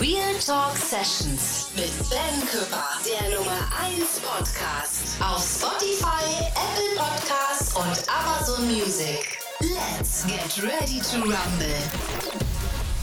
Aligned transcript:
Real 0.00 0.34
Talk 0.46 0.74
Sessions 0.74 1.68
mit 1.76 1.90
Ben 2.08 2.48
Küpper, 2.48 2.88
der 3.04 3.36
Nummer 3.36 3.68
1 3.84 4.20
Podcast 4.20 5.20
auf 5.20 5.42
Spotify, 5.44 6.24
Apple 6.54 6.96
Podcasts 6.96 7.76
und 7.76 8.06
Amazon 8.08 8.66
Music. 8.68 9.38
Let's 9.60 10.24
get 10.26 10.62
ready 10.62 11.00
to 11.00 11.18
rumble. 11.18 12.29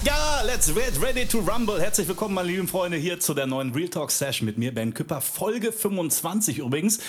Ja, 0.08 0.42
let's 0.46 0.74
get 0.74 1.02
ready 1.02 1.26
to 1.26 1.40
rumble. 1.40 1.82
Herzlich 1.82 2.08
willkommen, 2.08 2.34
meine 2.34 2.48
lieben 2.48 2.70
Freunde, 2.70 2.96
hier 2.96 3.20
zu 3.20 3.34
der 3.34 3.46
neuen 3.46 3.74
Real 3.74 3.90
Talk 3.90 4.10
Session 4.10 4.46
mit 4.46 4.58
mir, 4.58 4.74
Ben 4.74 4.94
Küpper. 4.94 5.20
Folge 5.20 5.74
25 5.74 6.60
übrigens. 6.60 7.00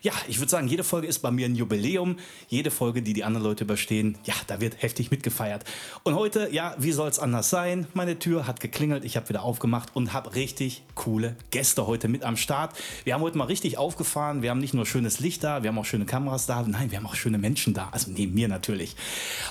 Ja, 0.00 0.12
ich 0.26 0.38
würde 0.38 0.50
sagen, 0.50 0.66
jede 0.66 0.82
Folge 0.82 1.06
ist 1.06 1.18
bei 1.18 1.30
mir 1.30 1.46
ein 1.46 1.54
Jubiläum. 1.54 2.16
Jede 2.48 2.70
Folge, 2.70 3.02
die 3.02 3.12
die 3.12 3.24
anderen 3.24 3.44
Leute 3.44 3.64
überstehen, 3.64 4.16
ja, 4.24 4.32
da 4.46 4.58
wird 4.58 4.80
heftig 4.82 5.10
mitgefeiert. 5.10 5.64
Und 6.02 6.14
heute, 6.14 6.48
ja, 6.50 6.74
wie 6.78 6.92
soll 6.92 7.10
es 7.10 7.18
anders 7.18 7.50
sein? 7.50 7.88
Meine 7.92 8.18
Tür 8.18 8.46
hat 8.46 8.60
geklingelt, 8.60 9.04
ich 9.04 9.16
habe 9.16 9.28
wieder 9.28 9.42
aufgemacht 9.42 9.94
und 9.94 10.14
habe 10.14 10.34
richtig 10.34 10.82
coole 10.94 11.36
Gäste 11.50 11.86
heute 11.86 12.08
mit 12.08 12.24
am 12.24 12.38
Start. 12.38 12.74
Wir 13.04 13.12
haben 13.12 13.20
heute 13.20 13.36
mal 13.36 13.44
richtig 13.44 13.76
aufgefahren. 13.76 14.40
Wir 14.40 14.48
haben 14.48 14.60
nicht 14.60 14.72
nur 14.72 14.86
schönes 14.86 15.20
Licht 15.20 15.44
da, 15.44 15.62
wir 15.62 15.68
haben 15.68 15.78
auch 15.78 15.84
schöne 15.84 16.06
Kameras 16.06 16.46
da. 16.46 16.62
Nein, 16.62 16.90
wir 16.90 16.96
haben 16.96 17.06
auch 17.06 17.16
schöne 17.16 17.36
Menschen 17.36 17.74
da. 17.74 17.90
Also 17.92 18.10
neben 18.10 18.32
mir 18.32 18.48
natürlich. 18.48 18.96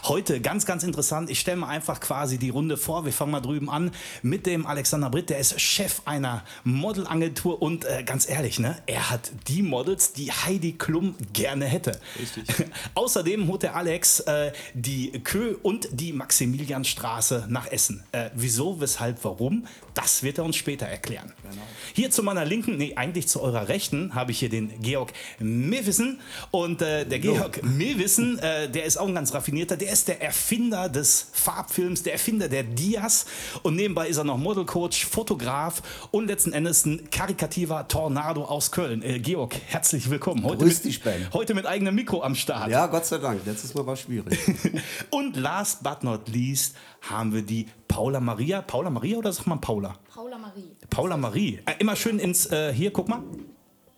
Heute 0.06 0.42
ganz, 0.42 0.66
ganz 0.66 0.84
interessant. 0.84 1.30
Ich 1.30 1.40
stelle 1.40 1.58
mal 1.58 1.68
einfach 1.68 2.00
quasi 2.00 2.40
die 2.40 2.50
Runde 2.50 2.78
vor 2.78 2.95
vor. 2.96 3.06
Wir 3.06 3.12
fangen 3.12 3.32
mal 3.32 3.42
drüben 3.42 3.70
an 3.70 3.92
mit 4.22 4.46
dem 4.46 4.66
Alexander 4.66 5.10
Britt. 5.10 5.30
Der 5.30 5.40
ist 5.40 5.60
Chef 5.60 6.02
einer 6.06 6.44
Modelagentur 6.64 7.62
und 7.62 7.84
äh, 7.84 8.04
ganz 8.04 8.30
ehrlich, 8.30 8.60
ne, 8.60 8.78
er 8.86 9.10
hat 9.10 9.32
die 9.48 9.62
Models, 9.62 10.14
die 10.14 10.32
Heidi 10.32 10.74
Klum 10.74 11.16
gerne 11.34 11.66
hätte. 11.66 12.00
Richtig. 12.18 12.46
Außerdem 12.96 13.48
holt 13.48 13.64
der 13.64 13.76
Alex 13.76 14.22
äh, 14.22 14.54
die 14.74 15.12
Kö 15.24 15.56
und 15.62 15.90
die 15.92 16.14
Maximilianstraße 16.14 17.48
nach 17.50 17.68
Essen. 17.68 18.04
Äh, 18.14 18.30
wieso, 18.34 18.80
weshalb, 18.80 19.24
warum? 19.24 19.68
Das 19.94 20.24
wird 20.24 20.38
er 20.38 20.46
uns 20.46 20.56
später 20.56 20.86
erklären. 20.86 21.34
Genau. 21.42 21.62
Hier 21.94 22.12
zu 22.12 22.24
meiner 22.24 22.46
Linken, 22.46 22.78
nee, 22.78 22.96
eigentlich 22.96 23.28
zu 23.28 23.42
eurer 23.42 23.68
Rechten, 23.68 24.14
habe 24.14 24.32
ich 24.32 24.40
hier 24.40 24.50
den 24.50 24.82
Georg 24.82 25.12
Mewissen. 25.40 26.20
Und 26.52 26.82
äh, 26.82 27.06
der 27.06 27.20
Georg 27.20 27.62
Mewissen, 27.64 28.40
äh, 28.40 28.70
der 28.70 28.86
ist 28.86 28.98
auch 28.98 29.08
ein 29.08 29.16
ganz 29.16 29.34
raffinierter, 29.34 29.78
der 29.78 29.92
ist 29.92 30.08
der 30.08 30.22
Erfinder 30.22 30.90
des 30.90 31.28
Farbfilms, 31.32 32.04
der 32.04 32.14
Erfinder 32.14 32.50
der 32.50 32.64
Diaz. 32.76 33.26
Und 33.64 33.76
nebenbei 33.76 34.08
ist 34.08 34.18
er 34.18 34.24
noch 34.24 34.38
Modelcoach, 34.38 35.06
Fotograf 35.06 35.82
und 36.12 36.28
letzten 36.28 36.54
Endes 36.54 36.86
ein 36.86 37.10
karikativer 37.10 37.88
Tornado 37.88 38.44
aus 38.44 38.72
Köln. 38.72 39.02
Äh, 39.02 39.20
Georg, 39.20 39.56
herzlich 39.68 40.10
willkommen. 40.10 40.44
Heute 40.44 40.66
Grüß 40.66 40.82
dich, 40.82 41.02
Ben. 41.02 41.28
Heute 41.34 41.54
mit 41.54 41.66
eigenem 41.66 41.96
Mikro 41.96 42.22
am 42.22 42.36
Start. 42.36 42.70
Ja, 42.70 42.88
Gott 42.88 43.06
sei 43.06 43.18
Dank. 43.18 43.42
Letztes 43.46 43.74
Mal 43.74 43.86
war 43.86 43.96
schwierig. 43.96 44.38
und 45.10 45.36
last 45.36 45.84
but 45.84 46.04
not 46.04 46.28
least 46.30 46.76
haben 47.02 47.34
wir 47.34 47.42
die 47.42 47.68
Paula 47.88 48.20
Maria. 48.20 48.62
Paula 48.62 48.90
Maria 48.90 49.18
oder 49.18 49.32
sagt 49.32 49.48
man 49.48 49.62
Paula? 49.62 49.96
Paula 50.14 50.38
Marie. 50.38 50.76
Paula 50.90 51.18
Marie. 51.18 51.60
Äh, 51.66 51.74
immer 51.80 51.96
schön 51.96 52.20
ins, 52.20 52.46
äh, 52.48 52.74
hier, 52.74 52.92
guck 52.92 53.08
mal. 53.08 53.24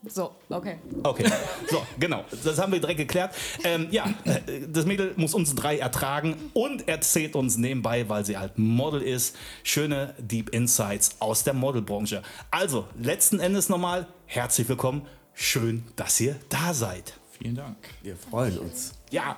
So, 0.06 0.36
okay. 0.50 0.78
Okay, 1.04 1.26
so, 1.70 1.86
genau. 2.00 2.24
Das 2.44 2.60
haben 2.60 2.72
wir 2.72 2.80
direkt 2.80 3.00
geklärt. 3.00 3.36
Ähm, 3.64 3.88
ja, 3.92 4.06
äh, 4.26 4.40
das 4.68 4.86
Mädel 4.86 5.14
muss 5.18 5.34
uns 5.34 5.56
drei 5.56 5.80
ertragen 5.80 6.52
und 6.54 6.88
erzählt 6.88 7.36
uns 7.36 7.58
nebenbei, 7.58 8.08
weil 8.08 8.24
sie 8.24 8.38
halt 8.38 8.58
Model 8.58 9.02
ist, 9.02 9.36
schöne 9.64 10.14
Deep 10.20 10.50
Insights 10.50 11.16
aus 11.20 11.44
der 11.44 11.54
Modelbranche. 11.54 12.22
Also, 12.52 12.88
letzten 13.00 13.40
Endes 13.40 13.70
nochmal, 13.70 14.08
herzlich 14.28 14.70
willkommen. 14.70 15.08
Schön, 15.34 15.84
dass 15.96 16.20
ihr 16.22 16.36
da 16.50 16.74
seid. 16.74 17.14
Vielen 17.38 17.56
Dank. 17.56 17.78
Wir 18.02 18.16
freuen 18.16 18.58
uns. 18.60 18.94
Ja, 19.12 19.38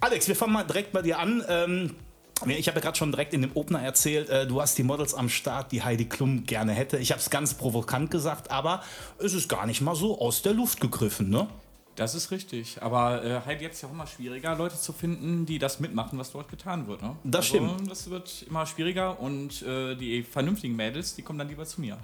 Alex, 0.00 0.28
wir 0.28 0.36
fangen 0.36 0.52
mal 0.52 0.64
direkt 0.64 0.92
bei 0.92 1.02
dir 1.02 1.18
an. 1.18 1.44
Ähm, 1.48 1.96
ich 2.46 2.68
habe 2.68 2.78
ja 2.78 2.82
gerade 2.82 2.96
schon 2.96 3.12
direkt 3.12 3.32
in 3.32 3.42
dem 3.42 3.52
Opener 3.54 3.80
erzählt, 3.80 4.28
äh, 4.28 4.46
du 4.46 4.60
hast 4.60 4.76
die 4.76 4.82
Models 4.82 5.14
am 5.14 5.28
Start, 5.28 5.72
die 5.72 5.82
Heidi 5.82 6.04
Klum 6.04 6.44
gerne 6.44 6.72
hätte. 6.72 6.98
Ich 6.98 7.10
habe 7.10 7.20
es 7.20 7.30
ganz 7.30 7.54
provokant 7.54 8.10
gesagt, 8.10 8.50
aber 8.50 8.82
es 9.18 9.32
ist 9.32 9.48
gar 9.48 9.66
nicht 9.66 9.80
mal 9.80 9.94
so 9.94 10.20
aus 10.20 10.42
der 10.42 10.52
Luft 10.52 10.80
gegriffen, 10.80 11.30
ne? 11.30 11.48
Das 11.96 12.14
ist 12.14 12.30
richtig. 12.30 12.82
Aber 12.82 13.24
äh, 13.24 13.40
halt 13.44 13.60
jetzt 13.60 13.82
ja 13.82 13.88
auch 13.88 13.92
immer 13.92 14.06
schwieriger, 14.06 14.54
Leute 14.54 14.78
zu 14.78 14.92
finden, 14.92 15.46
die 15.46 15.58
das 15.58 15.80
mitmachen, 15.80 16.18
was 16.18 16.30
dort 16.30 16.48
getan 16.48 16.86
wird. 16.86 17.02
Ne? 17.02 17.16
Das 17.24 17.52
also, 17.52 17.66
stimmt. 17.66 17.90
Das 17.90 18.10
wird 18.10 18.44
immer 18.48 18.66
schwieriger 18.66 19.18
und 19.18 19.62
äh, 19.62 19.94
die 19.96 20.22
vernünftigen 20.22 20.76
Mädels, 20.76 21.14
die 21.14 21.22
kommen 21.22 21.38
dann 21.38 21.48
lieber 21.48 21.64
zu 21.64 21.80
mir. 21.80 21.98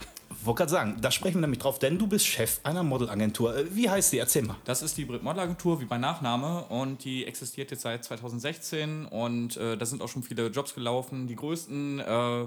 Wollte 0.44 0.58
gerade 0.58 0.70
sagen, 0.70 0.96
da 1.00 1.10
sprechen 1.10 1.36
wir 1.36 1.42
nämlich 1.42 1.60
drauf, 1.60 1.78
denn 1.78 1.98
du 1.98 2.06
bist 2.06 2.26
Chef 2.26 2.60
einer 2.64 2.82
Modelagentur. 2.82 3.56
Äh, 3.56 3.76
wie 3.76 3.88
heißt 3.88 4.12
die? 4.12 4.18
Erzähl 4.18 4.42
mal. 4.42 4.56
Das 4.64 4.82
ist 4.82 4.96
die 4.96 5.04
Brit 5.04 5.22
Modelagentur, 5.22 5.80
wie 5.80 5.84
bei 5.84 5.98
Nachname, 5.98 6.64
und 6.64 7.04
die 7.04 7.26
existiert 7.26 7.70
jetzt 7.70 7.82
seit 7.82 8.02
2016 8.04 9.06
und 9.06 9.56
äh, 9.58 9.76
da 9.76 9.84
sind 9.84 10.02
auch 10.02 10.08
schon 10.08 10.22
viele 10.22 10.46
Jobs 10.48 10.74
gelaufen. 10.74 11.26
Die 11.26 11.36
größten 11.36 12.00
äh, 12.00 12.46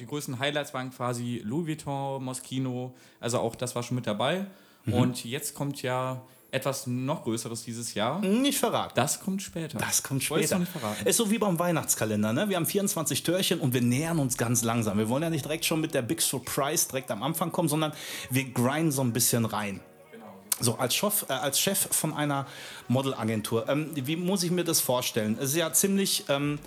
die 0.00 0.06
größten 0.06 0.40
Highlights 0.40 0.74
waren 0.74 0.90
quasi 0.90 1.40
Louis 1.44 1.68
Vuitton, 1.68 2.24
Moschino, 2.24 2.94
also 3.20 3.38
auch 3.38 3.54
das 3.54 3.76
war 3.76 3.84
schon 3.84 3.94
mit 3.94 4.08
dabei. 4.08 4.46
Mhm. 4.84 4.94
Und 4.94 5.24
jetzt 5.24 5.54
kommt 5.54 5.82
ja 5.82 6.22
etwas 6.54 6.86
noch 6.86 7.24
Größeres 7.24 7.64
dieses 7.64 7.94
Jahr. 7.94 8.20
Nicht 8.20 8.58
verraten. 8.58 8.92
Das 8.94 9.20
kommt 9.20 9.42
später. 9.42 9.78
Das 9.78 10.02
kommt 10.02 10.22
später. 10.22 10.58
Nicht 10.58 10.70
verraten. 10.70 11.06
Ist 11.06 11.16
so 11.16 11.30
wie 11.30 11.38
beim 11.38 11.58
Weihnachtskalender. 11.58 12.32
Ne? 12.32 12.48
Wir 12.48 12.56
haben 12.56 12.66
24 12.66 13.22
Türchen 13.24 13.60
und 13.60 13.74
wir 13.74 13.82
nähern 13.82 14.18
uns 14.18 14.38
ganz 14.38 14.62
langsam. 14.62 14.98
Wir 14.98 15.08
wollen 15.08 15.24
ja 15.24 15.30
nicht 15.30 15.44
direkt 15.44 15.64
schon 15.64 15.80
mit 15.80 15.94
der 15.94 16.02
Big 16.02 16.22
Surprise 16.22 16.88
direkt 16.88 17.10
am 17.10 17.22
Anfang 17.22 17.50
kommen, 17.50 17.68
sondern 17.68 17.92
wir 18.30 18.44
grinden 18.44 18.92
so 18.92 19.02
ein 19.02 19.12
bisschen 19.12 19.44
rein. 19.44 19.80
So, 20.60 20.76
als 20.78 20.94
Chef, 20.94 21.26
äh, 21.28 21.32
als 21.32 21.58
Chef 21.58 21.88
von 21.90 22.14
einer 22.14 22.46
Modelagentur, 22.86 23.68
ähm, 23.68 23.90
wie 23.94 24.16
muss 24.16 24.42
ich 24.44 24.50
mir 24.50 24.64
das 24.64 24.80
vorstellen? 24.80 25.36
Es 25.40 25.50
ist 25.50 25.56
ja 25.56 25.72
ziemlich, 25.72 26.24
ähm, 26.28 26.60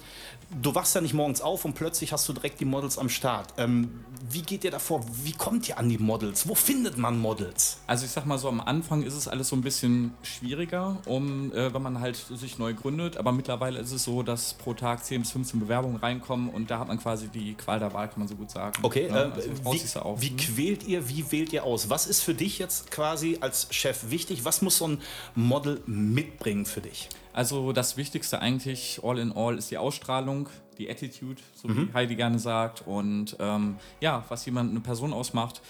du 0.62 0.76
wachst 0.76 0.94
ja 0.96 1.02
nicht 1.02 1.14
morgens 1.14 1.42
auf 1.42 1.64
und 1.64 1.74
plötzlich 1.74 2.12
hast 2.12 2.28
du 2.28 2.34
direkt 2.34 2.60
die 2.60 2.66
Models 2.66 2.98
am 2.98 3.08
Start. 3.08 3.54
Ähm, 3.58 4.04
wie 4.30 4.42
geht 4.42 4.64
ihr 4.64 4.72
davor? 4.72 5.06
Wie 5.24 5.32
kommt 5.32 5.70
ihr 5.70 5.78
an 5.78 5.88
die 5.88 5.98
Models? 5.98 6.48
Wo 6.50 6.56
findet 6.56 6.98
man 6.98 7.18
Models? 7.18 7.80
Also 7.88 8.06
ich 8.06 8.12
sag 8.12 8.26
mal 8.26 8.38
so, 8.38 8.50
am 8.50 8.60
Anfang 8.60 9.04
ist 9.04 9.14
es 9.14 9.28
alles 9.28 9.50
so 9.50 9.56
ein 9.56 9.62
bisschen 9.62 10.14
schwieriger, 10.22 10.98
um, 11.06 11.54
äh, 11.54 11.74
wenn 11.74 11.82
man 11.82 12.00
halt 12.00 12.18
sich 12.18 12.58
neu 12.58 12.74
gründet. 12.74 13.18
Aber 13.18 13.32
mittlerweile 13.32 13.80
ist 13.80 13.92
es 13.92 14.04
so, 14.04 14.24
dass 14.24 14.54
pro 14.56 14.74
Tag 14.74 15.06
10 15.06 15.22
bis 15.22 15.32
15 15.32 15.60
Bewerbungen 15.60 15.98
reinkommen 15.98 16.50
und 16.50 16.70
da 16.70 16.80
hat 16.80 16.88
man 16.88 17.00
quasi 17.00 17.28
die 17.30 17.54
Qual 17.54 17.80
der 17.80 17.94
Wahl, 17.94 18.10
kann 18.10 18.20
man 18.20 18.28
so 18.28 18.36
gut 18.36 18.52
sagen. 18.52 18.74
Okay, 18.82 19.08
ja, 19.08 19.32
also 19.32 19.50
wie, 19.72 20.22
wie 20.22 20.36
quält 20.36 20.84
ihr, 20.88 21.08
wie 21.08 21.32
wählt 21.32 21.54
ihr 21.54 21.64
aus? 21.64 21.90
Was 21.90 22.08
ist 22.08 22.22
für 22.22 22.34
dich 22.34 22.60
jetzt 22.60 22.92
quasi 22.92 23.38
als 23.40 23.68
Chef 23.78 24.10
wichtig? 24.10 24.44
Was 24.44 24.62
muss 24.62 24.78
so 24.78 24.88
ein 24.88 25.02
Model 25.36 25.82
mitbringen 25.86 26.66
für 26.66 26.82
dich? 26.82 27.10
Also 27.34 27.72
das 27.72 27.98
Wichtigste 27.98 28.40
eigentlich 28.40 29.02
all 29.04 29.20
in 29.20 29.32
all 29.32 29.58
ist 29.58 29.72
die 29.72 29.78
Ausstrahlung, 29.78 30.50
die 30.78 30.90
Attitude, 30.90 31.42
so 31.56 31.68
mhm. 31.68 31.90
wie 31.90 31.94
Heidi 31.94 32.16
gerne 32.16 32.40
sagt. 32.40 32.86
Und 32.86 33.38
ähm, 33.40 33.78
ja, 34.02 34.26
was 34.30 34.46
jemand 34.46 34.72
eine 34.72 34.80
Person 34.80 35.14
ausmacht. 35.14 35.62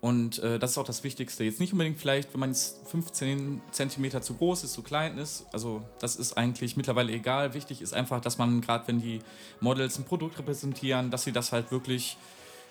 Und 0.00 0.40
äh, 0.40 0.58
das 0.58 0.72
ist 0.72 0.78
auch 0.78 0.84
das 0.84 1.04
Wichtigste. 1.04 1.44
Jetzt 1.44 1.60
nicht 1.60 1.72
unbedingt 1.72 1.96
vielleicht, 1.96 2.32
wenn 2.32 2.40
man 2.40 2.50
jetzt 2.50 2.88
15 2.88 3.60
Zentimeter 3.70 4.20
zu 4.20 4.34
groß 4.34 4.64
ist, 4.64 4.72
zu 4.72 4.82
klein 4.82 5.16
ist. 5.16 5.46
Also 5.52 5.82
das 6.00 6.16
ist 6.16 6.36
eigentlich 6.36 6.76
mittlerweile 6.76 7.12
egal. 7.12 7.54
Wichtig 7.54 7.80
ist 7.80 7.94
einfach, 7.94 8.20
dass 8.20 8.36
man 8.36 8.60
gerade, 8.60 8.88
wenn 8.88 9.00
die 9.00 9.20
Models 9.60 10.00
ein 10.00 10.04
Produkt 10.04 10.40
repräsentieren, 10.40 11.12
dass 11.12 11.22
sie 11.22 11.30
das 11.30 11.52
halt 11.52 11.70
wirklich 11.70 12.16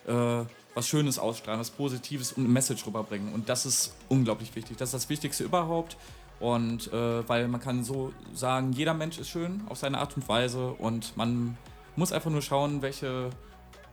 äh, 0.07 0.43
was 0.73 0.87
Schönes 0.87 1.19
ausstrahlen, 1.19 1.59
was 1.59 1.69
Positives 1.69 2.31
und 2.31 2.43
eine 2.43 2.53
Message 2.53 2.85
rüberbringen. 2.85 3.33
Und 3.33 3.49
das 3.49 3.65
ist 3.65 3.93
unglaublich 4.09 4.55
wichtig. 4.55 4.77
Das 4.77 4.89
ist 4.89 4.93
das 4.93 5.09
Wichtigste 5.09 5.43
überhaupt. 5.43 5.97
Und 6.39 6.91
äh, 6.91 7.27
weil 7.29 7.47
man 7.47 7.61
kann 7.61 7.83
so 7.83 8.13
sagen, 8.33 8.71
jeder 8.73 8.93
Mensch 8.93 9.19
ist 9.19 9.29
schön 9.29 9.61
auf 9.69 9.77
seine 9.77 9.99
Art 9.99 10.15
und 10.15 10.27
Weise 10.27 10.71
und 10.73 11.15
man 11.15 11.55
muss 11.95 12.11
einfach 12.11 12.31
nur 12.31 12.41
schauen, 12.41 12.81
welche, 12.81 13.29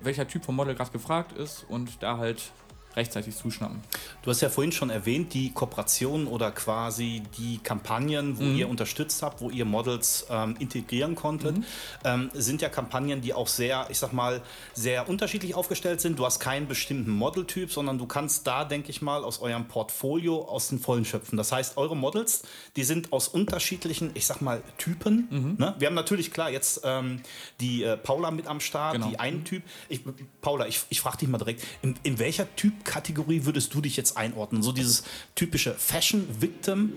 welcher 0.00 0.26
Typ 0.26 0.44
von 0.44 0.56
Model 0.56 0.74
gerade 0.74 0.90
gefragt 0.90 1.36
ist 1.36 1.66
und 1.68 2.02
da 2.02 2.16
halt 2.16 2.52
rechtzeitig 2.98 3.36
zuschnappen. 3.36 3.80
Du 4.22 4.30
hast 4.30 4.40
ja 4.40 4.50
vorhin 4.50 4.72
schon 4.72 4.90
erwähnt, 4.90 5.32
die 5.32 5.52
Kooperationen 5.52 6.26
oder 6.26 6.50
quasi 6.50 7.22
die 7.38 7.58
Kampagnen, 7.58 8.38
wo 8.38 8.42
mhm. 8.42 8.56
ihr 8.56 8.68
unterstützt 8.68 9.22
habt, 9.22 9.40
wo 9.40 9.50
ihr 9.50 9.64
Models 9.64 10.26
ähm, 10.30 10.56
integrieren 10.58 11.14
konntet, 11.14 11.58
mhm. 11.58 11.64
ähm, 12.04 12.30
sind 12.34 12.60
ja 12.60 12.68
Kampagnen, 12.68 13.20
die 13.20 13.32
auch 13.32 13.48
sehr, 13.48 13.86
ich 13.88 13.98
sag 13.98 14.12
mal, 14.12 14.42
sehr 14.74 15.08
unterschiedlich 15.08 15.54
aufgestellt 15.54 16.00
sind. 16.00 16.18
Du 16.18 16.26
hast 16.26 16.40
keinen 16.40 16.68
bestimmten 16.68 17.10
Modeltyp, 17.10 17.72
sondern 17.72 17.98
du 17.98 18.06
kannst 18.06 18.46
da, 18.46 18.64
denke 18.64 18.90
ich 18.90 19.00
mal, 19.00 19.24
aus 19.24 19.40
eurem 19.40 19.68
Portfolio 19.68 20.42
aus 20.42 20.68
den 20.68 20.78
Vollen 20.78 21.04
schöpfen. 21.04 21.36
Das 21.38 21.52
heißt, 21.52 21.76
eure 21.76 21.96
Models, 21.96 22.42
die 22.76 22.84
sind 22.84 23.12
aus 23.12 23.28
unterschiedlichen, 23.28 24.10
ich 24.14 24.26
sag 24.26 24.42
mal, 24.42 24.62
Typen. 24.76 25.28
Mhm. 25.30 25.56
Ne? 25.58 25.74
Wir 25.78 25.86
haben 25.86 25.94
natürlich, 25.94 26.32
klar, 26.32 26.50
jetzt 26.50 26.80
ähm, 26.84 27.20
die 27.60 27.84
äh, 27.84 27.96
Paula 27.96 28.30
mit 28.30 28.46
am 28.46 28.60
Start, 28.60 28.94
genau. 28.94 29.08
die 29.08 29.18
einen 29.20 29.44
Typ. 29.44 29.62
Ich, 29.88 30.02
Paula, 30.40 30.66
ich, 30.66 30.82
ich 30.88 31.00
frage 31.00 31.18
dich 31.18 31.28
mal 31.28 31.38
direkt, 31.38 31.64
in, 31.82 31.94
in 32.02 32.18
welcher 32.18 32.54
Typ 32.56 32.84
Kategorie 32.88 33.44
würdest 33.44 33.74
du 33.74 33.82
dich 33.82 33.96
jetzt 33.96 34.16
einordnen? 34.16 34.62
So 34.62 34.72
dieses 34.72 35.04
typische 35.34 35.74
Fashion-Victim? 35.74 36.92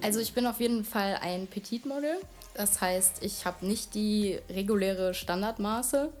Also 0.00 0.20
ich 0.20 0.34
bin 0.34 0.46
auf 0.46 0.60
jeden 0.60 0.84
Fall 0.84 1.18
ein 1.20 1.48
Petit-Model. 1.48 2.16
Das 2.54 2.80
heißt, 2.80 3.24
ich 3.24 3.44
habe 3.44 3.66
nicht 3.66 3.94
die 3.94 4.38
reguläre 4.48 5.14
Standardmaße. 5.14 6.12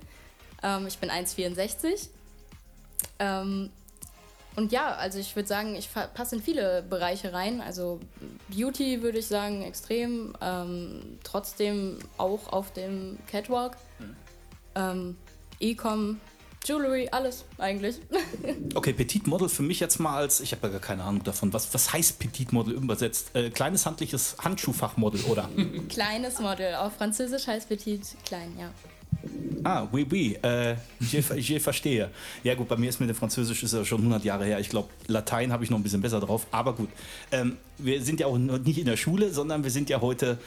Ähm, 0.64 0.86
ich 0.88 0.98
bin 0.98 1.08
1,64. 1.08 2.08
Ähm, 3.20 3.70
und 4.56 4.72
ja, 4.72 4.92
also 4.96 5.20
ich 5.20 5.36
würde 5.36 5.48
sagen, 5.48 5.76
ich 5.76 5.88
passe 5.92 6.36
in 6.36 6.42
viele 6.42 6.82
Bereiche 6.82 7.32
rein. 7.32 7.60
Also 7.60 8.00
Beauty 8.48 9.02
würde 9.02 9.18
ich 9.18 9.28
sagen 9.28 9.62
extrem. 9.62 10.34
Ähm, 10.40 11.18
trotzdem 11.22 11.98
auch 12.18 12.52
auf 12.52 12.72
dem 12.72 13.18
Catwalk. 13.28 13.76
Ähm, 14.74 15.16
E-Com, 15.60 16.20
Jewelry, 16.64 17.08
alles 17.10 17.44
eigentlich. 17.58 17.96
Okay, 18.74 18.92
Petit 18.94 19.26
Model 19.26 19.48
für 19.48 19.62
mich 19.62 19.80
jetzt 19.80 19.98
mal 19.98 20.16
als, 20.16 20.40
ich 20.40 20.52
habe 20.52 20.66
ja 20.66 20.72
gar 20.72 20.80
keine 20.80 21.04
Ahnung 21.04 21.22
davon, 21.22 21.52
was, 21.52 21.72
was 21.74 21.92
heißt 21.92 22.18
Petit 22.18 22.52
Model 22.52 22.72
übersetzt? 22.74 23.30
Äh, 23.34 23.50
kleines 23.50 23.84
handliches 23.84 24.36
Handschuhfachmodel, 24.38 25.20
oder? 25.24 25.48
Kleines 25.88 26.40
Model. 26.40 26.74
Auf 26.76 26.94
Französisch 26.94 27.46
heißt 27.46 27.68
Petit 27.68 28.00
klein, 28.24 28.52
ja. 28.58 28.70
ah, 29.64 29.86
oui, 29.92 30.06
oui, 30.10 30.38
äh, 30.42 30.76
je, 31.00 31.22
je 31.36 31.60
verstehe. 31.60 32.10
Ja 32.44 32.54
gut, 32.54 32.68
bei 32.68 32.76
mir 32.76 32.88
ist 32.88 32.98
mit 32.98 33.10
dem 33.10 33.16
Französisch 33.16 33.62
ist 33.62 33.74
ja 33.74 33.84
schon 33.84 33.98
100 33.98 34.24
Jahre 34.24 34.46
her. 34.46 34.58
Ich 34.58 34.70
glaube, 34.70 34.88
Latein 35.06 35.52
habe 35.52 35.64
ich 35.64 35.70
noch 35.70 35.78
ein 35.78 35.82
bisschen 35.82 36.00
besser 36.00 36.20
drauf, 36.20 36.46
aber 36.50 36.72
gut. 36.72 36.88
Ähm, 37.30 37.58
wir 37.78 38.02
sind 38.02 38.20
ja 38.20 38.26
auch 38.26 38.38
noch 38.38 38.58
nicht 38.58 38.78
in 38.78 38.86
der 38.86 38.96
Schule, 38.96 39.32
sondern 39.32 39.64
wir 39.64 39.70
sind 39.70 39.90
ja 39.90 40.00
heute 40.00 40.38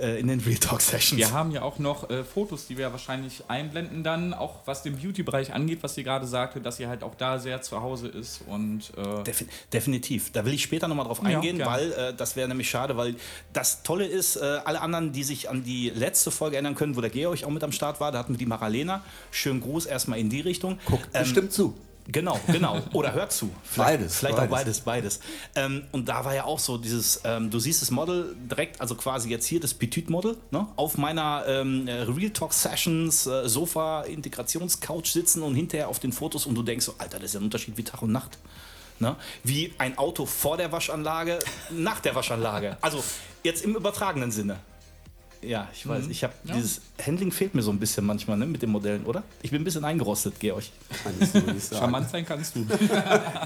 äh, 0.00 0.20
in 0.20 0.28
den 0.28 0.40
Real 0.40 0.58
Talk 0.58 0.80
Sessions. 0.80 1.18
Wir 1.18 1.32
haben 1.32 1.50
ja 1.50 1.62
auch 1.62 1.78
noch 1.78 2.10
äh, 2.10 2.24
Fotos, 2.24 2.66
die 2.66 2.78
wir 2.78 2.92
wahrscheinlich 2.92 3.44
einblenden 3.48 4.02
dann, 4.04 4.34
auch 4.34 4.60
was 4.66 4.82
den 4.82 4.96
Beauty-Bereich 4.96 5.52
angeht, 5.52 5.82
was 5.82 5.94
sie 5.94 6.04
gerade 6.04 6.26
sagte, 6.26 6.60
dass 6.60 6.76
sie 6.76 6.86
halt 6.86 7.02
auch 7.02 7.14
da 7.14 7.38
sehr 7.38 7.62
zu 7.62 7.80
Hause 7.80 8.08
ist 8.08 8.42
und 8.46 8.92
äh, 8.96 9.22
Defi 9.24 9.46
definitiv. 9.72 10.32
Da 10.32 10.44
will 10.44 10.54
ich 10.54 10.62
später 10.62 10.88
nochmal 10.88 11.06
drauf 11.06 11.22
eingehen, 11.24 11.58
gerne. 11.58 11.70
weil 11.70 11.92
äh, 11.92 12.14
das 12.14 12.36
wäre 12.36 12.48
nämlich 12.48 12.68
schade, 12.68 12.96
weil 12.96 13.16
das 13.52 13.82
Tolle 13.82 14.06
ist, 14.06 14.36
äh, 14.36 14.60
alle 14.64 14.80
anderen, 14.80 15.12
die 15.12 15.24
sich 15.24 15.48
an 15.48 15.64
die 15.64 15.90
letzte 15.90 16.30
Folge 16.30 16.56
erinnern 16.56 16.74
können, 16.74 16.96
wo 16.96 17.00
der 17.00 17.10
Georg 17.10 17.44
auch 17.44 17.50
mit 17.50 17.64
am 17.64 17.72
Start 17.72 18.00
war, 18.00 18.12
da 18.12 18.18
hatten 18.18 18.34
wir 18.34 18.38
die 18.38 18.46
Maralena. 18.46 19.02
Schönen 19.30 19.60
Gruß 19.60 19.86
erstmal 19.86 20.18
in 20.18 20.30
die 20.30 20.40
Richtung. 20.40 20.78
Guckt 20.86 21.08
Ähm, 21.12 21.22
bestimmt 21.22 21.52
zu. 21.52 21.74
Genau, 22.08 22.38
genau. 22.46 22.80
Oder 22.92 23.12
hört 23.12 23.32
zu. 23.32 23.50
Vielleicht, 23.64 23.98
Beides, 23.98 24.16
Vielleicht 24.16 24.38
auch 24.38 24.46
beides, 24.46 24.80
beides. 24.80 25.18
beides. 25.18 25.20
Ähm, 25.54 25.84
und 25.92 26.08
da 26.08 26.24
war 26.24 26.34
ja 26.34 26.44
auch 26.44 26.58
so 26.58 26.78
dieses, 26.78 27.20
ähm, 27.24 27.50
du 27.50 27.58
siehst 27.58 27.82
das 27.82 27.90
Model 27.90 28.36
direkt, 28.50 28.80
also 28.80 28.94
quasi 28.94 29.28
jetzt 29.28 29.46
hier 29.46 29.60
das 29.60 29.74
Petit-Model, 29.74 30.36
ne? 30.50 30.68
auf 30.76 30.98
meiner 30.98 31.44
ähm, 31.46 31.88
äh, 31.88 32.02
Real 32.02 32.30
Talk 32.30 32.52
Sessions, 32.52 33.26
äh, 33.26 33.48
Sofa, 33.48 34.02
Integrationscouch 34.02 35.06
sitzen 35.06 35.42
und 35.42 35.54
hinterher 35.54 35.88
auf 35.88 35.98
den 35.98 36.12
Fotos 36.12 36.46
und 36.46 36.54
du 36.54 36.62
denkst 36.62 36.84
so, 36.84 36.94
Alter, 36.98 37.18
das 37.18 37.26
ist 37.30 37.34
ja 37.34 37.40
ein 37.40 37.44
Unterschied 37.44 37.76
wie 37.76 37.84
Tag 37.84 38.02
und 38.02 38.12
Nacht. 38.12 38.38
Ne? 38.98 39.16
Wie 39.44 39.74
ein 39.78 39.98
Auto 39.98 40.24
vor 40.26 40.56
der 40.56 40.72
Waschanlage, 40.72 41.38
nach 41.70 42.00
der 42.00 42.14
Waschanlage. 42.14 42.78
Also 42.80 43.02
jetzt 43.42 43.64
im 43.64 43.76
übertragenen 43.76 44.30
Sinne. 44.30 44.58
Ja, 45.42 45.68
ich 45.72 45.86
weiß. 45.86 46.06
Ich 46.08 46.24
habe 46.24 46.34
dieses 46.44 46.80
Handling 47.04 47.30
fehlt 47.30 47.54
mir 47.54 47.62
so 47.62 47.70
ein 47.70 47.78
bisschen 47.78 48.04
manchmal 48.06 48.36
ne, 48.36 48.46
mit 48.46 48.62
den 48.62 48.70
Modellen, 48.70 49.04
oder? 49.04 49.22
Ich 49.42 49.50
bin 49.50 49.60
ein 49.60 49.64
bisschen 49.64 49.84
eingerostet, 49.84 50.40
Georg. 50.40 50.64
Charmant 51.70 52.10
sein 52.10 52.24
kannst 52.24 52.56
du. 52.56 52.66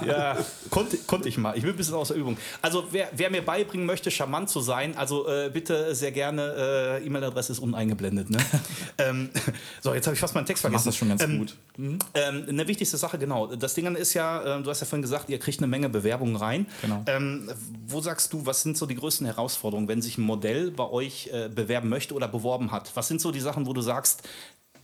Ja, 0.07 0.37
konnte, 0.71 0.97
konnte 0.99 1.29
ich 1.29 1.37
mal. 1.37 1.57
Ich 1.57 1.63
bin 1.63 1.73
ein 1.73 1.77
bisschen 1.77 1.95
außer 1.95 2.15
Übung. 2.15 2.37
Also 2.63 2.87
wer, 2.91 3.09
wer 3.15 3.31
mir 3.31 3.43
beibringen 3.43 3.87
möchte, 3.87 4.11
charmant 4.11 4.49
zu 4.49 4.61
sein, 4.61 4.97
also 4.97 5.29
äh, 5.29 5.51
bitte 5.53 5.95
sehr 5.95 6.13
gerne, 6.13 7.01
äh, 7.01 7.07
E-Mail-Adresse 7.07 7.53
ist 7.53 7.59
unten 7.59 7.75
eingeblendet. 7.75 8.31
Ne? 8.31 8.39
ähm, 8.99 9.31
so, 9.81 9.93
jetzt 9.93 10.07
habe 10.07 10.15
ich 10.15 10.21
fast 10.21 10.35
meinen 10.35 10.47
Text 10.47 10.63
vergessen. 10.63 10.87
das 10.87 10.97
schon 10.97 11.09
ganz 11.09 11.23
ähm, 11.23 11.39
gut. 11.39 11.57
Ähm, 12.15 12.45
eine 12.49 12.67
wichtigste 12.67 12.97
Sache, 12.97 13.19
genau. 13.19 13.47
Das 13.47 13.75
Ding 13.75 13.95
ist 13.97 14.15
ja, 14.15 14.59
äh, 14.59 14.63
du 14.63 14.71
hast 14.71 14.81
ja 14.81 14.87
vorhin 14.87 15.03
gesagt, 15.03 15.29
ihr 15.29 15.39
kriegt 15.39 15.59
eine 15.59 15.67
Menge 15.67 15.89
Bewerbungen 15.89 16.37
rein. 16.37 16.67
Genau. 16.83 17.03
Ähm, 17.07 17.51
wo 17.87 18.01
sagst 18.01 18.33
du, 18.33 18.47
was 18.47 18.63
sind 18.63 18.77
so 18.77 18.87
die 18.87 18.95
größten 18.95 19.27
Herausforderungen, 19.27 19.89
wenn 19.89 20.03
sich 20.03 20.19
ein 20.19 20.23
Modell 20.23 20.71
bei 20.71 20.89
euch 20.89 21.29
äh, 21.33 21.49
bewerben 21.81 21.89
möchte 21.89 22.15
oder 22.15 22.29
beworben 22.29 22.71
hat? 22.71 22.91
Was 22.95 23.09
sind 23.09 23.21
so 23.21 23.33
die 23.33 23.41
Sachen, 23.41 23.67
wo 23.67 23.73
du 23.73 23.81
sagst, 23.81 24.29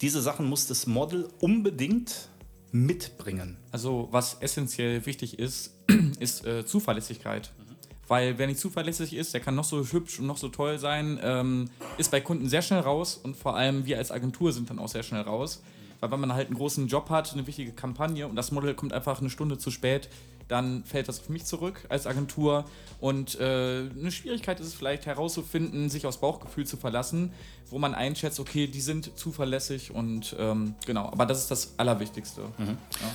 diese 0.01 0.21
Sachen 0.21 0.47
muss 0.47 0.67
das 0.67 0.87
Model 0.87 1.29
unbedingt 1.41 2.29
mitbringen? 2.73 3.57
Also 3.73 4.09
was 4.11 4.37
essentiell 4.41 5.05
wichtig 5.07 5.39
ist, 5.39 5.75
ist 6.21 6.45
äh, 6.47 6.65
Zuverlässigkeit. 6.65 7.53
Weil 8.09 8.39
wer 8.39 8.47
nicht 8.47 8.61
zuverlässig 8.61 9.15
ist, 9.15 9.35
der 9.35 9.41
kann 9.41 9.57
noch 9.57 9.65
so 9.65 9.85
hübsch 9.85 10.21
und 10.21 10.27
noch 10.27 10.37
so 10.37 10.49
toll 10.49 10.79
sein, 10.79 11.19
ähm, 11.23 11.71
ist 11.99 12.13
bei 12.13 12.21
Kunden 12.21 12.49
sehr 12.49 12.63
schnell 12.63 12.81
raus 12.81 13.19
und 13.21 13.37
vor 13.37 13.57
allem 13.57 13.85
wir 13.85 13.99
als 13.99 14.13
Agentur 14.13 14.53
sind 14.53 14.71
dann 14.71 14.79
auch 14.79 14.89
sehr 14.89 15.03
schnell 15.03 15.23
raus. 15.23 15.63
Weil 15.99 16.11
wenn 16.13 16.21
man 16.21 16.33
halt 16.33 16.47
einen 16.47 16.57
großen 16.57 16.87
Job 16.87 17.11
hat, 17.11 17.33
eine 17.33 17.47
wichtige 17.47 17.73
Kampagne 17.73 18.29
und 18.29 18.37
das 18.37 18.53
Model 18.53 18.75
kommt 18.75 18.93
einfach 18.93 19.21
eine 19.21 19.31
Stunde 19.31 19.59
zu 19.59 19.71
spät, 19.71 20.09
dann 20.49 20.85
fällt 20.85 21.09
das 21.09 21.21
auf 21.21 21.29
mich 21.29 21.45
zurück 21.45 21.85
als 21.89 22.07
Agentur. 22.07 22.65
Und 23.01 23.39
äh, 23.41 23.89
eine 23.91 24.11
Schwierigkeit 24.11 24.61
ist 24.61 24.69
es 24.69 24.75
vielleicht 24.75 25.07
herauszufinden, 25.07 25.91
sich 25.91 26.07
aufs 26.07 26.19
Bauchgefühl 26.19 26.67
zu 26.67 26.77
verlassen, 26.77 27.33
wo 27.71 27.79
man 27.79 27.95
einschätzt, 27.95 28.39
okay, 28.41 28.67
die 28.67 28.81
sind 28.81 29.19
zuverlässig 29.19 29.91
und 29.91 30.37
ähm, 30.39 30.75
genau. 30.87 31.07
Aber 31.07 31.27
das 31.27 31.39
ist 31.39 31.51
das 31.51 31.75
Allerwichtigste. 31.79 32.43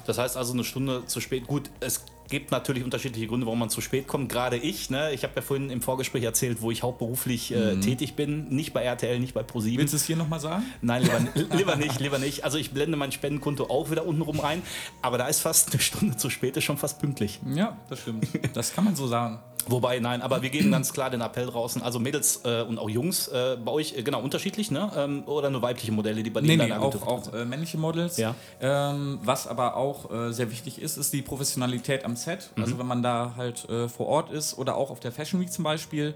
Das 0.05 0.17
heißt 0.17 0.37
also 0.37 0.53
eine 0.53 0.63
Stunde 0.63 1.05
zu 1.05 1.21
spät. 1.21 1.47
Gut, 1.47 1.69
es 1.79 2.03
gibt 2.31 2.49
natürlich 2.49 2.83
unterschiedliche 2.83 3.27
Gründe, 3.27 3.45
warum 3.45 3.59
man 3.59 3.69
zu 3.69 3.81
spät 3.81 4.07
kommt. 4.07 4.29
Gerade 4.29 4.57
ich, 4.57 4.89
ne? 4.89 5.11
ich 5.11 5.23
habe 5.23 5.33
ja 5.35 5.41
vorhin 5.43 5.69
im 5.69 5.81
Vorgespräch 5.81 6.23
erzählt, 6.23 6.61
wo 6.61 6.71
ich 6.71 6.81
hauptberuflich 6.81 7.53
äh, 7.53 7.75
tätig 7.79 8.15
bin. 8.15 8.47
Nicht 8.49 8.73
bei 8.73 8.81
RTL, 8.81 9.19
nicht 9.19 9.35
bei 9.35 9.43
ProSieben. 9.43 9.79
Willst 9.79 9.93
du 9.93 9.97
es 9.97 10.05
hier 10.05 10.15
nochmal 10.15 10.39
sagen? 10.39 10.63
Nein, 10.81 11.03
lieber, 11.03 11.19
lieber 11.55 11.75
nicht, 11.75 11.99
lieber 11.99 12.17
nicht. 12.17 12.43
Also 12.43 12.57
ich 12.57 12.71
blende 12.71 12.97
mein 12.97 13.11
Spendenkonto 13.11 13.65
auch 13.65 13.91
wieder 13.91 14.07
unten 14.07 14.23
rum 14.23 14.39
rein. 14.39 14.63
Aber 15.03 15.19
da 15.19 15.27
ist 15.27 15.41
fast 15.41 15.71
eine 15.71 15.81
Stunde 15.81 16.17
zu 16.17 16.31
spät, 16.31 16.57
ist 16.57 16.63
schon 16.63 16.77
fast 16.77 16.99
pünktlich. 16.99 17.39
Ja, 17.53 17.77
das 17.89 17.99
stimmt. 17.99 18.27
Das 18.53 18.73
kann 18.73 18.85
man 18.85 18.95
so 18.95 19.07
sagen. 19.07 19.39
Wobei, 19.67 19.99
nein, 19.99 20.21
aber 20.21 20.41
wir 20.41 20.49
geben 20.49 20.71
ganz 20.71 20.93
klar 20.93 21.09
den 21.09 21.21
Appell 21.21 21.45
draußen. 21.45 21.81
Also 21.81 21.99
Mädels 21.99 22.41
äh, 22.43 22.61
und 22.61 22.79
auch 22.79 22.89
Jungs, 22.89 23.27
äh, 23.27 23.57
bei 23.63 23.71
euch, 23.71 23.97
äh, 23.97 24.03
genau, 24.03 24.21
unterschiedlich, 24.21 24.71
ne? 24.71 24.91
Ähm, 24.95 25.23
oder 25.25 25.49
nur 25.49 25.61
weibliche 25.61 25.91
Modelle, 25.91 26.23
die 26.23 26.29
bei 26.29 26.41
Nee, 26.41 26.47
denen 26.47 26.63
nee, 26.63 26.69
deine 26.69 26.81
auch, 26.81 27.07
auch 27.07 27.33
äh, 27.33 27.45
männliche 27.45 27.77
Models. 27.77 28.17
Ja. 28.17 28.35
Ähm, 28.59 29.19
was 29.23 29.47
aber 29.47 29.75
auch 29.75 30.11
äh, 30.11 30.31
sehr 30.31 30.51
wichtig 30.51 30.81
ist, 30.81 30.97
ist 30.97 31.13
die 31.13 31.21
Professionalität 31.21 32.05
am 32.05 32.15
Set. 32.15 32.49
Mhm. 32.55 32.63
Also 32.63 32.79
wenn 32.79 32.87
man 32.87 33.03
da 33.03 33.33
halt 33.37 33.67
vor 33.95 34.07
Ort 34.07 34.31
ist 34.31 34.57
oder 34.57 34.75
auch 34.75 34.91
auf 34.91 34.99
der 34.99 35.11
Fashion 35.11 35.39
Week 35.39 35.51
zum 35.51 35.63
Beispiel. 35.63 36.15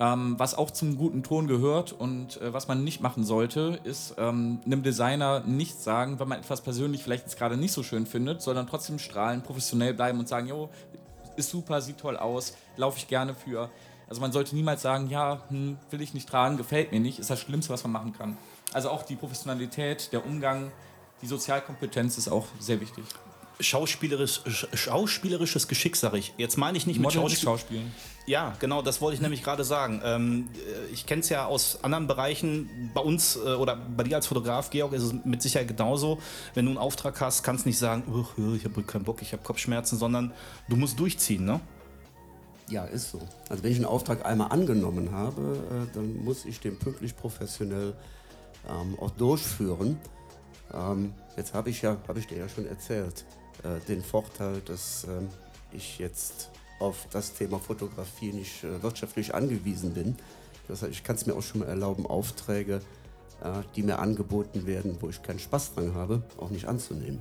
Ähm, 0.00 0.36
was 0.38 0.54
auch 0.54 0.70
zum 0.70 0.96
guten 0.96 1.22
Ton 1.22 1.46
gehört 1.46 1.92
und 1.92 2.40
äh, 2.40 2.54
was 2.54 2.68
man 2.68 2.82
nicht 2.84 3.02
machen 3.02 3.22
sollte, 3.22 3.78
ist 3.84 4.14
ähm, 4.16 4.58
einem 4.64 4.82
Designer 4.82 5.40
nicht 5.40 5.78
sagen, 5.78 6.18
wenn 6.18 6.26
man 6.26 6.38
etwas 6.38 6.62
persönlich 6.62 7.02
vielleicht 7.02 7.24
jetzt 7.24 7.36
gerade 7.36 7.58
nicht 7.58 7.72
so 7.72 7.82
schön 7.82 8.06
findet, 8.06 8.40
sondern 8.40 8.66
trotzdem 8.66 8.98
strahlen, 8.98 9.42
professionell 9.42 9.92
bleiben 9.92 10.18
und 10.18 10.26
sagen, 10.26 10.46
jo, 10.46 10.70
ist 11.40 11.50
super, 11.50 11.80
sieht 11.80 11.98
toll 11.98 12.16
aus, 12.16 12.56
laufe 12.76 12.98
ich 12.98 13.08
gerne 13.08 13.34
für. 13.34 13.70
Also 14.08 14.20
man 14.20 14.32
sollte 14.32 14.54
niemals 14.54 14.82
sagen, 14.82 15.08
ja, 15.08 15.42
hm, 15.48 15.78
will 15.90 16.00
ich 16.00 16.14
nicht 16.14 16.28
tragen, 16.28 16.56
gefällt 16.56 16.92
mir 16.92 17.00
nicht, 17.00 17.18
ist 17.18 17.30
das 17.30 17.40
Schlimmste, 17.40 17.72
was 17.72 17.82
man 17.84 17.92
machen 17.92 18.12
kann. 18.12 18.36
Also 18.72 18.90
auch 18.90 19.02
die 19.02 19.16
Professionalität, 19.16 20.12
der 20.12 20.24
Umgang, 20.24 20.72
die 21.22 21.26
Sozialkompetenz 21.26 22.18
ist 22.18 22.28
auch 22.28 22.46
sehr 22.58 22.80
wichtig. 22.80 23.04
Schauspielerisch, 23.60 24.40
sch- 24.46 24.76
schauspielerisches 24.76 25.68
Geschick, 25.68 25.96
sag 25.96 26.14
ich. 26.14 26.32
Jetzt 26.36 26.56
meine 26.58 26.76
ich 26.78 26.86
nicht 26.86 26.96
mit 26.98 27.04
Model 27.04 27.20
Schauspiel. 27.22 27.44
Schauspielen. 27.44 27.92
Ja, 28.26 28.54
genau, 28.60 28.80
das 28.82 29.00
wollte 29.00 29.16
ich 29.16 29.20
nämlich 29.20 29.42
gerade 29.42 29.64
sagen. 29.64 30.00
Ähm, 30.04 30.48
äh, 30.54 30.92
ich 30.92 31.06
kenne 31.06 31.20
es 31.20 31.28
ja 31.28 31.46
aus 31.46 31.78
anderen 31.82 32.06
Bereichen. 32.06 32.90
Bei 32.94 33.00
uns 33.00 33.36
äh, 33.36 33.40
oder 33.54 33.76
bei 33.76 34.04
dir 34.04 34.16
als 34.16 34.26
Fotograf, 34.26 34.70
Georg, 34.70 34.92
ist 34.92 35.02
es 35.02 35.14
mit 35.24 35.42
Sicherheit 35.42 35.68
genauso. 35.68 36.18
Wenn 36.54 36.64
du 36.66 36.70
einen 36.70 36.78
Auftrag 36.78 37.20
hast, 37.20 37.42
kannst 37.42 37.64
du 37.64 37.68
nicht 37.70 37.78
sagen, 37.78 38.04
"Uch, 38.12 38.32
ja, 38.36 38.52
ich 38.54 38.64
habe 38.64 38.82
keinen 38.82 39.04
Bock, 39.04 39.22
ich 39.22 39.32
habe 39.32 39.42
Kopfschmerzen, 39.42 39.98
sondern 39.98 40.32
du 40.68 40.76
musst 40.76 40.98
durchziehen, 41.00 41.44
ne? 41.44 41.60
Ja, 42.68 42.84
ist 42.84 43.10
so. 43.10 43.20
Also 43.48 43.64
wenn 43.64 43.72
ich 43.72 43.78
einen 43.78 43.86
Auftrag 43.86 44.24
einmal 44.24 44.52
angenommen 44.52 45.10
habe, 45.10 45.58
äh, 45.90 45.94
dann 45.94 46.22
muss 46.24 46.44
ich 46.44 46.60
den 46.60 46.78
pünktlich 46.78 47.16
professionell 47.16 47.94
ähm, 48.68 48.96
auch 49.00 49.10
durchführen. 49.10 49.98
Ähm, 50.72 51.12
jetzt 51.36 51.52
habe 51.52 51.70
ich 51.70 51.82
ja, 51.82 51.96
habe 52.06 52.20
ich 52.20 52.28
dir 52.28 52.38
ja 52.38 52.48
schon 52.48 52.66
erzählt, 52.66 53.24
äh, 53.62 53.80
den 53.88 54.02
Vorteil, 54.02 54.60
dass 54.64 55.04
ähm, 55.04 55.28
ich 55.72 55.98
jetzt 55.98 56.50
auf 56.78 57.06
das 57.10 57.34
Thema 57.34 57.58
Fotografie 57.58 58.32
nicht 58.32 58.64
äh, 58.64 58.82
wirtschaftlich 58.82 59.34
angewiesen 59.34 59.94
bin. 59.94 60.16
Das 60.68 60.82
heißt, 60.82 60.92
ich 60.92 61.04
kann 61.04 61.16
es 61.16 61.26
mir 61.26 61.34
auch 61.34 61.42
schon 61.42 61.60
mal 61.60 61.68
erlauben, 61.68 62.06
Aufträge, 62.06 62.80
äh, 63.42 63.62
die 63.76 63.82
mir 63.82 63.98
angeboten 63.98 64.66
werden, 64.66 64.96
wo 65.00 65.08
ich 65.08 65.22
keinen 65.22 65.38
Spaß 65.38 65.74
dran 65.74 65.94
habe, 65.94 66.22
auch 66.38 66.50
nicht 66.50 66.66
anzunehmen. 66.66 67.20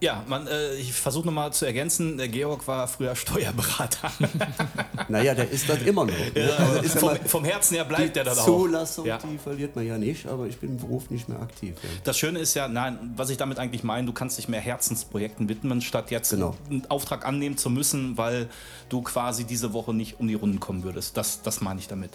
Ja, 0.00 0.22
man, 0.28 0.46
äh, 0.46 0.74
ich 0.76 0.92
versuche 0.92 1.26
nochmal 1.26 1.52
zu 1.52 1.64
ergänzen, 1.66 2.16
der 2.18 2.28
Georg 2.28 2.66
war 2.68 2.86
früher 2.86 3.16
Steuerberater. 3.16 4.12
Naja, 5.08 5.34
der 5.34 5.50
ist 5.50 5.68
das 5.68 5.80
immer 5.82 6.04
noch. 6.04 6.12
ne? 6.12 6.52
Also 6.58 6.80
ist 6.82 6.94
ja 6.94 7.00
vom, 7.00 7.08
mal- 7.08 7.20
vom 7.26 7.44
Herzen 7.44 7.74
her 7.76 7.84
bleibt 7.84 8.14
die 8.14 8.18
er 8.18 8.24
dann 8.26 8.38
auch. 8.38 8.44
Zulassung, 8.44 9.06
Ja. 9.06 9.18
die 9.18 9.38
verliert 9.38 9.74
man 9.74 9.86
ja 9.86 9.96
nicht, 9.96 10.26
aber 10.26 10.46
ich 10.46 10.58
bin 10.58 10.70
im 10.72 10.76
Beruf 10.76 11.08
nicht 11.10 11.28
mehr 11.28 11.40
aktiv. 11.40 11.74
Ja. 11.82 11.88
Das 12.04 12.18
Schöne 12.18 12.38
ist 12.40 12.52
ja, 12.54 12.68
nein, 12.68 13.14
was 13.16 13.30
ich 13.30 13.38
damit 13.38 13.58
eigentlich 13.58 13.82
meine, 13.84 14.06
du 14.06 14.12
kannst 14.12 14.36
dich 14.38 14.48
mehr 14.48 14.60
Herzensprojekten 14.60 15.48
widmen, 15.48 15.80
statt 15.80 16.10
jetzt 16.10 16.30
Genau. 16.30 16.54
einen 16.68 16.84
Auftrag 16.90 17.26
annehmen 17.26 17.56
zu 17.56 17.70
müssen, 17.70 18.18
weil 18.18 18.48
du 18.90 19.00
quasi 19.02 19.44
diese 19.44 19.72
Woche 19.72 19.94
nicht 19.94 20.20
um 20.20 20.28
die 20.28 20.34
Runden 20.34 20.60
kommen 20.60 20.84
würdest. 20.84 21.16
Das, 21.16 21.40
das 21.42 21.60
meine 21.62 21.80
ich 21.80 21.88
damit. 21.88 22.10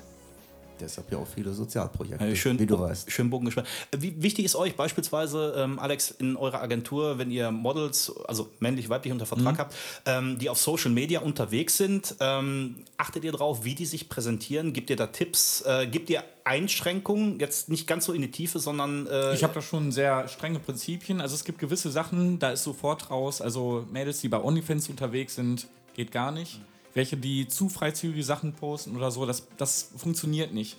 Deshalb 0.80 1.12
ja 1.12 1.18
auch 1.20 1.28
viele 1.28 1.54
Sozialprojekte, 1.54 2.26
Äh, 2.26 2.36
Schön, 2.36 2.58
wie 2.60 2.66
du 2.66 2.80
weißt. 2.80 3.12
Schön 3.12 3.30
Bogen 3.30 3.46
gespannt. 3.46 3.68
Wie 3.98 4.22
wichtig 4.22 4.44
ist 4.46 4.56
euch 4.56 4.76
beispielsweise, 4.76 5.54
ähm, 5.58 5.80
Alex, 5.80 6.12
in 6.12 6.36
eurer 6.36 6.62
Agentur, 6.62 7.18
wenn 7.20 7.32
ihr 7.32 7.52
Models, 7.52 8.12
also 8.28 8.50
männlich, 8.60 8.90
weiblich 8.90 9.14
unter 9.14 9.26
Mhm. 9.26 9.30
Vertrag 9.30 9.60
habt, 9.60 9.76
ähm, 10.06 10.38
die 10.40 10.50
auf 10.50 10.58
Social 10.58 10.92
Media 10.92 11.22
unterwegs 11.22 11.78
sind, 11.78 12.16
ähm, 12.20 12.76
achtet 12.98 13.24
ihr 13.24 13.32
darauf, 13.32 13.64
wie 13.64 13.76
die 13.76 13.86
sich 13.86 14.10
präsentieren? 14.10 14.74
Gibt 14.74 14.90
ihr 14.90 14.96
da 14.96 15.08
Tipps? 15.08 15.62
Äh, 15.62 15.88
gibt 15.88 16.10
ihr 16.10 16.24
Einschränkungen? 16.44 17.40
Jetzt 17.40 17.70
nicht 17.70 17.88
ganz 17.88 18.06
so 18.06 18.14
in 18.14 18.22
die 18.22 18.32
Tiefe, 18.32 18.60
sondern. 18.60 19.08
Äh, 19.08 19.34
Ich 19.36 19.44
habe 19.44 19.54
da 19.54 19.62
schon 19.62 19.92
sehr 19.92 20.28
strenge 20.28 20.60
Prinzipien. 20.60 21.22
Also 21.22 21.36
es 21.36 21.44
gibt 21.44 21.60
gewisse 21.60 21.92
Sachen, 21.92 22.40
da 22.40 22.52
ist 22.52 22.64
sofort 22.64 23.10
raus. 23.10 23.42
Also 23.42 23.86
Mädels, 23.92 24.22
die 24.22 24.30
bei 24.30 24.42
OnlyFans 24.42 24.90
unterwegs 24.90 25.36
sind, 25.36 25.68
geht 25.94 26.12
gar 26.12 26.32
nicht. 26.32 26.60
Welche, 26.94 27.18
die 27.18 27.48
zu 27.48 27.70
freizügige 27.70 28.24
Sachen 28.24 28.54
posten 28.54 28.96
oder 28.96 29.12
so, 29.12 29.26
das, 29.26 29.48
das 29.58 29.92
funktioniert 29.96 30.54
nicht. 30.54 30.78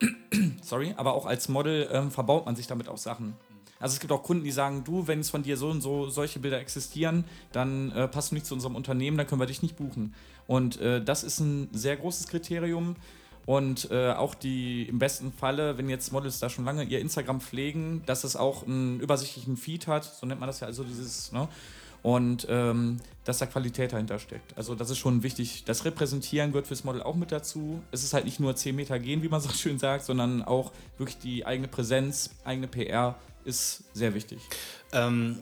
Sorry, 0.62 0.94
aber 0.96 1.14
auch 1.14 1.26
als 1.26 1.48
Model 1.48 1.88
ähm, 1.92 2.10
verbaut 2.10 2.46
man 2.46 2.56
sich 2.56 2.66
damit 2.66 2.88
auch 2.88 2.98
Sachen. 2.98 3.34
Also 3.78 3.94
es 3.94 4.00
gibt 4.00 4.12
auch 4.12 4.22
Kunden, 4.22 4.44
die 4.44 4.52
sagen, 4.52 4.84
du, 4.84 5.08
wenn 5.08 5.20
es 5.20 5.30
von 5.30 5.42
dir 5.42 5.56
so 5.56 5.68
und 5.68 5.80
so 5.80 6.08
solche 6.08 6.38
Bilder 6.38 6.60
existieren, 6.60 7.24
dann 7.50 7.90
äh, 7.92 8.06
passt 8.06 8.30
du 8.30 8.36
nicht 8.36 8.46
zu 8.46 8.54
unserem 8.54 8.76
Unternehmen, 8.76 9.16
dann 9.16 9.26
können 9.26 9.40
wir 9.40 9.46
dich 9.46 9.62
nicht 9.62 9.76
buchen. 9.76 10.14
Und 10.46 10.80
äh, 10.80 11.02
das 11.02 11.24
ist 11.24 11.40
ein 11.40 11.68
sehr 11.72 11.96
großes 11.96 12.28
Kriterium. 12.28 12.96
Und 13.44 13.90
äh, 13.90 14.12
auch 14.12 14.36
die 14.36 14.84
im 14.84 15.00
besten 15.00 15.32
Falle, 15.32 15.76
wenn 15.76 15.88
jetzt 15.88 16.12
Models 16.12 16.38
da 16.38 16.48
schon 16.48 16.64
lange 16.64 16.84
ihr 16.84 17.00
Instagram 17.00 17.40
pflegen, 17.40 18.02
dass 18.06 18.22
es 18.22 18.36
auch 18.36 18.64
einen 18.64 19.00
übersichtlichen 19.00 19.56
Feed 19.56 19.88
hat, 19.88 20.04
so 20.04 20.26
nennt 20.26 20.38
man 20.38 20.46
das 20.46 20.60
ja, 20.60 20.68
also 20.68 20.84
dieses, 20.84 21.32
ne? 21.32 21.48
Und 22.02 22.46
ähm, 22.50 22.98
dass 23.24 23.38
da 23.38 23.46
Qualität 23.46 23.92
dahinter 23.92 24.18
steckt. 24.18 24.56
Also 24.56 24.74
das 24.74 24.90
ist 24.90 24.98
schon 24.98 25.22
wichtig. 25.22 25.64
Das 25.64 25.84
Repräsentieren 25.84 26.50
gehört 26.50 26.66
fürs 26.66 26.82
Model 26.82 27.02
auch 27.02 27.14
mit 27.14 27.30
dazu. 27.30 27.80
Es 27.92 28.02
ist 28.02 28.12
halt 28.12 28.24
nicht 28.24 28.40
nur 28.40 28.56
10 28.56 28.74
Meter 28.74 28.98
gehen, 28.98 29.22
wie 29.22 29.28
man 29.28 29.40
so 29.40 29.48
schön 29.54 29.78
sagt, 29.78 30.04
sondern 30.04 30.42
auch 30.42 30.72
wirklich 30.98 31.18
die 31.18 31.46
eigene 31.46 31.68
Präsenz, 31.68 32.30
eigene 32.44 32.66
PR 32.66 33.16
ist 33.44 33.84
sehr 33.94 34.14
wichtig. 34.14 34.40
Ähm, 34.92 35.38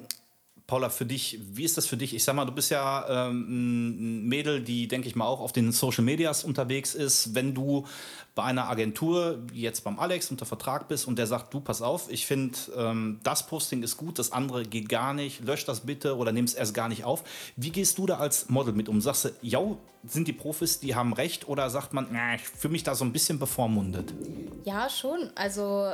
Paula, 0.70 0.88
für 0.88 1.04
dich, 1.04 1.40
wie 1.42 1.64
ist 1.64 1.76
das 1.76 1.86
für 1.86 1.96
dich? 1.96 2.14
Ich 2.14 2.22
sag 2.22 2.36
mal, 2.36 2.44
du 2.44 2.52
bist 2.52 2.70
ja 2.70 3.26
ähm, 3.26 3.40
ein 3.48 4.28
Mädel, 4.28 4.62
die, 4.62 4.86
denke 4.86 5.08
ich 5.08 5.16
mal, 5.16 5.26
auch 5.26 5.40
auf 5.40 5.50
den 5.50 5.72
Social 5.72 6.04
Medias 6.04 6.44
unterwegs 6.44 6.94
ist. 6.94 7.34
Wenn 7.34 7.54
du 7.54 7.88
bei 8.36 8.44
einer 8.44 8.68
Agentur, 8.68 9.40
jetzt 9.52 9.82
beim 9.82 9.98
Alex, 9.98 10.30
unter 10.30 10.46
Vertrag 10.46 10.86
bist 10.86 11.08
und 11.08 11.18
der 11.18 11.26
sagt, 11.26 11.52
du, 11.52 11.58
pass 11.58 11.82
auf, 11.82 12.08
ich 12.08 12.24
finde, 12.24 12.56
ähm, 12.76 13.18
das 13.24 13.48
Posting 13.48 13.82
ist 13.82 13.96
gut, 13.96 14.20
das 14.20 14.30
andere 14.30 14.62
geht 14.62 14.88
gar 14.88 15.12
nicht, 15.12 15.44
lösch 15.44 15.64
das 15.64 15.80
bitte 15.80 16.16
oder 16.16 16.30
nimm 16.30 16.44
es 16.44 16.54
erst 16.54 16.72
gar 16.72 16.88
nicht 16.88 17.02
auf. 17.02 17.24
Wie 17.56 17.70
gehst 17.70 17.98
du 17.98 18.06
da 18.06 18.18
als 18.18 18.48
Model 18.48 18.72
mit 18.72 18.88
um? 18.88 19.00
Sagst 19.00 19.24
du, 19.24 19.30
ja, 19.42 19.60
sind 20.06 20.28
die 20.28 20.32
Profis, 20.32 20.78
die 20.78 20.94
haben 20.94 21.14
recht 21.14 21.48
oder 21.48 21.68
sagt 21.68 21.94
man, 21.94 22.06
na, 22.12 22.36
ich 22.36 22.42
fühle 22.42 22.70
mich 22.70 22.84
da 22.84 22.94
so 22.94 23.04
ein 23.04 23.12
bisschen 23.12 23.40
bevormundet? 23.40 24.14
Ja, 24.62 24.88
schon. 24.88 25.30
Also 25.34 25.90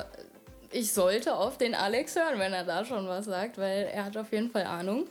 ich 0.73 0.93
sollte 0.93 1.35
auf 1.35 1.59
den 1.59 1.75
Alex 1.75 2.17
hören, 2.17 2.39
wenn 2.39 2.53
er 2.53 2.65
da 2.65 2.85
schon 2.85 3.07
was 3.09 3.27
sagt, 3.27 3.59
weil 3.59 3.89
er 3.93 4.05
hat 4.05 4.17
auf 4.17 4.33
jeden 4.33 4.51
Fall 4.51 4.65
Ahnung. 4.65 5.07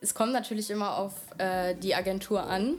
Es 0.00 0.14
kommt 0.14 0.32
natürlich 0.32 0.70
immer 0.70 0.96
auf 0.98 1.12
äh, 1.38 1.74
die 1.74 1.94
Agentur 1.94 2.42
an. 2.42 2.76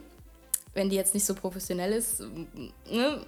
Wenn 0.74 0.90
die 0.90 0.96
jetzt 0.96 1.14
nicht 1.14 1.26
so 1.26 1.34
professionell 1.34 1.94
ist, 1.94 2.22
ne, 2.22 3.22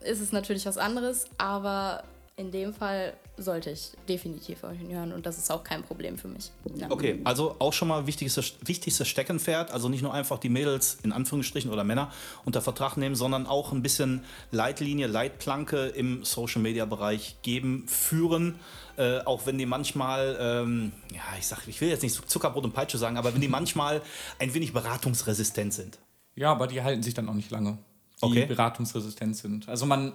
ist 0.00 0.20
es 0.20 0.32
natürlich 0.32 0.66
was 0.66 0.78
anderes. 0.78 1.26
Aber 1.38 2.02
in 2.36 2.50
dem 2.50 2.74
Fall 2.74 3.14
sollte 3.36 3.70
ich 3.70 3.92
definitiv 4.08 4.64
auf 4.64 4.72
ihn 4.80 4.92
hören 4.92 5.12
und 5.12 5.24
das 5.24 5.38
ist 5.38 5.50
auch 5.50 5.62
kein 5.62 5.82
Problem 5.84 6.18
für 6.18 6.26
mich. 6.26 6.50
Ja. 6.74 6.90
Okay, 6.90 7.20
also 7.22 7.56
auch 7.60 7.72
schon 7.72 7.88
mal 7.88 8.06
wichtigstes, 8.06 8.54
wichtigstes 8.64 9.06
Steckenpferd, 9.06 9.70
also 9.70 9.88
nicht 9.88 10.02
nur 10.02 10.12
einfach 10.12 10.38
die 10.38 10.48
Mädels 10.48 10.98
in 11.04 11.12
Anführungsstrichen 11.12 11.70
oder 11.70 11.84
Männer 11.84 12.10
unter 12.44 12.60
Vertrag 12.60 12.96
nehmen, 12.96 13.14
sondern 13.14 13.46
auch 13.46 13.72
ein 13.72 13.82
bisschen 13.82 14.24
Leitlinie, 14.50 15.06
Leitplanke 15.06 15.86
im 15.86 16.24
Social 16.24 16.60
Media 16.60 16.84
Bereich 16.86 17.36
geben, 17.42 17.86
führen. 17.86 18.56
Äh, 18.96 19.20
auch 19.20 19.46
wenn 19.46 19.58
die 19.58 19.66
manchmal, 19.66 20.36
ähm, 20.40 20.92
ja, 21.12 21.22
ich 21.38 21.46
sag, 21.46 21.66
ich 21.66 21.80
will 21.80 21.88
jetzt 21.88 22.02
nicht 22.02 22.28
Zuckerbrot 22.30 22.64
und 22.64 22.72
Peitsche 22.72 22.98
sagen, 22.98 23.16
aber 23.16 23.34
wenn 23.34 23.40
die 23.40 23.48
manchmal 23.48 24.02
ein 24.38 24.54
wenig 24.54 24.72
beratungsresistent 24.72 25.72
sind. 25.72 25.98
Ja, 26.36 26.50
aber 26.52 26.66
die 26.66 26.82
halten 26.82 27.02
sich 27.02 27.14
dann 27.14 27.28
auch 27.28 27.34
nicht 27.34 27.50
lange, 27.50 27.78
die 28.22 28.26
Okay. 28.26 28.46
beratungsresistent 28.46 29.36
sind. 29.36 29.68
Also 29.68 29.86
man. 29.86 30.12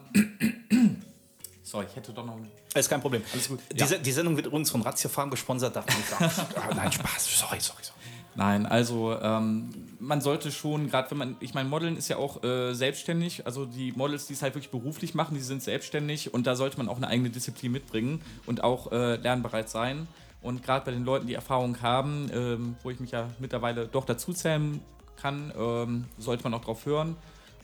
Sorry, 1.70 1.86
ich 1.90 1.96
hätte 1.96 2.12
doch 2.14 2.26
noch. 2.26 2.38
Ist 2.74 2.90
kein 2.90 3.00
Problem. 3.02 3.22
Alles 3.32 3.48
gut. 3.48 3.60
Die, 3.72 3.84
Se- 3.84 4.00
die 4.00 4.12
Sendung 4.12 4.36
wird 4.36 4.48
übrigens 4.48 4.72
von 4.72 4.82
Ratio 4.82 5.10
Farm 5.10 5.30
gesponsert. 5.30 5.76
Darf 5.76 5.86
man 5.88 5.98
nicht 5.98 6.10
sagen. 6.10 6.48
Ah, 6.56 6.74
Nein, 6.76 6.92
Spaß. 6.92 7.40
Sorry, 7.40 7.60
sorry, 7.60 7.84
sorry. 7.84 8.00
Nein, 8.36 8.66
also 8.66 9.20
ähm, 9.22 9.70
man 10.00 10.22
sollte 10.22 10.52
schon, 10.52 10.90
gerade 10.90 11.12
wenn 11.12 11.18
man, 11.18 11.38
ich 11.42 11.54
meine, 11.54 11.68
Modeln 11.70 11.98
ist 11.98 12.08
ja 12.08 12.18
auch 12.18 12.42
äh, 12.44 12.74
selbstständig, 12.74 13.46
also 13.46 13.66
die 13.66 13.92
Models, 13.92 14.28
die 14.28 14.34
es 14.34 14.42
halt 14.42 14.56
wirklich 14.56 14.72
beruflich 14.72 15.14
machen, 15.14 15.34
die 15.36 15.42
sind 15.42 15.62
selbstständig 15.62 16.34
und 16.34 16.48
da 16.48 16.56
sollte 16.56 16.78
man 16.78 16.88
auch 16.90 16.98
eine 16.98 17.08
eigene 17.08 17.30
Disziplin 17.32 17.72
mitbringen 17.72 18.22
und 18.46 18.64
auch 18.64 18.92
äh, 18.92 19.16
lernbereit 19.18 19.70
sein. 19.70 20.08
Und 20.42 20.64
gerade 20.64 20.86
bei 20.86 20.92
den 20.92 21.04
Leuten, 21.04 21.28
die 21.28 21.34
Erfahrung 21.34 21.82
haben, 21.82 22.32
ähm, 22.34 22.76
wo 22.82 22.90
ich 22.92 23.00
mich 23.02 23.12
ja 23.12 23.28
mittlerweile 23.40 23.88
doch 23.88 24.06
dazu 24.06 24.32
zählen 24.32 24.80
kann, 25.22 25.52
ähm, 25.58 26.06
sollte 26.18 26.44
man 26.44 26.54
auch 26.54 26.62
drauf 26.64 26.86
hören. 26.86 27.18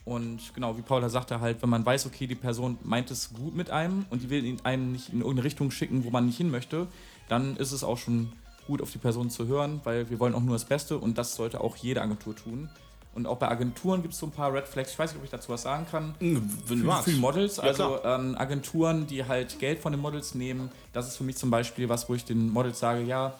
Und 0.06 0.38
genau, 0.54 0.78
wie 0.78 0.82
Paula 0.82 1.08
sagte, 1.08 1.40
halt, 1.40 1.60
wenn 1.62 1.68
man 1.68 1.84
weiß, 1.84 2.06
okay, 2.06 2.26
die 2.26 2.34
Person 2.36 2.78
meint 2.84 3.10
es 3.10 3.34
gut 3.34 3.54
mit 3.54 3.70
einem 3.70 4.06
und 4.08 4.22
die 4.22 4.30
will 4.30 4.44
ihn- 4.44 4.60
einen 4.62 4.92
nicht 4.92 5.08
in 5.12 5.18
irgendeine 5.18 5.44
Richtung 5.44 5.70
schicken, 5.70 6.04
wo 6.04 6.10
man 6.10 6.24
nicht 6.26 6.36
hin 6.38 6.50
möchte, 6.50 6.86
dann 7.28 7.56
ist 7.56 7.72
es 7.72 7.82
auch 7.82 7.98
schon 7.98 8.32
gut, 8.68 8.80
auf 8.80 8.90
die 8.92 8.98
Person 8.98 9.30
zu 9.30 9.46
hören, 9.48 9.80
weil 9.84 10.08
wir 10.08 10.18
wollen 10.20 10.34
auch 10.34 10.40
nur 10.40 10.54
das 10.54 10.64
Beste 10.64 10.96
und 10.98 11.18
das 11.18 11.34
sollte 11.34 11.60
auch 11.60 11.76
jede 11.76 12.00
Agentur 12.02 12.34
tun. 12.36 12.68
Und 13.14 13.26
auch 13.26 13.38
bei 13.38 13.48
Agenturen 13.48 14.02
gibt 14.02 14.12
es 14.14 14.20
so 14.20 14.26
ein 14.26 14.30
paar 14.32 14.52
Red 14.52 14.68
Flags. 14.68 14.92
Ich 14.92 14.98
weiß 14.98 15.10
nicht, 15.10 15.18
ob 15.18 15.24
ich 15.24 15.30
dazu 15.30 15.48
was 15.50 15.62
sagen 15.62 15.86
kann. 15.90 16.14
Wenn 16.20 16.34
du 16.34 16.40
Für, 16.66 16.74
magst. 16.76 17.04
für 17.10 17.16
Models, 17.16 17.56
Ja, 17.56 17.62
also 17.64 17.98
ähm, 18.04 18.36
Agenturen, 18.38 19.06
die 19.06 19.24
halt 19.24 19.58
Geld 19.58 19.80
von 19.80 19.90
den 19.92 20.00
Models 20.02 20.34
nehmen, 20.34 20.70
das 20.92 21.08
ist 21.08 21.16
für 21.16 21.24
mich 21.24 21.36
zum 21.36 21.50
Beispiel 21.50 21.88
was, 21.88 22.08
wo 22.08 22.14
ich 22.14 22.24
den 22.26 22.50
Models 22.52 22.78
sage, 22.78 23.02
ja, 23.02 23.34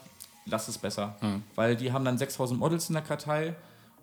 lass 0.47 0.67
es 0.67 0.77
besser. 0.79 1.15
Mhm. 1.21 1.43
Weil 1.55 1.75
die 1.77 1.91
haben 1.93 2.03
dann 2.03 2.17
6000 2.17 2.59
Models 2.59 2.89
in 2.89 2.93
der 2.95 3.03
Kartei 3.03 3.55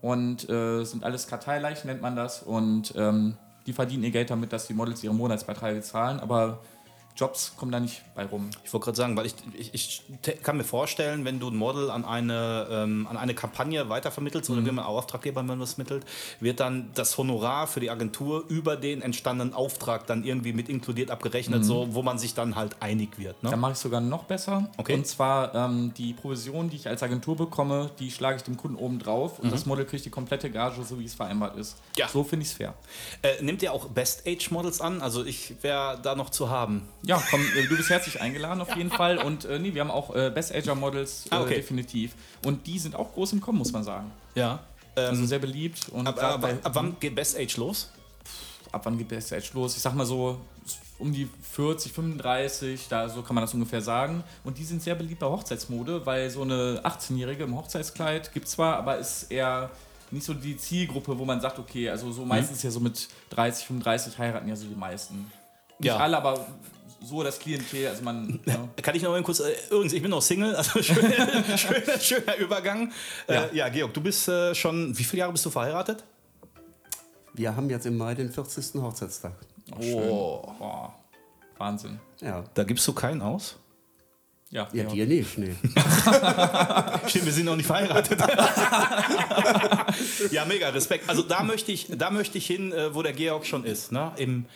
und 0.05 0.51
äh, 0.51 0.85
sind 0.85 1.03
alles 1.03 1.29
Karteileichen, 1.29 1.89
nennt 1.89 2.03
man 2.03 2.15
das. 2.15 2.43
Und 2.43 2.93
ähm, 2.95 3.39
die 3.67 3.73
verdienen 3.73 4.05
ihr 4.05 4.11
Geld 4.11 4.29
damit, 4.29 4.53
dass 4.53 4.67
die 4.67 4.75
Models 4.75 5.03
ihre 5.03 5.15
Monatsbeiträge 5.15 5.81
zahlen, 5.81 6.21
aber 6.21 6.61
Jobs 7.17 7.53
kommen 7.57 7.71
da 7.71 7.79
nicht 7.79 8.03
bei 8.17 8.25
rum. 8.27 8.51
Ich 8.65 8.73
wollte 8.73 8.87
gerade 8.87 8.97
sagen, 8.97 9.17
weil 9.17 9.27
ich, 9.27 9.35
ich, 9.57 9.73
ich 9.73 10.03
kann 10.43 10.57
mir 10.57 10.65
vorstellen, 10.65 11.25
wenn 11.25 11.39
du 11.39 11.49
ein 11.49 11.57
Model 11.57 11.89
an 11.91 12.05
eine, 12.05 12.67
ähm, 12.71 13.07
an 13.09 13.17
eine 13.17 13.35
Kampagne 13.35 13.89
weitervermittelst 13.89 14.51
oder 14.51 14.67
wie 14.67 14.71
man 14.73 14.85
auch 14.85 14.99
Auftraggeber 14.99 15.41
wenn 15.41 15.47
man 15.47 15.61
das 15.61 15.79
mittelt, 15.79 16.05
wird 16.41 16.59
dann 16.59 16.91
das 16.95 17.17
Honorar 17.17 17.67
für 17.69 17.79
die 17.81 17.91
Agentur 17.91 18.45
über 18.49 18.77
den 18.77 19.01
entstandenen 19.01 19.55
Auftrag 19.55 20.07
dann 20.09 20.25
irgendwie 20.25 20.53
mit 20.53 20.69
inkludiert 20.69 21.11
abgerechnet, 21.13 21.65
so 21.65 21.95
wo 21.95 22.03
man 22.03 22.19
sich 22.19 22.35
dann 22.35 22.57
halt 22.57 22.77
einig 22.81 23.19
wird. 23.19 23.37
Dann 23.43 23.51
Ne? 23.53 23.57
mache 23.59 23.73
ich 23.73 23.79
sogar 23.79 24.01
noch 24.01 24.25
besser. 24.25 24.69
Okay. 24.77 24.95
Und 24.95 25.07
zwar 25.07 25.55
ähm, 25.55 25.93
die 25.97 26.15
Provision, 26.15 26.69
die 26.69 26.77
ich 26.77 26.89
als 26.89 27.03
Agentur 27.03 27.37
bekomme, 27.37 27.91
die 28.01 28.11
schlage 28.11 28.37
ich 28.39 28.43
dem 28.43 28.57
Kunden 28.57 28.77
oben 28.77 28.99
drauf 28.99 29.39
und 29.39 29.53
das 29.53 29.67
Model 29.67 29.85
kriegt 29.85 30.05
die 30.05 30.11
komplette 30.11 30.51
Gage, 30.51 30.83
so 30.83 30.99
wie 30.99 31.05
es 31.05 31.15
vereinbart 31.15 31.57
ist. 31.57 31.77
Mhm. 31.77 32.01
Ja. 32.01 32.09
So 32.09 32.25
finde 32.25 32.43
ich 32.45 32.51
es 32.51 32.57
fair. 32.57 32.75
Äh, 33.23 33.43
nimmt 33.43 33.63
ihr 33.63 33.73
auch 33.73 33.87
Best 33.89 34.27
Age 34.27 34.51
Models 34.51 34.81
an? 34.81 35.01
Also 35.01 35.25
ich 35.25 35.55
wäre 35.63 35.99
da 36.03 36.15
noch 36.17 36.31
zu 36.31 36.51
haben. 36.51 36.83
Ja, 37.07 37.23
komm, 37.31 37.41
äh, 37.57 37.67
du 37.67 37.77
bist 37.77 37.91
herzlich 37.91 38.21
eingeladen 38.21 38.61
auf 38.61 38.75
jeden 38.77 38.91
Fall. 38.91 39.19
Und 39.19 39.45
äh, 39.45 39.59
nee, 39.59 39.75
wir 39.75 39.83
haben 39.83 39.91
auch 39.91 40.15
äh, 40.15 40.31
Best 40.31 40.55
Ager 40.55 40.75
Models, 40.75 41.27
äh, 41.27 41.29
Ah, 41.35 41.43
okay. 41.43 41.57
definitiv. 41.57 42.13
Und 42.45 42.67
die 42.67 42.79
sind 42.79 42.95
auch 42.97 43.13
groß 43.13 43.33
im 43.35 43.41
Kommen, 43.41 43.59
muss 43.59 43.73
man 43.73 43.85
sagen. 43.85 44.11
Ja. 44.35 44.61
Also 44.97 45.27
sehr 45.27 45.39
beliebt. 45.41 45.89
Und 45.91 46.07
Ab, 46.07 46.23
ab, 46.23 46.41
bei- 46.41 46.53
ab 46.63 46.71
wann 46.75 46.97
geht 47.01 47.15
Best 47.15 47.37
Age 47.37 47.57
los? 47.57 47.91
ab 48.73 48.81
wann 48.87 48.97
geht 48.99 49.09
Best 49.09 49.33
Age 49.33 49.53
los? 49.55 49.77
Ich 49.77 49.83
sag 49.83 49.95
mal 49.95 50.05
so 50.07 50.41
um 50.99 51.13
die 51.13 51.29
40, 51.53 51.93
35, 51.93 52.87
da 52.89 53.09
so 53.09 53.23
kann 53.23 53.35
man 53.35 53.43
das 53.45 53.53
ungefähr 53.55 53.81
sagen. 53.81 54.25
Und 54.45 54.59
die 54.59 54.65
sind 54.65 54.83
sehr 54.83 54.95
beliebt 54.95 55.21
bei 55.21 55.27
Hochzeitsmode, 55.27 56.05
weil 56.07 56.31
so 56.31 56.43
eine 56.43 56.81
18-Jährige 56.85 57.45
im 57.45 57.57
Hochzeitskleid 57.57 58.33
gibt 58.33 58.49
zwar, 58.49 58.77
aber 58.77 58.99
ist 58.99 59.25
eher 59.31 59.71
nicht 60.11 60.25
so 60.25 60.35
die 60.35 60.57
Zielgruppe, 60.57 61.17
wo 61.19 61.25
man 61.25 61.41
sagt, 61.41 61.59
okay, 61.59 61.89
also 61.91 62.11
so 62.13 62.25
meistens 62.25 62.63
ja 62.63 62.71
so 62.71 62.81
mit 62.81 63.09
30, 63.31 63.67
35 63.67 64.19
heiraten 64.19 64.49
ja 64.49 64.57
so 64.57 64.67
die 64.67 64.75
meisten. 64.75 65.31
Nicht 65.79 65.89
Ja. 65.89 65.97
alle, 65.99 66.17
aber 66.17 66.47
so 67.05 67.23
das 67.23 67.39
Klientel, 67.39 67.89
also 67.89 68.03
man. 68.03 68.41
Ja. 68.47 68.69
Kann 68.83 68.95
ich 68.95 69.03
noch 69.03 69.11
mal 69.11 69.23
kurz, 69.23 69.41
äh, 69.41 69.55
übrigens, 69.71 69.93
ich 69.93 70.03
bin 70.03 70.11
noch 70.11 70.23
Single, 70.23 70.55
also 70.57 70.83
schöner, 70.83 71.57
schöner, 71.59 71.99
schöner 72.01 72.37
Übergang. 72.37 72.93
Ja. 73.29 73.35
Ja. 73.35 73.45
Äh, 73.45 73.57
ja, 73.57 73.69
Georg, 73.69 73.95
du 73.95 74.01
bist 74.01 74.29
äh, 74.29 74.55
schon, 74.55 74.97
wie 74.99 75.05
viele 75.05 75.21
Jahre 75.21 75.33
bist 75.33 75.45
du 75.45 75.51
verheiratet? 75.51 76.05
Wir 77.35 77.55
haben 77.55 77.69
jetzt 77.69 77.87
im 77.87 77.97
Mai 77.97 78.15
den 78.15 78.31
40. 78.31 78.81
Hochzeitstag. 78.81 79.33
Oh. 79.77 80.53
Boah. 80.59 80.95
Wahnsinn. 81.59 81.99
Ja. 82.21 82.45
Da 82.55 82.65
gibst 82.65 82.87
du 82.87 82.93
keinen 82.93 83.23
aus? 83.23 83.57
Ja, 84.51 84.69
Ja, 84.73 84.85
ja. 84.85 84.91
dir 84.91 85.07
nicht, 85.07 85.37
nee. 85.37 85.55
Stimmt, 87.09 87.27
wir 87.27 87.33
sind 87.33 87.47
noch 87.47 87.57
nicht 87.57 87.67
verheiratet. 87.67 88.21
ja, 90.31 90.45
mega, 90.45 90.69
Respekt. 90.69 91.09
Also 91.09 91.23
da 91.23 91.43
möchte 91.43 91.73
ich, 91.73 91.89
da 91.97 92.11
möchte 92.11 92.39
ich 92.39 92.47
hin, 92.47 92.71
äh, 92.73 92.95
wo 92.95 93.03
der 93.03 93.15
Georg 93.15 93.47
schon 93.47 93.65
ist, 93.65 93.91
ne? 93.91 94.13
Im, 94.17 94.47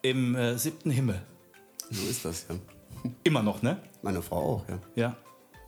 im 0.00 0.34
äh, 0.34 0.56
siebten 0.56 0.90
Himmel. 0.90 1.20
So 1.92 2.08
ist 2.08 2.24
das 2.24 2.46
ja. 2.48 2.56
Immer 3.24 3.42
noch, 3.42 3.62
ne? 3.62 3.82
Meine 4.02 4.22
Frau 4.22 4.36
auch, 4.56 4.68
ja. 4.68 4.78
Ja. 4.94 5.16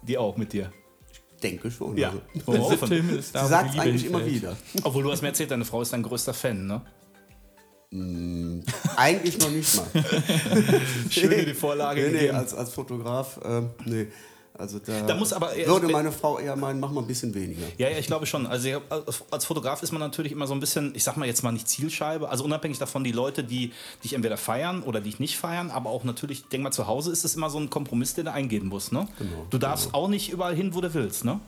Die 0.02 0.16
auch 0.18 0.36
mit 0.36 0.52
dir. 0.52 0.72
Denke 1.42 1.70
schon. 1.70 1.96
Ja. 1.96 2.08
Also. 2.08 2.20
Oh, 2.46 2.52
Der 2.52 2.62
von- 2.78 2.88
siebte 2.88 2.94
Himmel 2.96 3.18
ist 3.18 3.34
da, 3.34 3.42
Sie 3.44 3.48
sagt 3.50 3.68
die 3.74 3.78
Liebe 3.78 3.82
eigentlich 3.82 4.06
immer 4.06 4.26
wieder. 4.26 4.56
Obwohl 4.82 5.02
du 5.02 5.12
hast 5.12 5.22
mir 5.22 5.28
erzählt, 5.28 5.50
deine 5.50 5.64
Frau 5.64 5.82
ist 5.82 5.92
dein 5.92 6.02
größter 6.02 6.32
Fan, 6.34 6.66
ne? 6.66 6.82
Eigentlich 8.96 9.38
noch 9.38 9.50
nicht 9.50 9.76
mal. 9.76 9.86
Schön 11.10 11.44
die 11.46 11.54
Vorlage 11.54 12.10
nee, 12.10 12.22
nee, 12.22 12.30
als, 12.30 12.52
als 12.52 12.70
Fotograf, 12.70 13.38
ähm, 13.44 13.70
nee. 13.84 14.08
Also 14.56 14.78
da, 14.78 15.02
Da 15.02 15.16
muss 15.16 15.32
aber- 15.32 15.50
würde 15.66 15.88
meine 15.88 16.12
Frau 16.12 16.38
eher 16.38 16.54
meinen, 16.54 16.78
mach 16.78 16.92
mal 16.92 17.00
ein 17.00 17.08
bisschen 17.08 17.34
weniger. 17.34 17.62
Ja, 17.76 17.88
ja, 17.90 17.98
ich 17.98 18.06
glaube 18.06 18.24
schon. 18.24 18.46
Also 18.46 18.68
als- 19.30 19.44
Fotograf 19.44 19.82
ist 19.82 19.90
man 19.90 19.98
natürlich 20.00 20.30
immer 20.30 20.46
so 20.46 20.54
ein 20.54 20.60
bisschen, 20.60 20.94
ich 20.94 21.02
sag 21.02 21.16
mal 21.16 21.26
jetzt 21.26 21.42
mal 21.42 21.50
nicht 21.50 21.68
Zielscheibe, 21.68 22.28
also 22.28 22.44
unabhängig 22.44 22.78
davon 22.78 23.02
die 23.02 23.10
Leute, 23.10 23.42
die 23.42 23.72
dich 24.04 24.12
entweder 24.12 24.36
feiern 24.36 24.84
oder 24.84 25.00
dich 25.00 25.18
nicht 25.18 25.36
feiern, 25.36 25.72
aber 25.72 25.90
auch 25.90 26.04
natürlich, 26.04 26.40
ich 26.42 26.48
denke 26.48 26.64
mal, 26.64 26.70
zu 26.70 26.86
Hause 26.86 27.10
ist 27.10 27.24
es 27.24 27.34
immer 27.34 27.50
so 27.50 27.58
ein 27.58 27.68
Kompromiss, 27.68 28.14
den 28.14 28.26
du 28.26 28.32
eingehen 28.32 28.68
musst. 28.68 28.92
Ne? 28.92 29.08
Genau, 29.18 29.46
du 29.50 29.58
darfst 29.58 29.92
auch 29.92 30.06
nicht 30.06 30.30
überall 30.30 30.54
hin, 30.54 30.72
wo 30.72 30.80
du 30.80 30.94
willst. 30.94 31.24
Ne? 31.24 31.40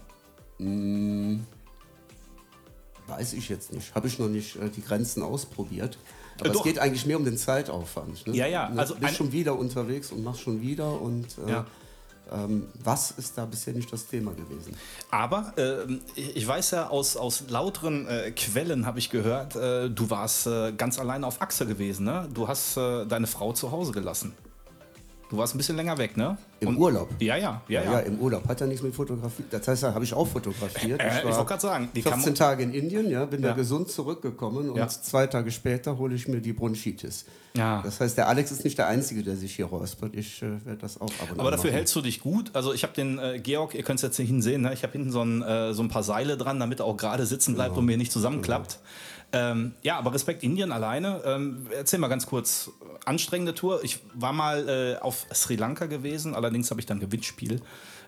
Weiß 3.06 3.34
ich 3.34 3.48
jetzt 3.48 3.72
nicht. 3.72 3.94
Habe 3.94 4.08
ich 4.08 4.18
noch 4.18 4.28
nicht 4.28 4.56
äh, 4.56 4.68
die 4.68 4.82
Grenzen 4.82 5.22
ausprobiert. 5.22 5.96
Aber 6.40 6.46
Äh, 6.46 6.50
es 6.50 6.56
doch. 6.56 6.64
geht 6.64 6.78
eigentlich 6.80 7.06
mehr 7.06 7.16
um 7.18 7.24
den 7.24 7.38
Zeitaufwand. 7.38 8.26
Ne? 8.26 8.34
Ja, 8.34 8.46
ja, 8.46 8.68
Ne, 8.68 8.80
also 8.80 8.94
bist 8.94 9.06
ein- 9.06 9.14
schon 9.14 9.30
wieder 9.32 9.56
unterwegs 9.56 10.10
und 10.10 10.24
machst 10.24 10.40
schon 10.40 10.60
wieder 10.60 11.00
und 11.00 11.26
äh, 11.46 11.50
Ja. 11.50 11.66
Ähm, 12.32 12.68
was 12.82 13.12
ist 13.12 13.36
da 13.36 13.44
bisher 13.44 13.74
nicht 13.74 13.92
das 13.92 14.06
Thema 14.06 14.32
gewesen? 14.32 14.76
Aber 15.10 15.52
ich 16.14 16.46
ich 16.46 16.48
weiß 16.48 16.70
ja 16.70 16.90
aus, 16.90 17.16
aus 17.16 17.44
lauteren 17.48 18.06
äh, 18.06 18.30
Quellen, 18.30 18.86
habe 18.86 19.00
ich 19.00 19.10
gehört, 19.10 19.56
äh, 19.56 19.90
du 19.90 20.10
warst 20.10 20.46
äh, 20.46 20.70
ganz 20.70 20.96
alleine 20.96 21.26
auf 21.26 21.42
Achse 21.42 21.66
gewesen. 21.66 22.04
Ne? 22.04 22.28
Du 22.32 22.46
hast 22.46 22.76
äh, 22.76 23.04
deine 23.04 23.26
Frau 23.26 23.52
zu 23.52 23.72
Hause 23.72 23.90
gelassen. 23.90 24.32
Du 25.28 25.36
warst 25.38 25.54
ein 25.54 25.58
bisschen 25.58 25.74
länger 25.74 25.98
weg, 25.98 26.16
ne? 26.16 26.38
Im 26.60 26.78
Urlaub? 26.78 27.08
Ja, 27.18 27.36
ja, 27.36 27.60
ja. 27.68 27.82
Ja, 27.82 27.92
ja. 27.94 27.98
im 28.00 28.20
Urlaub 28.20 28.46
hat 28.48 28.60
er 28.60 28.68
nichts 28.68 28.82
mit 28.84 28.94
Fotografie. 28.94 29.42
Das 29.50 29.66
heißt, 29.66 29.82
da 29.82 29.92
habe 29.92 30.04
ich 30.04 30.14
auch 30.14 30.26
fotografiert. 30.26 31.00
Äh, 31.02 31.08
ich 31.18 31.24
war 31.24 31.32
wollte 31.36 31.44
gerade 31.48 31.60
sagen, 31.62 31.88
die 31.96 32.02
14 32.02 32.22
Kam 32.22 32.34
Tage 32.36 32.62
in 32.62 32.72
Indien, 32.72 33.10
ja, 33.10 33.24
bin 33.24 33.42
Ja. 33.42 33.48
da 33.48 33.54
gesund 33.54 33.90
zurückgekommen 33.90 34.70
und 34.70 34.76
Ja. 34.76 34.86
zwei 34.86 35.26
Tage 35.26 35.50
später 35.50 35.98
hole 35.98 36.14
ich 36.14 36.28
mir 36.28 36.40
die 36.40 36.52
Bronchitis. 36.52 37.24
Ja. 37.56 37.82
Das 37.82 37.98
heißt, 38.00 38.16
der 38.16 38.28
Alex 38.28 38.52
ist 38.52 38.62
nicht 38.62 38.78
der 38.78 38.86
Einzige, 38.86 39.24
der 39.24 39.34
sich 39.36 39.56
hier 39.56 39.64
räuspert. 39.66 40.14
Ich 40.14 40.42
äh, 40.42 40.64
werde 40.64 40.78
das 40.80 41.00
auch 41.00 41.06
ab 41.20 41.32
und 41.32 41.40
Aber 41.40 41.50
dafür 41.50 41.70
machen. 41.70 41.76
hältst 41.78 41.96
du 41.96 42.02
dich 42.02 42.20
gut. 42.20 42.50
Also 42.52 42.72
ich 42.72 42.84
habe 42.84 42.92
den 42.94 43.18
äh, 43.18 43.40
Georg, 43.40 43.74
ihr 43.74 43.82
könnt 43.82 43.98
es 43.98 44.02
jetzt 44.02 44.18
nicht 44.20 44.28
hinsehen, 44.28 44.62
ne? 44.62 44.72
ich 44.74 44.84
habe 44.84 44.92
hinten 44.92 45.10
so 45.10 45.22
ein, 45.22 45.42
äh, 45.42 45.74
so 45.74 45.82
ein 45.82 45.88
paar 45.88 46.04
Seile 46.04 46.36
dran, 46.36 46.60
damit 46.60 46.78
er 46.80 46.86
auch 46.86 46.96
gerade 46.96 47.26
sitzen 47.26 47.54
bleibt 47.56 47.76
und 47.76 47.84
mir 47.84 47.96
nicht 47.96 48.12
zusammenklappt. 48.12 48.78
Ähm, 49.36 49.74
ja, 49.82 49.98
aber 49.98 50.12
Respekt 50.14 50.42
Indien 50.42 50.72
alleine. 50.72 51.20
Ähm, 51.24 51.66
erzähl 51.76 51.98
mal 51.98 52.08
ganz 52.08 52.26
kurz, 52.26 52.70
anstrengende 53.04 53.54
Tour. 53.54 53.84
Ich 53.84 54.00
war 54.14 54.32
mal 54.32 54.68
äh, 54.68 55.02
auf 55.02 55.26
Sri 55.34 55.56
Lanka 55.56 55.86
gewesen, 55.86 56.34
allerdings 56.34 56.70
habe 56.70 56.80
ich 56.80 56.86
dann 56.86 57.00
Gewinnspiel 57.00 57.60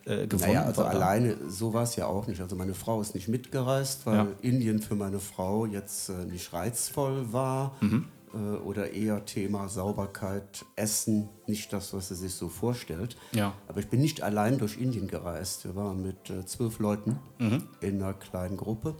äh, 0.04 0.26
gewonnen. 0.26 0.52
Naja, 0.54 0.62
also 0.64 0.84
alleine, 0.84 1.36
so 1.48 1.72
war 1.74 1.82
es 1.82 1.96
ja 1.96 2.06
auch 2.06 2.26
nicht. 2.26 2.40
Also 2.40 2.56
meine 2.56 2.74
Frau 2.74 3.00
ist 3.00 3.14
nicht 3.14 3.28
mitgereist, 3.28 4.06
weil 4.06 4.16
Ja. 4.16 4.26
Indien 4.42 4.80
für 4.80 4.94
meine 4.94 5.18
Frau 5.20 5.66
jetzt 5.66 6.08
äh, 6.08 6.24
nicht 6.24 6.52
reizvoll 6.52 7.32
war. 7.32 7.76
Mhm. 7.80 8.06
Äh, 8.34 8.36
oder 8.58 8.92
eher 8.92 9.24
Thema 9.24 9.68
Sauberkeit, 9.68 10.64
Essen, 10.76 11.28
nicht 11.46 11.72
das, 11.72 11.94
was 11.94 12.08
sie 12.08 12.14
sich 12.14 12.34
so 12.34 12.48
vorstellt. 12.48 13.16
Ja. 13.32 13.54
Aber 13.68 13.80
ich 13.80 13.88
bin 13.88 14.00
nicht 14.00 14.22
allein 14.22 14.58
durch 14.58 14.76
Indien 14.78 15.08
gereist. 15.08 15.64
Wir 15.64 15.74
waren 15.76 16.02
mit 16.02 16.28
äh, 16.28 16.44
zwölf 16.44 16.78
Leuten 16.78 17.18
Mhm. 17.38 17.62
in 17.80 18.02
einer 18.02 18.12
kleinen 18.14 18.56
Gruppe 18.56 18.96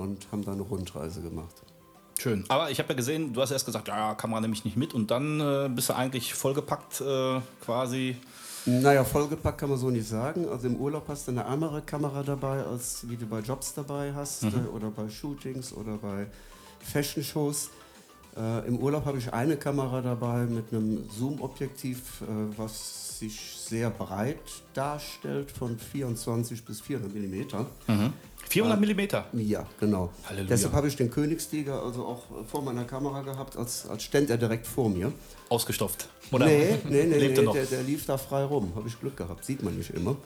und 0.00 0.26
haben 0.32 0.44
da 0.44 0.52
eine 0.52 0.62
Rundreise 0.62 1.20
gemacht. 1.22 1.54
Schön. 2.18 2.44
Aber 2.48 2.70
ich 2.70 2.78
habe 2.78 2.90
ja 2.90 2.94
gesehen, 2.96 3.32
du 3.32 3.40
hast 3.40 3.50
erst 3.50 3.64
gesagt, 3.64 3.88
ja, 3.88 4.14
Kamera 4.14 4.40
nehme 4.42 4.52
ich 4.54 4.64
nicht 4.64 4.76
mit 4.76 4.92
und 4.92 5.10
dann 5.10 5.40
äh, 5.40 5.70
bist 5.74 5.88
du 5.88 5.94
eigentlich 5.94 6.34
vollgepackt 6.34 7.00
äh, 7.00 7.40
quasi. 7.64 8.16
Naja, 8.66 9.04
vollgepackt 9.04 9.56
kann 9.58 9.70
man 9.70 9.78
so 9.78 9.88
nicht 9.88 10.06
sagen. 10.06 10.46
Also 10.46 10.66
im 10.66 10.76
Urlaub 10.76 11.04
hast 11.08 11.26
du 11.28 11.30
eine 11.32 11.46
andere 11.46 11.80
Kamera 11.80 12.22
dabei, 12.22 12.62
als 12.62 13.08
wie 13.08 13.16
du 13.16 13.24
bei 13.26 13.40
Jobs 13.40 13.72
dabei 13.72 14.12
hast 14.14 14.42
Mhm. 14.42 14.48
äh, 14.66 14.68
oder 14.76 14.90
bei 14.90 15.08
Shootings 15.08 15.72
oder 15.72 15.96
bei 15.96 16.26
Fashion-Shows. 16.80 17.70
Äh, 18.36 18.68
Im 18.68 18.78
Urlaub 18.78 19.06
habe 19.06 19.18
ich 19.18 19.32
eine 19.32 19.56
Kamera 19.56 20.00
dabei 20.02 20.44
mit 20.44 20.72
einem 20.72 21.08
Zoom-Objektiv, 21.10 22.20
äh, 22.22 22.26
was 22.58 23.18
sich 23.18 23.40
sehr 23.58 23.90
breit 23.90 24.38
darstellt, 24.72 25.50
von 25.50 25.78
24 25.78 26.64
bis 26.64 26.80
400 26.80 27.12
Millimeter. 27.12 27.66
400 28.50 28.80
Millimeter. 28.80 29.26
Ja, 29.32 29.64
genau. 29.78 30.10
Halleluja. 30.28 30.48
Deshalb 30.48 30.72
habe 30.74 30.88
ich 30.88 30.96
den 30.96 31.10
Königstiger 31.10 31.82
also 31.82 32.04
auch 32.04 32.24
äh, 32.30 32.44
vor 32.44 32.62
meiner 32.62 32.84
Kamera 32.84 33.22
gehabt, 33.22 33.56
als, 33.56 33.88
als 33.88 34.02
ständ 34.02 34.28
er 34.28 34.36
direkt 34.38 34.66
vor 34.66 34.88
mir. 34.88 35.12
Ausgestopft. 35.48 36.08
Oder 36.32 36.46
nee, 36.46 36.76
nee, 36.88 37.04
nee, 37.04 37.18
lebt 37.18 37.34
nee 37.34 37.40
er 37.40 37.42
noch? 37.44 37.52
der, 37.54 37.64
der 37.66 37.82
lief 37.82 38.06
da 38.06 38.18
frei 38.18 38.44
rum. 38.44 38.72
Habe 38.74 38.88
ich 38.88 38.98
Glück 38.98 39.16
gehabt, 39.16 39.44
sieht 39.44 39.62
man 39.62 39.76
nicht 39.76 39.90
immer. 39.90 40.16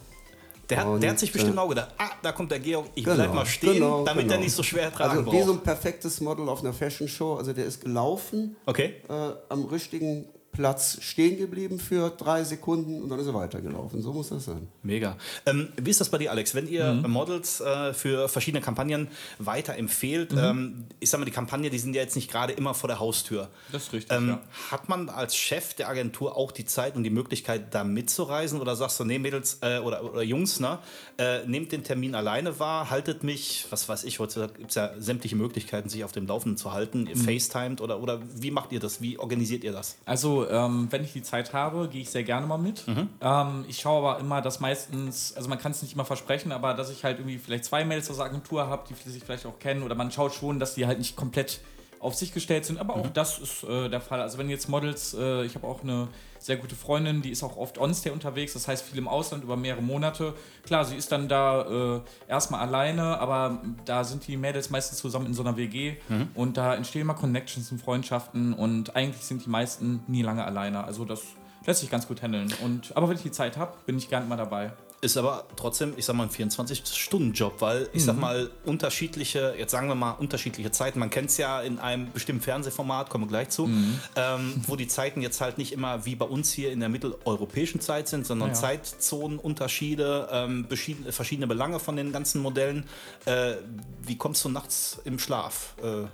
Der 0.70 0.78
hat, 0.78 0.86
Und, 0.86 1.02
der 1.02 1.10
hat 1.10 1.18
sich 1.18 1.30
bestimmt 1.30 1.56
äh, 1.56 1.60
auch 1.60 1.68
gedacht, 1.68 1.90
ah, 1.98 2.08
da 2.22 2.32
kommt 2.32 2.50
der 2.50 2.58
Georg, 2.58 2.86
ich 2.94 3.04
Genau, 3.04 3.16
bleib 3.16 3.34
mal 3.34 3.44
stehen, 3.44 3.74
genau, 3.74 4.04
damit 4.06 4.24
genau. 4.24 4.34
er 4.36 4.40
nicht 4.40 4.54
so 4.54 4.62
schwer 4.62 4.90
tragen 4.90 5.18
Also 5.18 5.30
wie 5.32 5.40
so 5.40 5.46
braucht. 5.48 5.58
ein 5.58 5.62
perfektes 5.62 6.22
Model 6.22 6.48
auf 6.48 6.60
einer 6.62 6.72
Fashion 6.72 7.06
Show. 7.06 7.34
Also 7.34 7.52
der 7.52 7.66
ist 7.66 7.82
gelaufen, 7.82 8.56
Okay. 8.64 8.94
äh, 9.08 9.12
am 9.50 9.66
richtigen 9.66 10.24
Platz 10.54 10.98
stehen 11.02 11.36
geblieben 11.36 11.78
für 11.78 12.10
drei 12.10 12.42
Sekunden 12.44 13.02
und 13.02 13.08
dann 13.10 13.18
ist 13.18 13.26
er 13.26 13.34
weitergelaufen. 13.34 14.00
So 14.00 14.12
muss 14.12 14.30
das 14.30 14.44
sein. 14.46 14.68
Mega. 14.82 15.16
Ähm, 15.46 15.68
wie 15.76 15.90
ist 15.90 16.00
das 16.00 16.08
bei 16.08 16.18
dir, 16.18 16.30
Alex? 16.30 16.54
Wenn 16.54 16.66
ihr 16.68 16.92
Mhm. 16.94 17.10
Models 17.10 17.60
äh, 17.60 17.92
für 17.92 18.28
verschiedene 18.28 18.62
Kampagnen 18.62 19.08
weiterempfehlt, 19.38 20.32
Mhm. 20.32 20.38
ähm, 20.38 20.84
ich 21.00 21.10
sag 21.10 21.18
mal, 21.20 21.24
die 21.26 21.30
Kampagne, 21.32 21.70
die 21.70 21.78
sind 21.78 21.94
ja 21.94 22.02
jetzt 22.02 22.16
nicht 22.16 22.30
gerade 22.30 22.52
immer 22.52 22.74
vor 22.74 22.88
der 22.88 22.98
Haustür. 22.98 23.48
Das 23.72 23.84
ist 23.84 23.92
richtig, 23.92 24.16
Ähm, 24.16 24.28
ja. 24.28 24.40
Hat 24.70 24.88
man 24.88 25.08
als 25.08 25.36
Chef 25.36 25.74
der 25.74 25.88
Agentur 25.88 26.36
auch 26.36 26.52
die 26.52 26.64
Zeit 26.64 26.96
und 26.96 27.04
die 27.04 27.10
Möglichkeit, 27.10 27.74
da 27.74 27.84
mitzureisen? 27.84 28.60
Oder 28.60 28.76
sagst 28.76 28.98
du, 29.00 29.04
nee, 29.04 29.18
Mädels 29.18 29.58
äh, 29.62 29.78
oder, 29.78 30.04
oder 30.04 30.22
Jungs, 30.22 30.60
ne, 30.60 30.78
äh, 31.18 31.46
nehmt 31.46 31.72
den 31.72 31.84
Termin 31.84 32.14
alleine 32.14 32.58
wahr, 32.58 32.90
haltet 32.90 33.22
mich, 33.24 33.66
was 33.70 33.88
weiß 33.88 34.04
ich, 34.04 34.18
heutzutage 34.18 34.54
gibt 34.54 34.70
es 34.70 34.74
ja 34.76 34.90
sämtliche 34.98 35.36
Möglichkeiten, 35.36 35.88
sich 35.88 36.04
auf 36.04 36.12
dem 36.12 36.26
Laufenden 36.26 36.56
zu 36.56 36.72
halten, 36.72 37.02
Mhm. 37.02 37.06
ihr 37.08 37.16
FaceTimed 37.16 37.80
oder, 37.80 38.00
oder 38.00 38.20
wie 38.36 38.50
macht 38.50 38.72
ihr 38.72 38.80
das? 38.80 39.00
Wie 39.00 39.18
organisiert 39.18 39.64
ihr 39.64 39.72
das? 39.72 39.96
Also, 40.04 40.43
ähm, 40.50 40.88
wenn 40.90 41.04
ich 41.04 41.12
die 41.12 41.22
Zeit 41.22 41.52
habe, 41.52 41.88
gehe 41.88 42.02
ich 42.02 42.10
sehr 42.10 42.24
gerne 42.24 42.46
mal 42.46 42.58
mit. 42.58 42.84
Ähm, 43.20 43.64
ich 43.68 43.78
schaue 43.78 44.06
aber 44.08 44.20
immer, 44.20 44.40
dass 44.40 44.60
meistens, 44.60 45.34
also 45.36 45.48
man 45.48 45.58
kann 45.58 45.72
es 45.72 45.82
nicht 45.82 45.94
immer 45.94 46.04
versprechen, 46.04 46.52
aber 46.52 46.74
dass 46.74 46.90
ich 46.90 47.04
halt 47.04 47.18
irgendwie 47.18 47.38
vielleicht 47.38 47.64
zwei 47.64 47.84
Mails 47.84 48.10
aus 48.10 48.16
der 48.16 48.26
Agentur 48.26 48.66
habe, 48.68 48.84
die 48.88 49.10
sich 49.10 49.24
vielleicht 49.24 49.46
auch 49.46 49.58
kennen, 49.58 49.82
oder 49.82 49.94
man 49.94 50.10
schaut 50.10 50.34
schon, 50.34 50.58
dass 50.58 50.74
die 50.74 50.86
halt 50.86 50.98
nicht 50.98 51.16
komplett 51.16 51.60
auf 52.04 52.14
sich 52.14 52.32
gestellt 52.32 52.64
sind, 52.66 52.78
aber 52.78 52.96
auch 52.96 53.08
das 53.08 53.38
ist 53.38 53.64
äh, 53.64 53.88
der 53.88 54.00
Fall. 54.00 54.20
Also 54.20 54.38
wenn 54.38 54.50
jetzt 54.50 54.68
Models, 54.68 55.14
äh, 55.14 55.44
ich 55.44 55.54
habe 55.54 55.66
auch 55.66 55.82
eine 55.82 56.08
sehr 56.38 56.58
gute 56.58 56.76
Freundin, 56.76 57.22
die 57.22 57.30
ist 57.30 57.42
auch 57.42 57.56
oft 57.56 57.78
on-stay 57.78 58.10
unterwegs, 58.10 58.52
das 58.52 58.68
heißt 58.68 58.84
viel 58.84 58.98
im 58.98 59.08
Ausland 59.08 59.42
über 59.42 59.56
mehrere 59.56 59.82
Monate. 59.82 60.34
Klar, 60.64 60.84
sie 60.84 60.96
ist 60.96 61.10
dann 61.10 61.28
da 61.28 61.96
äh, 61.96 62.00
erstmal 62.28 62.60
alleine, 62.60 63.18
aber 63.18 63.62
da 63.86 64.04
sind 64.04 64.26
die 64.26 64.36
Mädels 64.36 64.68
meistens 64.68 64.98
zusammen 64.98 65.26
in 65.26 65.34
so 65.34 65.42
einer 65.42 65.56
WG 65.56 65.96
und 66.34 66.56
da 66.56 66.74
entstehen 66.74 67.02
immer 67.02 67.14
Connections 67.14 67.72
und 67.72 67.80
Freundschaften 67.80 68.52
und 68.52 68.94
eigentlich 68.94 69.24
sind 69.24 69.44
die 69.44 69.50
meisten 69.50 70.02
nie 70.06 70.22
lange 70.22 70.44
alleine. 70.44 70.84
Also 70.84 71.04
das 71.06 71.22
lässt 71.66 71.80
sich 71.80 71.90
ganz 71.90 72.06
gut 72.06 72.22
handeln. 72.22 72.52
Und, 72.62 72.94
aber 72.96 73.08
wenn 73.08 73.16
ich 73.16 73.22
die 73.22 73.30
Zeit 73.30 73.56
habe, 73.56 73.72
bin 73.86 73.96
ich 73.96 74.08
gern 74.10 74.28
mal 74.28 74.36
dabei. 74.36 74.72
Ist 75.04 75.18
aber 75.18 75.46
trotzdem, 75.56 75.92
ich 75.98 76.06
sag 76.06 76.16
mal, 76.16 76.22
ein 76.22 76.30
24-Stunden-Job, 76.30 77.60
weil 77.60 77.90
ich 77.92 78.00
Mhm. 78.02 78.06
sag 78.06 78.16
mal, 78.18 78.50
unterschiedliche, 78.64 79.54
jetzt 79.58 79.70
sagen 79.70 79.86
wir 79.88 79.94
mal, 79.94 80.12
unterschiedliche 80.12 80.70
Zeiten. 80.70 80.98
Man 80.98 81.10
kennt 81.10 81.28
es 81.28 81.36
ja 81.36 81.60
in 81.60 81.78
einem 81.78 82.10
bestimmten 82.10 82.40
Fernsehformat, 82.42 83.10
kommen 83.10 83.24
wir 83.24 83.28
gleich 83.28 83.50
zu, 83.50 83.66
Mhm. 83.66 84.00
ähm, 84.16 84.62
wo 84.66 84.76
die 84.76 84.88
Zeiten 84.88 85.20
jetzt 85.20 85.42
halt 85.42 85.58
nicht 85.58 85.72
immer 85.72 86.06
wie 86.06 86.14
bei 86.16 86.24
uns 86.24 86.52
hier 86.52 86.72
in 86.72 86.80
der 86.80 86.88
mitteleuropäischen 86.88 87.82
Zeit 87.82 88.08
sind, 88.08 88.26
sondern 88.26 88.48
Ja. 88.48 88.54
Zeitzonenunterschiede, 88.54 90.28
ähm, 90.32 90.66
verschiedene 91.10 91.46
Belange 91.46 91.80
von 91.80 91.96
den 91.96 92.10
ganzen 92.10 92.40
Modellen. 92.40 92.84
Äh, 93.26 93.56
wie 94.00 94.16
kommst 94.16 94.42
du 94.44 94.48
nachts 94.48 94.98
im 95.04 95.18
Schlaf? 95.18 95.74
Äh, 95.82 96.06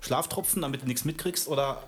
Schlaftropfen, 0.00 0.62
damit 0.62 0.82
du 0.82 0.86
nichts 0.86 1.04
mitkriegst 1.04 1.48
oder 1.48 1.82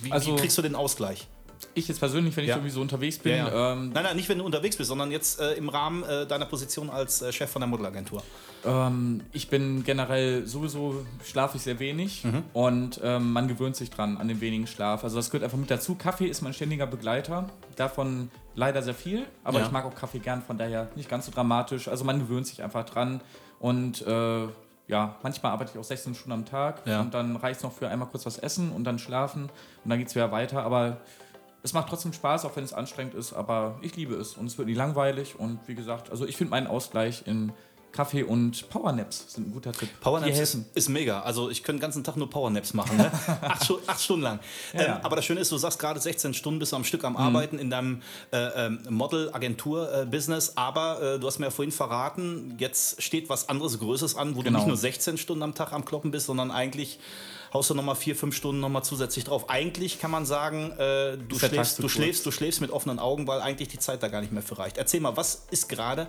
wie, 0.00 0.10
Also- 0.10 0.32
wie 0.32 0.40
kriegst 0.40 0.56
du 0.56 0.62
den 0.62 0.74
Ausgleich? 0.74 1.26
Ich 1.74 1.88
jetzt 1.88 1.98
persönlich, 2.00 2.36
wenn 2.36 2.44
ich 2.44 2.50
Ja. 2.50 2.56
irgendwie 2.56 2.70
so 2.72 2.80
unterwegs 2.80 3.18
bin, 3.18 3.36
Ja, 3.36 3.48
ja. 3.48 3.72
Ähm, 3.72 3.90
nein, 3.92 4.04
nein, 4.04 4.16
nicht 4.16 4.28
wenn 4.28 4.38
du 4.38 4.44
unterwegs 4.44 4.76
bist, 4.76 4.88
sondern 4.88 5.10
jetzt 5.10 5.40
äh, 5.40 5.52
im 5.54 5.68
Rahmen 5.68 6.02
äh, 6.04 6.26
deiner 6.26 6.46
Position 6.46 6.90
als 6.90 7.22
äh, 7.22 7.32
Chef 7.32 7.50
von 7.50 7.60
der 7.60 7.68
Modelagentur. 7.68 8.22
Ähm, 8.64 9.22
ich 9.32 9.48
bin 9.48 9.84
generell 9.84 10.46
sowieso 10.46 11.04
schlafe 11.24 11.56
ich 11.58 11.62
sehr 11.62 11.78
wenig 11.78 12.24
Mhm. 12.24 12.42
und 12.52 13.00
ähm, 13.02 13.32
man 13.32 13.48
gewöhnt 13.48 13.76
sich 13.76 13.90
dran 13.90 14.16
an 14.16 14.28
den 14.28 14.40
wenigen 14.40 14.66
Schlaf. 14.66 15.04
Also 15.04 15.16
das 15.16 15.30
gehört 15.30 15.44
einfach 15.44 15.58
mit 15.58 15.70
dazu. 15.70 15.94
Kaffee 15.94 16.26
ist 16.26 16.42
mein 16.42 16.52
ständiger 16.54 16.86
Begleiter. 16.86 17.48
Davon 17.76 18.30
leider 18.54 18.82
sehr 18.82 18.94
viel, 18.94 19.26
aber 19.44 19.60
ich 19.62 19.70
mag 19.70 19.84
auch 19.84 19.94
Kaffee 19.94 20.18
gern, 20.18 20.42
von 20.42 20.58
daher 20.58 20.88
nicht 20.96 21.08
ganz 21.08 21.26
so 21.26 21.32
dramatisch. 21.32 21.88
Also 21.88 22.04
man 22.04 22.18
gewöhnt 22.18 22.46
sich 22.46 22.62
einfach 22.62 22.84
dran 22.84 23.20
und 23.58 24.06
äh, 24.06 24.46
ja, 24.88 25.16
manchmal 25.22 25.52
arbeite 25.52 25.70
ich 25.72 25.78
auch 25.78 25.84
16 25.84 26.14
Stunden 26.16 26.32
am 26.32 26.44
Tag 26.46 26.82
und 27.00 27.14
dann 27.14 27.36
reicht 27.36 27.58
es 27.58 27.62
noch 27.62 27.72
für 27.72 27.88
einmal 27.88 28.08
kurz 28.08 28.26
was 28.26 28.38
essen 28.38 28.72
und 28.72 28.82
dann 28.84 28.98
schlafen 28.98 29.44
und 29.84 29.88
dann 29.90 29.98
geht 29.98 30.08
es 30.08 30.14
wieder 30.16 30.32
weiter. 30.32 30.64
Aber 30.64 30.96
es 31.62 31.72
macht 31.72 31.88
trotzdem 31.88 32.12
Spaß, 32.12 32.44
auch 32.44 32.56
wenn 32.56 32.64
es 32.64 32.72
anstrengend 32.72 33.14
ist, 33.14 33.32
aber 33.32 33.78
ich 33.82 33.94
liebe 33.96 34.14
es 34.14 34.34
und 34.34 34.46
es 34.46 34.56
wird 34.58 34.68
nie 34.68 34.74
langweilig 34.74 35.38
und 35.38 35.58
wie 35.66 35.74
gesagt, 35.74 36.10
also 36.10 36.24
ich 36.26 36.36
finde 36.36 36.52
meinen 36.52 36.66
Ausgleich 36.66 37.22
in 37.26 37.52
Kaffee 37.92 38.22
und 38.22 38.70
Powernaps 38.70 39.34
sind 39.34 39.48
ein 39.48 39.52
guter 39.52 39.72
Tipp. 39.72 39.88
Powernaps 40.00 40.30
ist, 40.30 40.38
helfen. 40.38 40.66
ist 40.74 40.88
mega. 40.88 41.22
Also 41.22 41.50
ich 41.50 41.64
könnte 41.64 41.78
den 41.78 41.82
ganzen 41.82 42.04
Tag 42.04 42.16
nur 42.16 42.30
Powernaps 42.30 42.72
machen. 42.72 42.96
Ne? 42.96 43.10
acht, 43.42 43.68
acht 43.88 44.00
Stunden 44.00 44.22
lang. 44.22 44.38
Ja, 44.72 44.80
ähm, 44.80 44.86
ja. 44.86 45.00
aber 45.02 45.16
das 45.16 45.24
Schöne 45.24 45.40
ist, 45.40 45.50
du 45.50 45.56
sagst 45.56 45.80
gerade 45.80 45.98
16 45.98 46.32
Stunden 46.34 46.60
bist 46.60 46.70
du 46.70 46.76
am 46.76 46.84
Stück 46.84 47.00
Mhm. 47.00 47.06
am 47.06 47.16
Arbeiten 47.16 47.58
in 47.58 47.68
deinem 47.68 48.02
äh, 48.32 48.66
ähm, 48.66 48.78
Model-Agentur-Business. 48.88 50.56
aber 50.56 51.02
äh, 51.02 51.18
du 51.18 51.26
hast 51.26 51.38
mir 51.40 51.46
ja 51.46 51.50
vorhin 51.50 51.72
verraten, 51.72 52.54
jetzt 52.58 53.02
steht 53.02 53.28
was 53.28 53.48
anderes 53.48 53.78
Größeres 53.78 54.14
an, 54.16 54.34
wo 54.34 54.38
du 54.38 54.44
Genau. 54.44 54.58
nicht 54.60 54.68
nur 54.68 54.76
16 54.76 55.18
Stunden 55.18 55.42
am 55.42 55.54
Tag 55.54 55.72
am 55.72 55.84
Kloppen 55.84 56.10
bist, 56.10 56.26
sondern 56.26 56.50
eigentlich 56.50 56.98
haust 57.52 57.70
du 57.70 57.74
nochmal 57.74 57.96
vier, 57.96 58.16
fünf 58.16 58.36
Stunden 58.36 58.60
nochmal 58.60 58.84
zusätzlich 58.84 59.24
drauf. 59.24 59.48
Eigentlich 59.48 60.00
kann 60.00 60.10
man 60.10 60.26
sagen, 60.26 60.72
äh, 60.78 61.16
du, 61.16 61.38
schläfst, 61.38 61.82
du, 61.82 61.88
schläfst, 61.88 62.24
du 62.26 62.30
schläfst 62.30 62.60
mit 62.60 62.70
offenen 62.70 62.98
Augen, 62.98 63.26
weil 63.26 63.40
eigentlich 63.40 63.68
die 63.68 63.78
Zeit 63.78 64.02
da 64.02 64.08
gar 64.08 64.20
nicht 64.20 64.32
mehr 64.32 64.42
für 64.42 64.58
reicht. 64.58 64.78
Erzähl 64.78 65.00
mal, 65.00 65.16
was 65.16 65.46
ist 65.50 65.68
gerade 65.68 66.06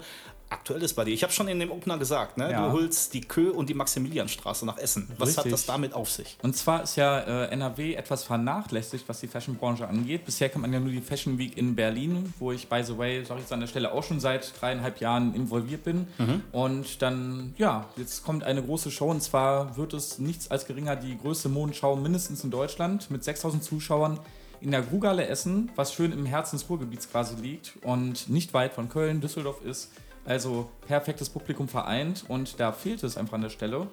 aktuelles 0.52 0.94
bei 0.94 1.06
dir? 1.06 1.14
Ich 1.14 1.24
habe 1.24 1.34
schon 1.34 1.48
in 1.48 1.60
dem 1.60 1.72
Opener 1.72 1.98
gesagt, 1.98 2.38
ne? 2.38 2.52
Ja. 2.52 2.68
du 2.68 2.74
holst 2.74 3.14
die 3.14 3.22
Kö 3.22 3.52
und 3.52 3.70
die 3.70 3.74
Maximilianstraße 3.74 4.66
nach 4.66 4.78
Essen. 4.78 5.08
Was 5.18 5.32
hat 5.32 5.46
Richtig. 5.46 5.52
das 5.52 5.66
damit 5.66 5.94
auf 5.94 6.10
sich? 6.10 6.38
Und 6.44 6.56
zwar 6.56 6.84
ist 6.84 6.96
ja 6.96 7.20
äh, 7.20 7.52
NRW 7.52 7.96
etwas 7.96 8.24
vernachlässigt, 8.24 9.08
was 9.08 9.20
die 9.20 9.28
Fashionbranche 9.28 9.88
angeht. 9.88 10.26
Bisher 10.26 10.50
kennt 10.50 10.62
man 10.62 10.74
ja 10.74 10.80
nur 10.80 10.92
die 10.92 11.02
Fashion 11.02 11.38
Week 11.38 11.58
in 11.58 11.76
Berlin, 11.76 12.34
wo 12.40 12.52
ich, 12.52 12.68
by 12.68 12.84
the 12.84 12.98
way, 12.98 13.24
sag 13.26 13.38
ich 13.38 13.44
jetzt 13.44 13.54
an 13.54 13.62
der 13.62 13.68
Stelle 13.68 13.92
auch 13.92 14.04
schon 14.04 14.20
seit 14.20 14.54
dreieinhalb 14.60 15.00
Jahren 15.00 15.34
involviert 15.34 15.84
bin. 15.84 16.08
Und 16.52 17.02
dann, 17.02 17.54
ja, 17.58 17.90
jetzt 17.98 18.24
kommt 18.24 18.44
eine 18.44 18.62
große 18.62 18.92
Show 18.92 19.10
und 19.10 19.22
zwar 19.22 19.78
wird 19.78 19.94
es 19.94 20.20
nichts 20.20 20.52
als 20.52 20.66
geringer 20.66 20.96
die 20.96 21.18
größte 21.18 21.50
Modenschau 21.50 21.96
mindestens 21.96 22.44
in 22.44 22.52
Deutschland 22.52 23.10
mit 23.10 23.24
6000 23.24 23.64
Zuschauern 23.64 24.20
in 24.62 24.72
der 24.72 24.82
Grugalle 24.84 25.26
Essen, 25.28 25.72
was 25.76 25.94
schön 25.94 26.12
im 26.12 26.26
Herzen 26.26 26.58
des 26.58 26.70
Ruhrgebiets 26.70 27.10
quasi 27.10 27.36
liegt 27.36 27.74
und 27.82 28.30
nicht 28.30 28.54
weit 28.54 28.74
von 28.74 28.90
Köln, 28.90 29.20
Düsseldorf 29.20 29.62
ist. 29.66 29.90
Also 30.26 30.70
perfektes 30.88 31.30
Publikum 31.30 31.68
vereint 31.68 32.26
und 32.28 32.60
da 32.60 32.72
fehlt 32.72 33.04
es 33.04 33.18
einfach 33.18 33.34
an 33.34 33.42
der 33.42 33.50
Stelle. 33.50 33.88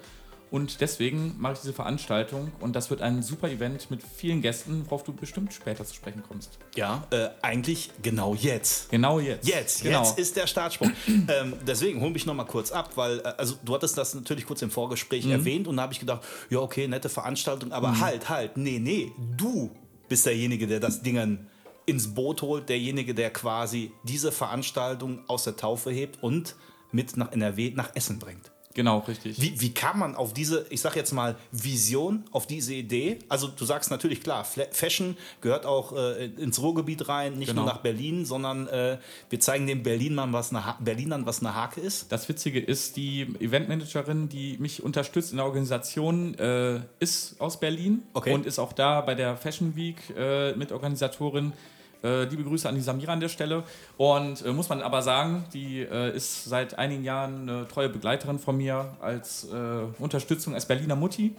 Und 0.50 0.80
deswegen 0.80 1.34
mache 1.38 1.54
ich 1.54 1.58
diese 1.60 1.74
Veranstaltung 1.74 2.50
und 2.60 2.74
das 2.74 2.88
wird 2.88 3.02
ein 3.02 3.22
super 3.22 3.50
Event 3.50 3.90
mit 3.90 4.00
vielen 4.02 4.40
Gästen, 4.40 4.82
worauf 4.86 5.04
du 5.04 5.12
bestimmt 5.12 5.52
später 5.52 5.84
zu 5.84 5.94
sprechen 5.94 6.22
kommst. 6.26 6.58
Ja, 6.74 7.06
äh, 7.10 7.28
eigentlich 7.42 7.90
genau 8.02 8.34
jetzt. 8.34 8.88
Genau 8.90 9.20
jetzt. 9.20 9.46
Jetzt, 9.46 9.82
genau. 9.82 10.04
jetzt 10.04 10.18
ist 10.18 10.36
der 10.36 10.46
Startsprung. 10.46 10.90
ähm, 11.06 11.52
deswegen 11.66 12.00
hol 12.00 12.08
mich 12.08 12.24
noch 12.24 12.32
mal 12.32 12.44
kurz 12.44 12.72
ab, 12.72 12.92
weil 12.94 13.18
äh, 13.18 13.24
also 13.36 13.56
du 13.62 13.74
hattest 13.74 13.98
das 13.98 14.14
natürlich 14.14 14.46
kurz 14.46 14.62
im 14.62 14.70
Vorgespräch 14.70 15.26
Mhm. 15.26 15.32
erwähnt 15.32 15.68
und 15.68 15.76
da 15.76 15.82
habe 15.82 15.92
ich 15.92 16.00
gedacht, 16.00 16.22
ja 16.48 16.60
okay, 16.60 16.88
nette 16.88 17.10
Veranstaltung, 17.10 17.72
aber 17.72 18.00
halt, 18.00 18.30
halt, 18.30 18.56
nee, 18.56 18.78
nee, 18.78 19.12
du 19.36 19.70
bist 20.08 20.24
derjenige, 20.24 20.66
der 20.66 20.80
das 20.80 21.02
Ding 21.02 21.18
ins 21.88 22.14
Boot 22.14 22.42
holt, 22.42 22.68
derjenige, 22.68 23.14
der 23.14 23.30
quasi 23.30 23.90
diese 24.04 24.30
Veranstaltung 24.32 25.20
aus 25.28 25.44
der 25.44 25.56
Taufe 25.56 25.90
hebt 25.90 26.22
und 26.22 26.54
mit 26.92 27.16
nach 27.16 27.32
NRW, 27.32 27.72
nach 27.74 27.90
Essen 27.94 28.18
bringt. 28.18 28.50
Genau, 28.74 29.00
richtig. 29.08 29.40
Wie, 29.42 29.60
wie 29.60 29.74
kam 29.74 29.98
man 29.98 30.14
auf 30.14 30.32
diese, 30.32 30.64
ich 30.70 30.80
sag 30.80 30.94
jetzt 30.94 31.10
mal, 31.12 31.34
Vision, 31.50 32.22
auf 32.30 32.46
diese 32.46 32.74
Idee? 32.74 33.18
Also 33.28 33.48
du 33.48 33.64
sagst 33.64 33.90
natürlich 33.90 34.22
klar, 34.22 34.44
Fashion 34.44 35.16
gehört 35.40 35.66
auch 35.66 35.96
äh, 35.96 36.26
ins 36.26 36.62
Ruhrgebiet 36.62 37.08
rein, 37.08 37.38
nicht 37.38 37.48
Genau. 37.48 37.62
nur 37.62 37.72
nach 37.72 37.78
Berlin, 37.80 38.24
sondern 38.24 38.68
äh, 38.68 38.98
wir 39.30 39.40
zeigen 39.40 39.66
den 39.66 39.82
Berlinern, 39.82 40.32
was 40.32 40.54
eine 40.54 40.62
Berlinern, 40.78 41.26
was 41.26 41.40
eine 41.40 41.56
Hake 41.56 41.80
ist. 41.80 42.12
Das 42.12 42.28
Witzige 42.28 42.60
ist, 42.60 42.96
die 42.96 43.22
Eventmanagerin, 43.40 44.28
die 44.28 44.58
mich 44.58 44.80
unterstützt 44.84 45.32
in 45.32 45.38
der 45.38 45.46
Organisation, 45.46 46.34
äh, 46.38 46.80
ist 47.00 47.40
aus 47.40 47.58
Berlin 47.58 48.04
Okay. 48.12 48.32
und 48.32 48.46
ist 48.46 48.60
auch 48.60 48.72
da 48.72 49.00
bei 49.00 49.16
der 49.16 49.36
Fashion 49.36 49.74
Week 49.74 49.96
äh, 50.16 50.52
Mitorganisatorin. 50.52 51.52
Äh, 52.02 52.24
liebe 52.24 52.44
Grüße 52.44 52.68
an 52.68 52.74
die 52.74 52.80
Samira 52.80 53.12
an 53.12 53.20
der 53.20 53.28
Stelle. 53.28 53.64
Und 53.96 54.44
äh, 54.44 54.52
muss 54.52 54.68
man 54.68 54.82
aber 54.82 55.02
sagen, 55.02 55.44
die 55.52 55.80
äh, 55.80 56.14
ist 56.14 56.44
seit 56.44 56.78
einigen 56.78 57.04
Jahren 57.04 57.48
eine 57.48 57.68
treue 57.68 57.88
Begleiterin 57.88 58.38
von 58.38 58.56
mir 58.56 58.96
als 59.00 59.48
äh, 59.52 60.02
Unterstützung 60.02 60.54
als 60.54 60.66
Berliner 60.66 60.96
Mutti. 60.96 61.34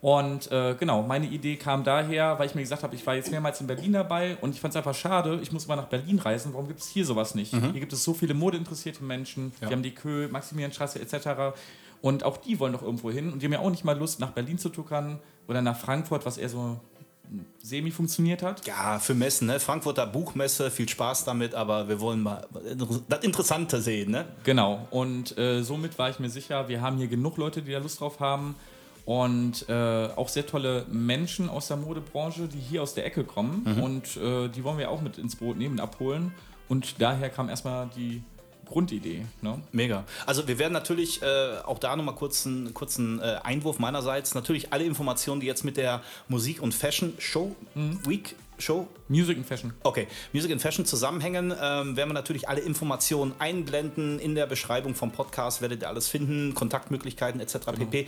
Und 0.00 0.52
äh, 0.52 0.74
genau, 0.78 1.02
meine 1.02 1.26
Idee 1.26 1.56
kam 1.56 1.82
daher, 1.82 2.38
weil 2.38 2.46
ich 2.46 2.54
mir 2.54 2.60
gesagt 2.60 2.82
habe, 2.82 2.94
ich 2.94 3.06
war 3.06 3.14
jetzt 3.14 3.30
mehrmals 3.30 3.62
in 3.62 3.66
Berlin 3.66 3.94
dabei 3.94 4.36
und 4.42 4.54
ich 4.54 4.60
fand 4.60 4.72
es 4.72 4.76
einfach 4.76 4.94
schade, 4.94 5.40
ich 5.42 5.50
muss 5.50 5.66
mal 5.66 5.76
nach 5.76 5.86
Berlin 5.86 6.18
reisen. 6.18 6.52
Warum 6.52 6.68
gibt 6.68 6.80
es 6.80 6.88
hier 6.88 7.06
sowas 7.06 7.34
nicht? 7.34 7.54
Hier 7.54 7.80
gibt 7.80 7.92
es 7.94 8.04
so 8.04 8.12
viele 8.12 8.34
modeinteressierte 8.34 9.02
Menschen, 9.02 9.52
die 9.62 9.72
haben 9.72 9.82
die 9.82 9.94
Kö, 9.94 10.28
Maximilianstraße 10.28 11.00
etc. 11.00 11.56
Und 12.02 12.22
auch 12.22 12.36
die 12.36 12.60
wollen 12.60 12.74
doch 12.74 12.82
irgendwo 12.82 13.10
hin 13.10 13.32
und 13.32 13.40
die 13.40 13.46
haben 13.46 13.54
ja 13.54 13.60
auch 13.60 13.70
nicht 13.70 13.82
mal 13.82 13.96
Lust, 13.96 14.20
nach 14.20 14.32
Berlin 14.32 14.58
zu 14.58 14.68
tuckern 14.68 15.20
oder 15.48 15.62
nach 15.62 15.78
Frankfurt, 15.78 16.26
was 16.26 16.36
eher 16.36 16.50
so 16.50 16.78
semi 17.62 17.90
funktioniert 17.90 18.42
hat. 18.42 18.66
Ja, 18.66 18.98
für 18.98 19.14
Messen, 19.14 19.46
ne? 19.46 19.58
Frankfurter 19.60 20.06
Buchmesse, 20.06 20.70
viel 20.70 20.88
Spaß 20.88 21.24
damit, 21.24 21.54
aber 21.54 21.88
wir 21.88 22.00
wollen 22.00 22.22
mal 22.22 22.46
das 23.08 23.24
Interessante 23.24 23.80
sehen, 23.80 24.10
ne? 24.10 24.26
Genau, 24.44 24.86
und 24.90 25.36
äh, 25.38 25.62
somit 25.62 25.98
war 25.98 26.10
ich 26.10 26.18
mir 26.18 26.30
sicher, 26.30 26.68
wir 26.68 26.80
haben 26.80 26.96
hier 26.98 27.08
genug 27.08 27.36
Leute, 27.36 27.62
die 27.62 27.72
da 27.72 27.78
Lust 27.78 28.00
drauf 28.00 28.20
haben. 28.20 28.54
Und 29.06 29.68
äh, 29.68 30.08
auch 30.16 30.30
sehr 30.30 30.46
tolle 30.46 30.86
Menschen 30.90 31.50
aus 31.50 31.68
der 31.68 31.76
Modebranche, 31.76 32.48
die 32.48 32.58
hier 32.58 32.82
aus 32.82 32.94
der 32.94 33.04
Ecke 33.04 33.24
kommen. 33.24 33.62
Und 33.82 34.16
äh, 34.16 34.48
die 34.48 34.64
wollen 34.64 34.78
wir 34.78 34.90
auch 34.90 35.02
mit 35.02 35.18
ins 35.18 35.36
Boot 35.36 35.58
nehmen, 35.58 35.78
abholen. 35.78 36.32
Und 36.70 37.02
daher 37.02 37.28
kam 37.28 37.50
erstmal 37.50 37.90
die 37.94 38.22
Grundidee. 38.64 39.24
Ne? 39.42 39.60
Mega. 39.72 40.04
Also 40.26 40.46
wir 40.48 40.58
werden 40.58 40.72
natürlich 40.72 41.22
äh, 41.22 41.58
auch 41.64 41.78
da 41.78 41.96
nochmal 41.96 42.14
kurz 42.14 42.46
einen 42.46 42.74
kurzen 42.74 43.20
äh, 43.20 43.38
Einwurf 43.42 43.78
meinerseits. 43.78 44.34
Natürlich 44.34 44.72
alle 44.72 44.84
Informationen, 44.84 45.40
die 45.40 45.46
jetzt 45.46 45.64
mit 45.64 45.76
der 45.76 46.02
Musik- 46.28 46.62
und 46.62 46.74
Fashion 46.74 47.14
Show 47.18 47.54
Week 48.06 48.36
Show 48.58 48.88
Music 49.08 49.36
and 49.36 49.46
Fashion. 49.46 49.72
Okay, 49.82 50.06
Music 50.32 50.50
and 50.52 50.62
Fashion 50.62 50.86
zusammenhängen, 50.86 51.52
ähm, 51.60 51.96
werden 51.96 52.10
wir 52.10 52.14
natürlich 52.14 52.48
alle 52.48 52.60
Informationen 52.60 53.34
einblenden. 53.38 54.18
In 54.18 54.34
der 54.34 54.46
Beschreibung 54.46 54.94
vom 54.94 55.10
Podcast 55.10 55.60
werdet 55.60 55.82
ihr 55.82 55.88
alles 55.88 56.08
finden, 56.08 56.54
Kontaktmöglichkeiten 56.54 57.40
etc. 57.40 57.72
pp. 57.76 58.06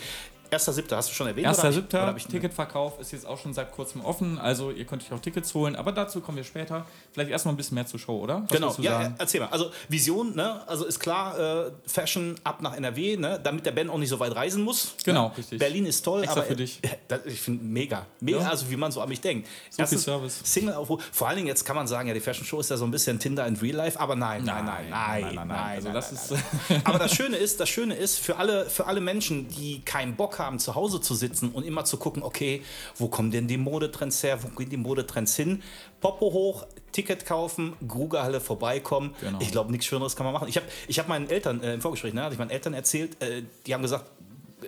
1.7. 0.50 0.94
hast 0.96 1.10
du 1.10 1.14
schon 1.14 1.26
erwähnt? 1.26 1.46
oder 1.48 1.56
hab 1.62 1.70
ich- 1.70 1.78
oder 1.78 2.06
hab 2.06 2.14
1.7. 2.14 2.16
ich- 2.16 2.26
Ticketverkauf 2.26 3.00
ist 3.00 3.12
jetzt 3.12 3.26
auch 3.26 3.38
schon 3.38 3.54
seit 3.54 3.72
kurzem 3.72 4.00
offen, 4.04 4.38
also 4.38 4.70
ihr 4.70 4.84
könnt 4.84 5.02
euch 5.02 5.12
auch 5.12 5.20
Tickets 5.20 5.52
holen, 5.54 5.76
aber 5.76 5.92
dazu 5.92 6.20
kommen 6.20 6.36
wir 6.36 6.44
später. 6.44 6.86
Vielleicht 7.12 7.30
erstmal 7.30 7.54
ein 7.54 7.56
bisschen 7.56 7.74
mehr 7.76 7.86
zur 7.86 7.98
Show, 8.00 8.18
oder? 8.20 8.42
Was 8.42 8.50
Genau, 8.50 8.74
ja, 8.78 9.02
sagen? 9.02 9.14
erzähl 9.18 9.40
mal. 9.40 9.48
Also 9.48 9.70
Vision, 9.88 10.34
ne? 10.34 10.62
Also 10.68 10.84
ist 10.84 10.98
klar, 11.00 11.38
äh, 11.66 11.70
Fashion 11.86 12.34
ab 12.44 12.60
nach 12.62 12.74
NRW, 12.76 13.16
ne? 13.16 13.40
Damit 13.42 13.66
der 13.66 13.72
Ben 13.72 13.88
auch 13.90 13.98
nicht 13.98 14.08
so 14.10 14.18
weit 14.20 14.34
reisen 14.34 14.62
muss. 14.62 14.94
Genau, 15.04 15.28
ne? 15.28 15.38
richtig. 15.38 15.58
Berlin 15.58 15.86
ist 15.86 16.02
toll, 16.02 16.22
Extra 16.22 16.40
aber 16.40 16.48
für 16.48 16.56
dich. 16.56 16.78
Äh, 16.82 16.88
das, 17.08 17.20
ich 17.26 17.40
finde 17.40 17.64
mega, 17.64 18.06
mega. 18.20 18.38
Ja. 18.40 18.48
Also 18.50 18.70
wie 18.70 18.76
man 18.76 18.92
so 18.92 19.00
an 19.00 19.08
mich 19.08 19.20
denkt. 19.20 19.48
Viel 19.70 19.86
Service. 19.98 20.40
Single 20.44 20.74
Aufruf. 20.74 21.02
Vor 21.12 21.28
allen 21.28 21.36
Dingen 21.36 21.48
jetzt 21.48 21.64
kann 21.64 21.76
man 21.76 21.86
sagen, 21.86 22.08
ja, 22.08 22.14
die 22.14 22.20
Fashion 22.20 22.44
Show 22.46 22.60
ist 22.60 22.70
ja 22.70 22.76
so 22.76 22.84
ein 22.84 22.90
bisschen 22.90 23.18
Tinder 23.18 23.46
in 23.46 23.56
Real 23.56 23.76
Life, 23.76 23.98
aber 23.98 24.16
nein, 24.16 24.44
nein, 24.44 24.64
nein, 24.64 24.90
nein, 24.90 25.34
nein, 25.34 25.48
nein. 25.48 25.58
Also 25.58 25.88
nein, 25.88 25.94
das 25.94 26.12
nein, 26.12 26.38
ist 26.38 26.44
nein. 26.70 26.80
Aber 26.84 26.98
das 26.98 27.12
Schöne 27.14 27.36
ist, 27.36 27.60
das 27.60 27.68
Schöne 27.68 27.94
ist 27.94 28.18
für 28.18 28.36
alle, 28.36 28.68
für 28.68 28.86
alle 28.86 29.00
Menschen, 29.00 29.48
die 29.48 29.80
keinen 29.84 30.14
Bock 30.16 30.35
haben, 30.38 30.58
zu 30.58 30.74
Hause 30.74 31.00
zu 31.00 31.14
sitzen 31.14 31.50
und 31.50 31.64
immer 31.64 31.84
zu 31.84 31.96
gucken, 31.96 32.22
okay, 32.22 32.62
wo 32.96 33.08
kommen 33.08 33.30
denn 33.30 33.48
die 33.48 33.56
Modetrends 33.56 34.22
her, 34.22 34.38
wo 34.42 34.48
gehen 34.48 34.70
die 34.70 34.76
Modetrends 34.76 35.36
hin? 35.36 35.62
Popo 36.00 36.32
hoch, 36.32 36.66
Ticket 36.92 37.26
kaufen, 37.26 37.74
Grugerhalle 37.86 38.40
vorbeikommen. 38.40 39.14
Genau. 39.20 39.38
Ich 39.40 39.52
glaube, 39.52 39.70
nichts 39.70 39.86
Schöneres 39.86 40.16
kann 40.16 40.24
man 40.24 40.32
machen. 40.32 40.48
Ich 40.48 40.56
habe 40.56 40.66
ich 40.88 40.98
hab 40.98 41.08
meinen 41.08 41.28
Eltern 41.28 41.62
äh, 41.62 41.74
im 41.74 41.80
Vorgespräch, 41.80 42.14
ne, 42.14 42.22
hatte 42.22 42.34
ich 42.34 42.38
meinen 42.38 42.50
Eltern 42.50 42.74
erzählt, 42.74 43.22
äh, 43.22 43.42
die 43.66 43.74
haben 43.74 43.82
gesagt, 43.82 44.10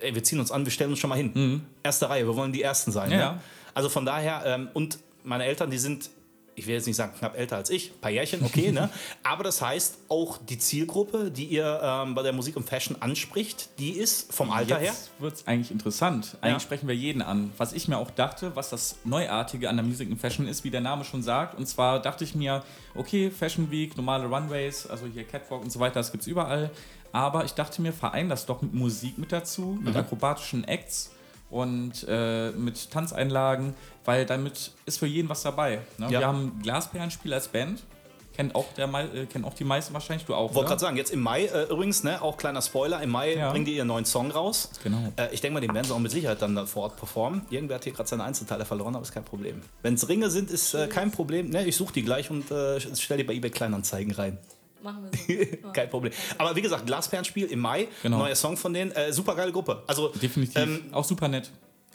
ey, 0.01 0.15
wir 0.15 0.23
ziehen 0.23 0.41
uns 0.41 0.51
an, 0.51 0.65
wir 0.65 0.73
stellen 0.73 0.91
uns 0.91 0.99
schon 0.99 1.11
mal 1.11 1.17
hin. 1.17 1.65
Erste 1.83 2.09
Reihe, 2.11 2.27
wir 2.27 2.37
wollen 2.37 2.53
die 2.53 2.63
Ersten 2.63 2.93
sein. 2.93 3.09
Mhm. 3.09 3.15
Ja, 3.15 3.33
ne? 3.33 3.41
Also 3.75 3.89
von 3.89 4.05
daher, 4.05 4.43
ähm, 4.45 4.69
und 4.75 4.99
meine 5.25 5.45
Eltern, 5.45 5.71
die 5.71 5.79
sind, 5.79 6.11
ich 6.59 6.67
will 6.67 6.75
jetzt 6.75 6.87
nicht 6.87 6.97
sagen 6.97 7.13
knapp 7.19 7.37
älter 7.39 7.57
als 7.57 7.71
ich, 7.71 7.93
ein 7.93 8.01
paar 8.01 8.11
Jährchen, 8.11 8.43
okay, 8.45 8.73
ne? 8.73 8.91
Aber 9.23 9.45
das 9.45 9.63
heißt, 9.63 9.99
auch 10.09 10.39
die 10.39 10.59
Zielgruppe, 10.59 11.31
die 11.31 11.45
ihr 11.45 11.81
ähm, 11.83 12.15
bei 12.15 12.23
der 12.23 12.33
Musik 12.33 12.57
und 12.57 12.69
Fashion 12.69 12.97
anspricht, 13.01 13.71
die 13.79 13.93
ist 13.93 14.33
vom 14.33 14.51
Alter 14.51 14.79
her. 14.79 14.93
Jetzt 14.93 15.11
wird 15.19 15.35
es 15.35 15.47
eigentlich 15.47 15.71
interessant. 15.71 16.37
Eigentlich 16.41 16.55
Ja. 16.55 16.61
sprechen 16.61 16.89
wir 16.89 16.95
jeden 16.95 17.23
an. 17.23 17.53
Was 17.57 17.73
ich 17.73 17.89
mir 17.89 17.99
auch 17.99 18.11
dachte, 18.11 18.55
was 18.55 18.71
das 18.71 18.97
Neuartige 19.05 19.69
an 19.69 19.77
der 19.77 19.85
Music 19.85 20.11
and 20.11 20.21
Fashion 20.21 20.47
ist, 20.47 20.65
wie 20.65 20.71
der 20.71 20.81
Name 20.81 21.05
schon 21.05 21.23
sagt. 21.23 21.57
Und 21.57 21.67
zwar 21.67 22.01
dachte 22.01 22.25
ich 22.25 22.35
mir, 22.35 22.63
okay, 22.95 23.31
Fashion 23.31 23.71
Week, 23.71 23.97
normale 23.97 24.27
Runways, 24.27 24.87
also 24.87 25.07
hier 25.07 25.25
Catwalk 25.25 25.63
und 25.63 25.71
so 25.71 25.81
weiter, 25.81 25.95
das 25.95 26.11
gibt 26.13 26.23
es 26.23 26.27
überall. 26.27 26.71
Aber 27.13 27.45
ich 27.45 27.53
dachte 27.53 27.81
mir, 27.81 27.93
verein 27.93 28.29
das 28.29 28.47
doch 28.47 28.61
mit 28.63 28.75
Musik 28.75 29.17
mit 29.19 29.33
dazu, 29.33 29.79
mit 29.83 29.97
akrobatischen 29.97 30.65
Acts 30.65 31.11
und 31.51 32.07
äh, 32.09 32.51
mit 32.51 32.91
Tanzeinlagen, 32.91 33.75
weil 34.05 34.27
damit 34.27 34.73
ist 34.87 34.99
für 34.99 35.07
jeden 35.07 35.29
was 35.29 35.43
dabei. 35.43 35.81
Ne? 35.97 36.07
Ja. 36.11 36.21
Wir 36.21 36.27
haben 36.27 36.61
Glasperlenspiel 36.63 37.33
als 37.33 37.49
Band. 37.49 37.83
Kennt 38.35 38.55
auch, 38.55 38.67
der, 38.75 38.87
äh, 38.87 39.27
kennen 39.27 39.45
auch 39.45 39.55
die 39.55 39.65
meisten 39.65 39.93
wahrscheinlich, 39.95 40.25
du 40.25 40.33
auch. 40.33 40.51
Wollte 40.55 40.59
oder? 40.59 40.69
gerade 40.69 40.81
sagen, 40.81 40.97
jetzt 40.97 41.11
im 41.11 41.21
Mai 41.21 41.47
äh, 41.47 41.65
übrigens, 41.65 42.05
ne, 42.05 42.23
auch 42.23 42.37
kleiner 42.37 42.63
Spoiler, 42.63 43.03
im 43.03 43.11
Mai 43.11 43.35
Ja. 43.35 43.51
bringen 43.51 43.65
die 43.65 43.75
ihren 43.75 43.89
neuen 43.89 44.05
Song 44.05 44.31
raus. 44.31 44.71
Genau. 44.85 45.13
Äh, 45.17 45.35
ich 45.35 45.41
denke 45.41 45.55
mal, 45.55 45.61
den 45.61 45.75
werden 45.75 45.87
sie 45.87 45.93
auch 45.93 45.99
mit 45.99 46.13
Sicherheit 46.13 46.41
dann 46.41 46.55
da 46.55 46.65
vor 46.65 46.85
Ort 46.85 46.97
performen. 46.97 47.43
Irgendwer 47.51 47.77
hat 47.77 47.85
hier 47.85 47.93
gerade 47.93 48.09
seine 48.09 48.23
Einzelteile 48.23 48.65
verloren, 48.65 48.95
aber 48.95 49.03
ist 49.03 49.11
kein 49.11 49.25
Problem. 49.25 49.61
Wenn 49.83 49.95
es 49.95 50.09
Ringe 50.09 50.31
sind, 50.31 50.53
ist 50.53 50.73
äh, 50.75 50.87
kein 50.87 51.11
Problem. 51.11 51.51
Ne, 51.51 51.65
ich 51.67 51.75
suche 51.75 51.93
die 51.95 52.03
gleich 52.05 52.31
und 52.31 52.49
äh, 52.53 52.79
stell 52.79 53.17
die 53.17 53.25
bei 53.25 53.33
eBay 53.33 53.51
Kleinanzeigen 53.51 54.13
rein. 54.13 54.39
Machen 54.83 55.09
wir 55.11 55.57
so. 55.63 55.69
Kein 55.73 55.91
Problem. 55.91 56.13
Aber 56.37 56.55
wie 56.57 56.63
gesagt, 56.63 56.87
Glasperlenspiel 56.87 57.47
im 57.47 57.61
Mai, 57.61 57.89
Genau. 58.03 58.19
neuer 58.19 58.35
Song 58.35 58.57
von 58.57 58.73
denen, 58.73 58.93
äh, 58.93 59.13
super 59.13 59.35
geile 59.35 59.53
Gruppe. 59.53 59.83
Also 59.87 60.09
Definitiv. 60.09 60.57
Ähm, 60.57 60.85
auch 60.93 61.05
super 61.05 61.29
nett. 61.29 61.51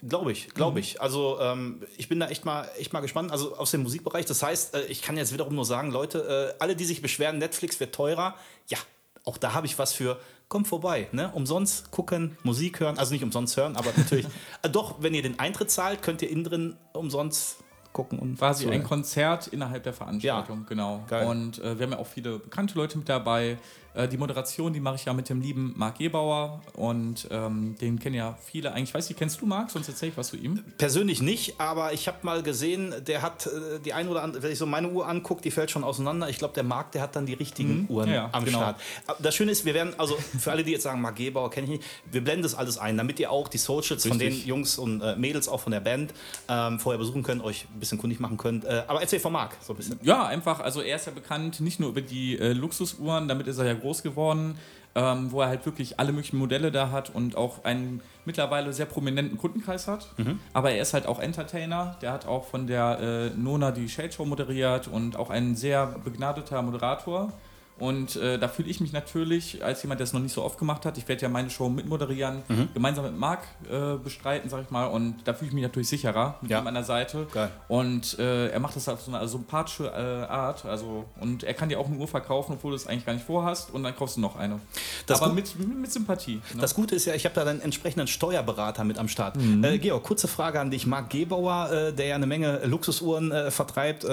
Glaube 0.06 0.32
ich, 0.32 0.48
glaube 0.48 0.80
ich. 0.80 1.00
Also 1.00 1.38
ähm, 1.40 1.82
ich 1.96 2.08
bin 2.10 2.20
da 2.20 2.28
echt 2.28 2.44
mal, 2.44 2.68
echt 2.78 2.92
mal 2.92 3.00
gespannt. 3.00 3.32
Also 3.32 3.56
aus 3.56 3.70
dem 3.70 3.82
Musikbereich. 3.82 4.26
Das 4.26 4.42
heißt, 4.42 4.74
äh, 4.74 4.84
ich 4.86 5.00
kann 5.00 5.16
jetzt 5.16 5.32
wiederum 5.32 5.54
nur 5.54 5.64
sagen, 5.64 5.90
Leute, 5.90 6.54
äh, 6.58 6.62
alle, 6.62 6.76
die 6.76 6.84
sich 6.84 7.00
beschweren, 7.00 7.38
Netflix 7.38 7.80
wird 7.80 7.94
teurer. 7.94 8.34
Ja, 8.68 8.76
auch 9.24 9.38
da 9.38 9.54
habe 9.54 9.66
ich 9.66 9.78
was 9.78 9.94
für. 9.94 10.18
Kommt 10.48 10.68
vorbei, 10.68 11.08
ne? 11.12 11.30
Umsonst 11.32 11.90
gucken, 11.90 12.36
Musik 12.42 12.80
hören, 12.80 12.98
also 12.98 13.14
nicht 13.14 13.24
umsonst 13.24 13.56
hören, 13.56 13.76
aber 13.76 13.92
natürlich. 13.96 14.26
äh, 14.62 14.68
doch, 14.68 14.96
wenn 15.00 15.14
ihr 15.14 15.22
den 15.22 15.38
Eintritt 15.38 15.70
zahlt, 15.70 16.02
könnt 16.02 16.20
ihr 16.20 16.28
innen 16.28 16.44
drin 16.44 16.76
umsonst 16.92 17.63
gucken 17.94 18.18
und 18.18 18.36
Quasi 18.36 18.64
zuhören. 18.64 18.82
ein 18.82 18.86
Konzert 18.86 19.46
innerhalb 19.46 19.82
der 19.84 19.94
Veranstaltung, 19.94 20.66
genau. 20.68 21.02
geil. 21.08 21.26
Und 21.26 21.60
äh, 21.60 21.78
wir 21.78 21.86
haben 21.86 21.92
ja 21.92 21.98
auch 21.98 22.06
viele 22.06 22.40
bekannte 22.40 22.74
Leute 22.74 22.98
mit 22.98 23.08
dabei. 23.08 23.56
Äh, 23.94 24.08
die 24.08 24.16
Moderation, 24.16 24.72
die 24.72 24.80
mache 24.80 24.96
ich 24.96 25.04
ja 25.04 25.12
mit 25.12 25.28
dem 25.28 25.40
lieben 25.40 25.72
Marc 25.76 25.98
Gebauer 25.98 26.60
und 26.74 27.28
ähm, 27.30 27.76
den 27.80 27.98
kennen 27.98 28.16
ja 28.16 28.36
viele 28.44 28.72
eigentlich. 28.72 28.90
Ich 28.90 28.94
weiß 28.94 29.08
nicht, 29.08 29.18
kennst 29.18 29.40
du 29.40 29.46
Marc? 29.46 29.70
Sonst 29.70 29.88
erzähl 29.88 30.08
ich 30.08 30.16
was 30.16 30.28
zu 30.28 30.36
ihm. 30.36 30.62
Persönlich 30.78 31.22
nicht, 31.22 31.60
aber 31.60 31.92
ich 31.92 32.08
habe 32.08 32.18
mal 32.22 32.42
gesehen, 32.42 32.92
der 33.06 33.22
hat 33.22 33.46
äh, 33.46 33.78
die 33.84 33.92
ein 33.92 34.08
oder 34.08 34.22
andere, 34.22 34.42
wenn 34.42 34.50
ich 34.52 34.58
so 34.58 34.66
meine 34.66 34.90
Uhr 34.90 35.08
angucke, 35.08 35.42
die 35.42 35.52
fällt 35.52 35.70
schon 35.70 35.84
auseinander. 35.84 36.28
Ich 36.28 36.38
glaube, 36.38 36.54
der 36.54 36.64
Marc, 36.64 36.92
der 36.92 37.02
hat 37.02 37.14
dann 37.14 37.26
die 37.26 37.34
richtigen 37.34 37.86
Uhren 37.88 38.08
Ja, 38.08 38.14
ja, 38.14 38.28
am 38.32 38.44
genau. 38.44 38.58
Start. 38.58 38.80
Das 39.20 39.34
Schöne 39.34 39.52
ist, 39.52 39.64
wir 39.64 39.74
werden, 39.74 39.94
also 39.98 40.16
für 40.38 40.50
alle, 40.50 40.64
die 40.64 40.72
jetzt 40.72 40.82
sagen, 40.82 41.00
Marc 41.00 41.16
Gebauer 41.16 41.50
kenne 41.50 41.66
ich 41.66 41.70
nicht, 41.78 41.84
wir 42.10 42.22
blenden 42.24 42.42
das 42.42 42.54
alles 42.54 42.78
ein, 42.78 42.96
damit 42.96 43.20
ihr 43.20 43.30
auch 43.30 43.46
die 43.46 43.58
Socials 43.58 44.06
von 44.06 44.18
den 44.18 44.28
Richtig. 44.28 44.46
Jungs 44.46 44.76
und 44.76 45.00
äh, 45.02 45.14
Mädels 45.14 45.48
auch 45.48 45.60
von 45.60 45.70
der 45.70 45.80
Band 45.80 46.12
ähm, 46.48 46.80
vorher 46.80 46.98
besuchen 46.98 47.22
könnt, 47.22 47.44
euch 47.44 47.66
ein 47.72 47.78
bisschen 47.78 47.98
kundig 47.98 48.18
machen 48.18 48.36
könnt. 48.38 48.64
Äh, 48.64 48.82
aber 48.88 49.00
erzähl 49.00 49.20
von 49.20 49.32
Marc 49.32 49.56
so 49.62 49.72
ein 49.72 49.76
bisschen. 49.76 50.00
Ja, 50.02 50.26
einfach, 50.26 50.58
also 50.60 50.80
er 50.80 50.96
ist 50.96 51.06
ja 51.06 51.12
bekannt 51.12 51.60
nicht 51.60 51.78
nur 51.78 51.90
über 51.90 52.00
die 52.00 52.36
Luxusuhren, 52.36 53.28
damit 53.28 53.46
ist 53.46 53.58
er 53.58 53.66
ja 53.66 53.74
groß 53.84 54.02
geworden, 54.02 54.58
ähm, 54.94 55.30
wo 55.30 55.40
er 55.42 55.48
halt 55.48 55.64
wirklich 55.66 55.98
alle 56.00 56.12
möglichen 56.12 56.38
Modelle 56.38 56.70
da 56.72 56.90
hat 56.90 57.10
und 57.10 57.36
auch 57.36 57.64
einen 57.64 58.00
mittlerweile 58.24 58.72
sehr 58.72 58.86
prominenten 58.86 59.38
Kundenkreis 59.38 59.86
hat. 59.88 60.08
Aber 60.52 60.70
er 60.70 60.82
ist 60.82 60.94
halt 60.94 61.06
auch 61.06 61.20
Entertainer, 61.20 61.96
der 62.00 62.12
hat 62.12 62.26
auch 62.26 62.46
von 62.46 62.66
der 62.66 62.98
äh, 63.00 63.38
Nona 63.38 63.70
die 63.70 63.88
Shade 63.88 64.12
Show 64.12 64.24
moderiert 64.24 64.88
und 64.88 65.16
auch 65.16 65.30
ein 65.30 65.54
sehr 65.56 65.86
begnadeter 66.04 66.62
Moderator. 66.62 67.32
Und 67.78 68.14
äh, 68.16 68.38
da 68.38 68.46
fühle 68.46 68.68
ich 68.68 68.80
mich 68.80 68.92
natürlich 68.92 69.64
als 69.64 69.82
jemand, 69.82 69.98
der 69.98 70.04
es 70.04 70.12
noch 70.12 70.20
nicht 70.20 70.32
so 70.32 70.44
oft 70.44 70.58
gemacht 70.58 70.86
hat. 70.86 70.96
Ich 70.96 71.08
werde 71.08 71.22
ja 71.22 71.28
meine 71.28 71.50
Show 71.50 71.68
mitmoderieren, 71.68 72.42
gemeinsam 72.72 73.04
mit 73.04 73.18
Marc 73.18 73.40
äh, 73.68 73.96
bestreiten, 73.96 74.48
sag 74.48 74.62
ich 74.62 74.70
mal. 74.70 74.86
Und 74.86 75.16
da 75.24 75.34
fühle 75.34 75.48
ich 75.48 75.54
mich 75.54 75.62
natürlich 75.64 75.88
sicherer 75.88 76.38
mit 76.40 76.52
Ja. 76.52 76.60
ihm 76.60 76.66
an 76.68 76.74
der 76.74 76.84
Seite. 76.84 77.26
Geil. 77.32 77.50
Und 77.66 78.16
äh, 78.20 78.48
er 78.50 78.60
macht 78.60 78.76
das 78.76 78.88
auf 78.88 79.00
so 79.02 79.12
eine 79.12 79.26
sympathische 79.26 79.86
äh, 79.88 80.30
Art. 80.30 80.64
Also, 80.64 81.04
und 81.20 81.42
er 81.42 81.52
kann 81.54 81.68
dir 81.68 81.80
auch 81.80 81.88
eine 81.88 81.96
Uhr 81.96 82.06
verkaufen, 82.06 82.52
obwohl 82.52 82.70
du 82.70 82.76
es 82.76 82.86
eigentlich 82.86 83.06
gar 83.06 83.12
nicht 83.12 83.26
vorhast. 83.26 83.72
Und 83.74 83.82
dann 83.82 83.96
kaufst 83.96 84.16
du 84.16 84.20
noch 84.20 84.36
eine. 84.36 84.60
Das 85.06 85.20
Aber 85.20 85.32
mit, 85.32 85.58
mit, 85.58 85.90
Sympathie. 85.90 86.36
Ne? 86.54 86.60
Das 86.60 86.74
Gute 86.76 86.94
ist 86.94 87.06
ja, 87.06 87.14
ich 87.14 87.24
habe 87.24 87.34
da 87.34 87.44
einen 87.44 87.60
entsprechenden 87.60 88.06
Steuerberater 88.06 88.84
mit 88.84 88.98
am 88.98 89.08
Start. 89.08 89.34
Mhm. 89.36 89.64
Äh, 89.64 89.78
Georg, 89.78 90.04
kurze 90.04 90.28
Frage 90.28 90.60
an 90.60 90.70
dich. 90.70 90.86
Marc 90.86 91.10
Gebauer, 91.10 91.70
äh, 91.72 91.92
der 91.92 92.06
ja 92.06 92.14
eine 92.14 92.26
Menge 92.26 92.64
Luxusuhren 92.66 93.32
vertreibt, 93.50 94.06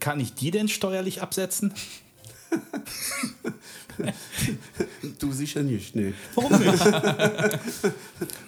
kann 0.00 0.18
ich 0.20 0.34
die 0.34 0.50
denn 0.50 0.68
steuerlich 0.68 1.20
absetzen? 1.20 1.74
Du 5.18 5.32
sicher 5.32 5.62
nicht, 5.62 5.94
nee. 5.94 6.14
Warum 6.34 6.52
nicht? 6.58 6.72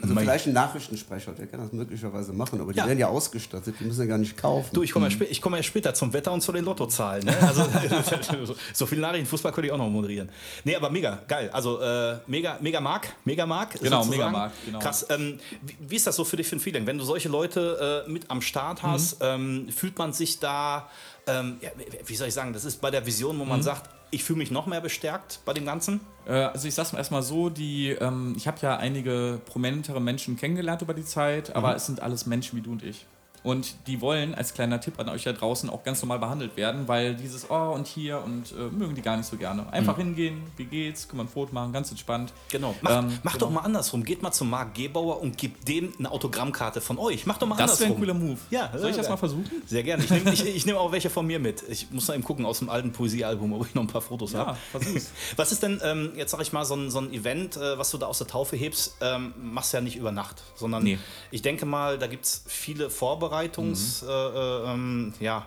Also 0.02 0.14
vielleicht 0.16 0.46
ein 0.46 0.52
Nachrichtensprecher, 0.52 1.32
der 1.32 1.46
kann 1.46 1.60
das 1.60 1.72
möglicherweise 1.72 2.32
machen, 2.32 2.60
aber 2.60 2.72
die 2.72 2.78
Ja. 2.78 2.86
werden 2.86 2.98
ja 2.98 3.08
ausgestattet, 3.08 3.74
die 3.80 3.84
müssen 3.84 4.00
ja 4.00 4.06
gar 4.06 4.18
nicht 4.18 4.36
kaufen. 4.36 4.68
Du, 4.72 4.82
ich 4.82 4.92
komme 4.92 5.06
ja, 5.06 5.10
spä 5.10 5.24
ich 5.24 5.40
komm 5.40 5.54
ja 5.54 5.62
später 5.62 5.94
zum 5.94 6.12
Wetter 6.12 6.32
und 6.32 6.42
zu 6.42 6.52
den 6.52 6.64
Lottozahlen. 6.64 7.24
Ne? 7.24 7.36
Also, 7.40 7.64
so 8.74 8.86
viele 8.86 9.00
Nachrichten, 9.00 9.26
Fußball 9.26 9.52
könnte 9.52 9.66
ich 9.66 9.72
auch 9.72 9.78
noch 9.78 9.88
moderieren. 9.88 10.28
Nee, 10.64 10.76
aber 10.76 10.90
mega, 10.90 11.22
geil. 11.26 11.50
Also 11.52 11.80
äh, 11.80 12.18
mega, 12.26 12.58
mega 12.60 12.80
Mark, 12.80 13.08
mega 13.24 13.46
Mark. 13.46 13.72
Genau, 13.80 14.02
sozusagen. 14.02 14.10
mega 14.10 14.30
Mark, 14.30 14.52
genau. 14.64 14.78
Krass. 14.78 15.06
Ähm, 15.10 15.38
wie, 15.62 15.76
wie 15.88 15.96
ist 15.96 16.06
das 16.06 16.16
so 16.16 16.24
für 16.24 16.36
dich 16.36 16.46
für 16.48 16.56
ein 16.56 16.60
Feeling? 16.60 16.86
Wenn 16.86 16.98
du 16.98 17.04
solche 17.04 17.28
Leute 17.28 18.04
äh, 18.06 18.10
mit 18.10 18.30
am 18.30 18.42
Start 18.42 18.82
hast, 18.82 19.16
ähm, 19.20 19.68
fühlt 19.74 19.98
man 19.98 20.12
sich 20.12 20.38
da, 20.38 20.88
ähm, 21.26 21.56
ja, 21.60 21.70
wie 22.06 22.16
soll 22.16 22.28
ich 22.28 22.34
sagen, 22.34 22.52
das 22.52 22.64
ist 22.64 22.80
bei 22.80 22.90
der 22.90 23.04
Vision, 23.06 23.38
wo 23.38 23.44
man 23.44 23.62
sagt, 23.62 23.90
ich 24.14 24.24
fühle 24.24 24.38
mich 24.38 24.50
noch 24.50 24.66
mehr 24.66 24.80
bestärkt 24.80 25.40
bei 25.44 25.52
dem 25.52 25.66
Ganzen? 25.66 26.00
Äh, 26.26 26.32
also 26.32 26.68
ich 26.68 26.74
sag's 26.74 26.92
mal 26.92 26.98
erstmal 26.98 27.22
so, 27.22 27.50
die, 27.50 27.90
ähm, 27.90 28.34
ich 28.36 28.46
habe 28.46 28.58
ja 28.62 28.76
einige 28.76 29.40
prominentere 29.44 30.00
Menschen 30.00 30.36
kennengelernt 30.36 30.82
über 30.82 30.94
die 30.94 31.04
Zeit, 31.04 31.54
aber 31.54 31.74
es 31.74 31.86
sind 31.86 32.00
alles 32.00 32.26
Menschen 32.26 32.56
wie 32.56 32.62
du 32.62 32.72
und 32.72 32.82
ich. 32.82 33.06
Und 33.44 33.74
die 33.86 34.00
wollen 34.00 34.34
als 34.34 34.54
kleiner 34.54 34.80
Tipp 34.80 34.98
an 34.98 35.08
euch 35.10 35.22
da 35.22 35.32
draußen 35.32 35.70
auch 35.70 35.84
ganz 35.84 36.02
normal 36.02 36.18
behandelt 36.18 36.56
werden, 36.56 36.88
weil 36.88 37.14
dieses 37.14 37.48
Oh 37.50 37.72
und 37.74 37.86
hier 37.86 38.20
und 38.24 38.50
äh, 38.52 38.70
mögen 38.76 38.94
die 38.96 39.02
gar 39.02 39.16
nicht 39.16 39.26
so 39.28 39.36
gerne. 39.36 39.70
Einfach 39.72 39.96
hingehen, 39.98 40.42
wie 40.56 40.64
geht's, 40.64 41.06
können 41.06 41.20
wir 41.20 41.24
ein 41.24 41.28
Foto 41.28 41.52
machen, 41.54 41.72
ganz 41.72 41.90
entspannt. 41.90 42.32
Genau. 42.48 42.74
Mach, 42.80 42.98
Ähm, 43.04 43.18
mach 43.22 43.34
genau. 43.34 43.44
doch 43.46 43.52
mal 43.52 43.60
andersrum. 43.60 44.02
Geht 44.02 44.22
mal 44.22 44.32
zum 44.32 44.48
Marc 44.50 44.74
Gebauer 44.74 45.20
und 45.20 45.36
gebt 45.38 45.68
dem 45.68 45.92
eine 45.98 46.10
Autogrammkarte 46.10 46.80
von 46.80 46.98
euch. 46.98 47.26
Mach 47.26 47.38
doch 47.38 47.46
mal 47.46 47.56
Das 47.56 47.78
wäre 47.80 47.92
andersrum. 47.92 47.96
ein 47.96 48.00
cooler 48.00 48.14
Move. 48.30 48.40
Ja, 48.50 48.70
Soll 48.76 48.90
ich 48.90 48.96
das 48.96 49.08
mal 49.10 49.16
versuchen? 49.18 49.44
Sehr 49.66 49.82
gerne. 49.82 50.02
Ich 50.04 50.10
nehme 50.10 50.54
nehm 50.64 50.76
auch 50.78 50.90
welche 50.90 51.10
von 51.10 51.26
mir 51.26 51.38
mit. 51.38 51.62
Ich 51.68 51.90
muss 51.90 52.08
noch 52.08 52.14
eben 52.14 52.24
gucken 52.24 52.46
aus 52.46 52.60
dem 52.60 52.70
alten 52.70 52.92
Poesiealbum, 52.92 53.52
ob 53.52 53.66
ich 53.66 53.74
noch 53.74 53.82
ein 53.82 53.88
paar 53.88 54.00
Fotos 54.00 54.32
Ja, 54.32 54.46
habe. 54.46 54.58
versuch's. 54.72 55.10
Was 55.36 55.52
ist 55.52 55.62
denn, 55.62 55.80
ähm, 55.84 56.12
jetzt 56.16 56.30
sag 56.30 56.40
ich 56.40 56.52
mal, 56.54 56.64
so 56.64 56.74
ein, 56.76 56.90
so 56.90 56.98
ein 57.00 57.12
Event, 57.12 57.56
äh, 57.58 57.76
was 57.78 57.90
du 57.90 57.98
da 57.98 58.06
aus 58.06 58.18
der 58.18 58.26
Taufe 58.26 58.56
hebst, 58.56 58.96
ähm, 59.02 59.34
machst 59.36 59.72
du 59.72 59.76
ja 59.76 59.80
nicht 59.82 59.96
über 59.96 60.12
Nacht, 60.12 60.42
sondern 60.54 60.82
Nee. 60.82 60.98
ich 61.30 61.42
denke 61.42 61.66
mal, 61.66 61.98
da 61.98 62.06
gibt 62.06 62.24
es 62.24 62.42
viele 62.46 62.88
Vorbereitungs, 63.34 64.02
äh, 64.02 64.10
äh, 64.10 64.72
ähm, 64.72 65.12
ja. 65.20 65.46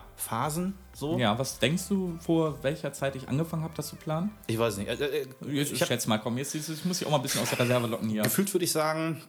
So. 0.92 1.16
Ja, 1.18 1.38
was 1.38 1.58
denkst 1.58 1.88
du, 1.88 2.18
vor 2.20 2.62
welcher 2.62 2.92
Zeit 2.92 3.16
ich 3.16 3.28
angefangen 3.28 3.62
habe, 3.62 3.74
das 3.76 3.88
zu 3.88 3.96
planen? 3.96 4.30
Ich 4.46 4.58
weiß 4.58 4.78
nicht. 4.78 4.88
Äh, 4.88 5.22
äh, 5.22 5.26
ich 5.48 5.80
hab, 5.80 5.88
schätze 5.88 6.08
mal, 6.08 6.18
komm, 6.18 6.38
jetzt, 6.38 6.54
jetzt 6.54 6.84
muss 6.84 7.00
ich 7.00 7.06
auch 7.06 7.12
mal 7.12 7.18
ein 7.18 7.22
bisschen 7.22 7.40
aus 7.40 7.50
der 7.50 7.60
Reserve 7.60 7.86
locken 7.86 8.08
hier. 8.08 8.22
gefühlt 8.22 8.52
würde 8.52 8.64
ich 8.64 8.72
sagen, 8.72 9.22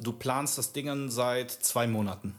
du 0.00 0.12
planst 0.12 0.58
das 0.58 0.72
Ding 0.72 1.10
seit 1.10 1.50
zwei 1.50 1.86
Monaten. 1.86 2.34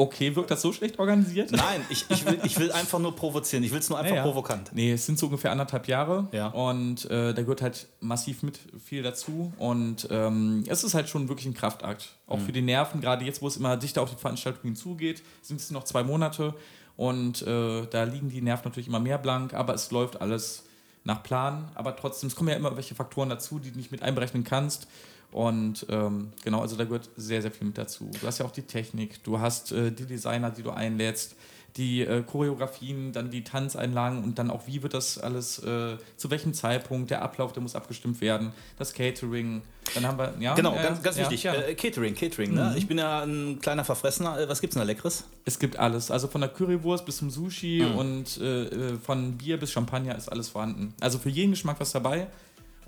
Okay, 0.00 0.34
wirkt 0.34 0.50
das 0.50 0.62
so 0.62 0.72
schlecht 0.72 0.98
organisiert? 0.98 1.50
Nein, 1.52 1.82
ich, 1.90 2.06
ich, 2.08 2.24
will, 2.24 2.38
ich 2.44 2.58
will 2.58 2.72
einfach 2.72 2.98
nur 2.98 3.14
provozieren. 3.14 3.62
Ich 3.64 3.70
will 3.70 3.80
es 3.80 3.90
nur 3.90 3.98
einfach 3.98 4.10
Ja, 4.10 4.16
ja. 4.16 4.22
provokant. 4.22 4.70
Nee, 4.72 4.92
es 4.92 5.04
sind 5.04 5.18
so 5.18 5.26
ungefähr 5.26 5.52
anderthalb 5.52 5.86
Jahre. 5.88 6.26
Ja. 6.32 6.46
Und 6.48 7.04
äh, 7.10 7.34
da 7.34 7.42
gehört 7.42 7.60
halt 7.60 7.86
massiv 8.00 8.42
mit 8.42 8.58
viel 8.82 9.02
dazu. 9.02 9.52
Und 9.58 10.08
ähm, 10.10 10.64
es 10.68 10.84
ist 10.84 10.94
halt 10.94 11.08
schon 11.08 11.28
wirklich 11.28 11.46
ein 11.46 11.54
Kraftakt. 11.54 12.14
Auch 12.26 12.38
Mhm. 12.38 12.42
für 12.46 12.52
die 12.52 12.62
Nerven, 12.62 13.00
gerade 13.02 13.24
jetzt, 13.26 13.42
wo 13.42 13.48
es 13.48 13.56
immer 13.58 13.76
dichter 13.76 14.00
auf 14.02 14.10
die 14.10 14.18
Veranstaltung 14.20 14.62
hinzugeht, 14.62 15.22
sind 15.42 15.60
es 15.60 15.70
noch 15.70 15.84
zwei 15.84 16.02
Monate. 16.02 16.54
Und 16.96 17.42
äh, 17.42 17.86
da 17.90 18.04
liegen 18.04 18.30
die 18.30 18.40
Nerven 18.40 18.64
natürlich 18.64 18.88
immer 18.88 19.00
mehr 19.00 19.18
blank, 19.18 19.52
aber 19.54 19.74
es 19.74 19.90
läuft 19.90 20.20
alles 20.20 20.64
nach 21.04 21.22
Plan. 21.22 21.68
Aber 21.74 21.94
trotzdem, 21.96 22.28
es 22.28 22.36
kommen 22.36 22.48
ja 22.48 22.56
immer 22.56 22.74
welche 22.76 22.94
Faktoren 22.94 23.28
dazu, 23.28 23.58
die 23.58 23.70
du 23.70 23.76
nicht 23.78 23.90
mit 23.90 24.02
einberechnen 24.02 24.44
kannst. 24.44 24.86
Und 25.32 25.86
ähm, 25.90 26.32
genau, 26.44 26.60
also 26.60 26.76
da 26.76 26.84
gehört 26.84 27.08
sehr, 27.16 27.40
sehr 27.42 27.50
viel 27.52 27.66
mit 27.68 27.78
dazu. 27.78 28.10
Du 28.20 28.26
hast 28.26 28.38
ja 28.38 28.46
auch 28.46 28.50
die 28.50 28.62
Technik, 28.62 29.22
du 29.22 29.38
hast 29.38 29.70
äh, 29.72 29.92
die 29.92 30.04
Designer, 30.06 30.50
die 30.50 30.62
du 30.62 30.70
einlädst, 30.70 31.36
die 31.76 32.00
äh, 32.00 32.24
Choreografien, 32.24 33.12
dann 33.12 33.30
die 33.30 33.44
Tanzeinlagen 33.44 34.24
und 34.24 34.40
dann 34.40 34.50
auch, 34.50 34.66
wie 34.66 34.82
wird 34.82 34.92
das 34.92 35.18
alles, 35.18 35.60
äh, 35.60 35.96
zu 36.16 36.28
welchem 36.30 36.52
Zeitpunkt, 36.52 37.12
der 37.12 37.22
Ablauf, 37.22 37.52
der 37.52 37.62
muss 37.62 37.76
abgestimmt 37.76 38.20
werden, 38.20 38.52
das 38.76 38.92
Catering, 38.92 39.62
dann 39.94 40.04
haben 40.04 40.18
wir, 40.18 40.34
ja. 40.40 40.54
Genau, 40.56 40.74
ganz, 40.74 41.00
ganz 41.00 41.16
wichtig. 41.16 41.44
Ja. 41.44 41.54
Äh, 41.54 41.76
Catering, 41.76 42.16
Catering. 42.16 42.54
Ne? 42.54 42.74
Ich 42.76 42.88
bin 42.88 42.98
ja 42.98 43.22
ein 43.22 43.60
kleiner 43.60 43.84
Verfressener. 43.84 44.36
Äh, 44.40 44.48
Was 44.48 44.60
gibt's 44.60 44.74
denn 44.74 44.80
da 44.80 44.86
Leckeres? 44.86 45.24
Es 45.44 45.60
gibt 45.60 45.78
alles, 45.78 46.10
also 46.10 46.26
von 46.26 46.40
der 46.40 46.50
Currywurst 46.50 47.06
bis 47.06 47.18
zum 47.18 47.30
Sushi 47.30 47.84
Mhm. 47.88 47.96
und 47.98 48.38
äh, 48.38 48.96
von 48.98 49.38
Bier 49.38 49.56
bis 49.56 49.70
Champagner 49.70 50.16
ist 50.16 50.28
alles 50.28 50.48
vorhanden. 50.48 50.92
Also 51.00 51.18
für 51.18 51.30
jeden 51.30 51.52
Geschmack 51.52 51.76
was 51.78 51.92
dabei. 51.92 52.26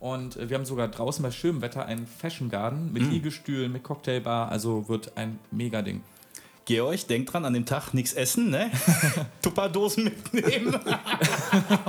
Und 0.02 0.36
äh, 0.36 0.50
wir 0.50 0.56
haben 0.58 0.64
sogar 0.64 0.88
draußen 0.88 1.22
bei 1.22 1.30
schönem 1.30 1.62
Wetter 1.62 1.86
einen 1.86 2.08
Fashion 2.08 2.50
Garden 2.50 2.86
Mhm. 2.88 2.92
mit 2.92 3.02
Liegestühlen, 3.12 3.70
mit 3.70 3.84
Cocktailbar, 3.84 4.50
also 4.50 4.88
wird 4.88 5.12
ein 5.16 5.38
Mega-Ding. 5.52 6.02
Georg, 6.64 7.06
denkt 7.08 7.32
dran, 7.32 7.44
an 7.44 7.54
dem 7.54 7.66
Tag 7.66 7.92
nichts 7.92 8.12
essen, 8.12 8.50
ne? 8.50 8.70
Tupperdosen 9.42 10.04
mitnehmen. 10.04 10.72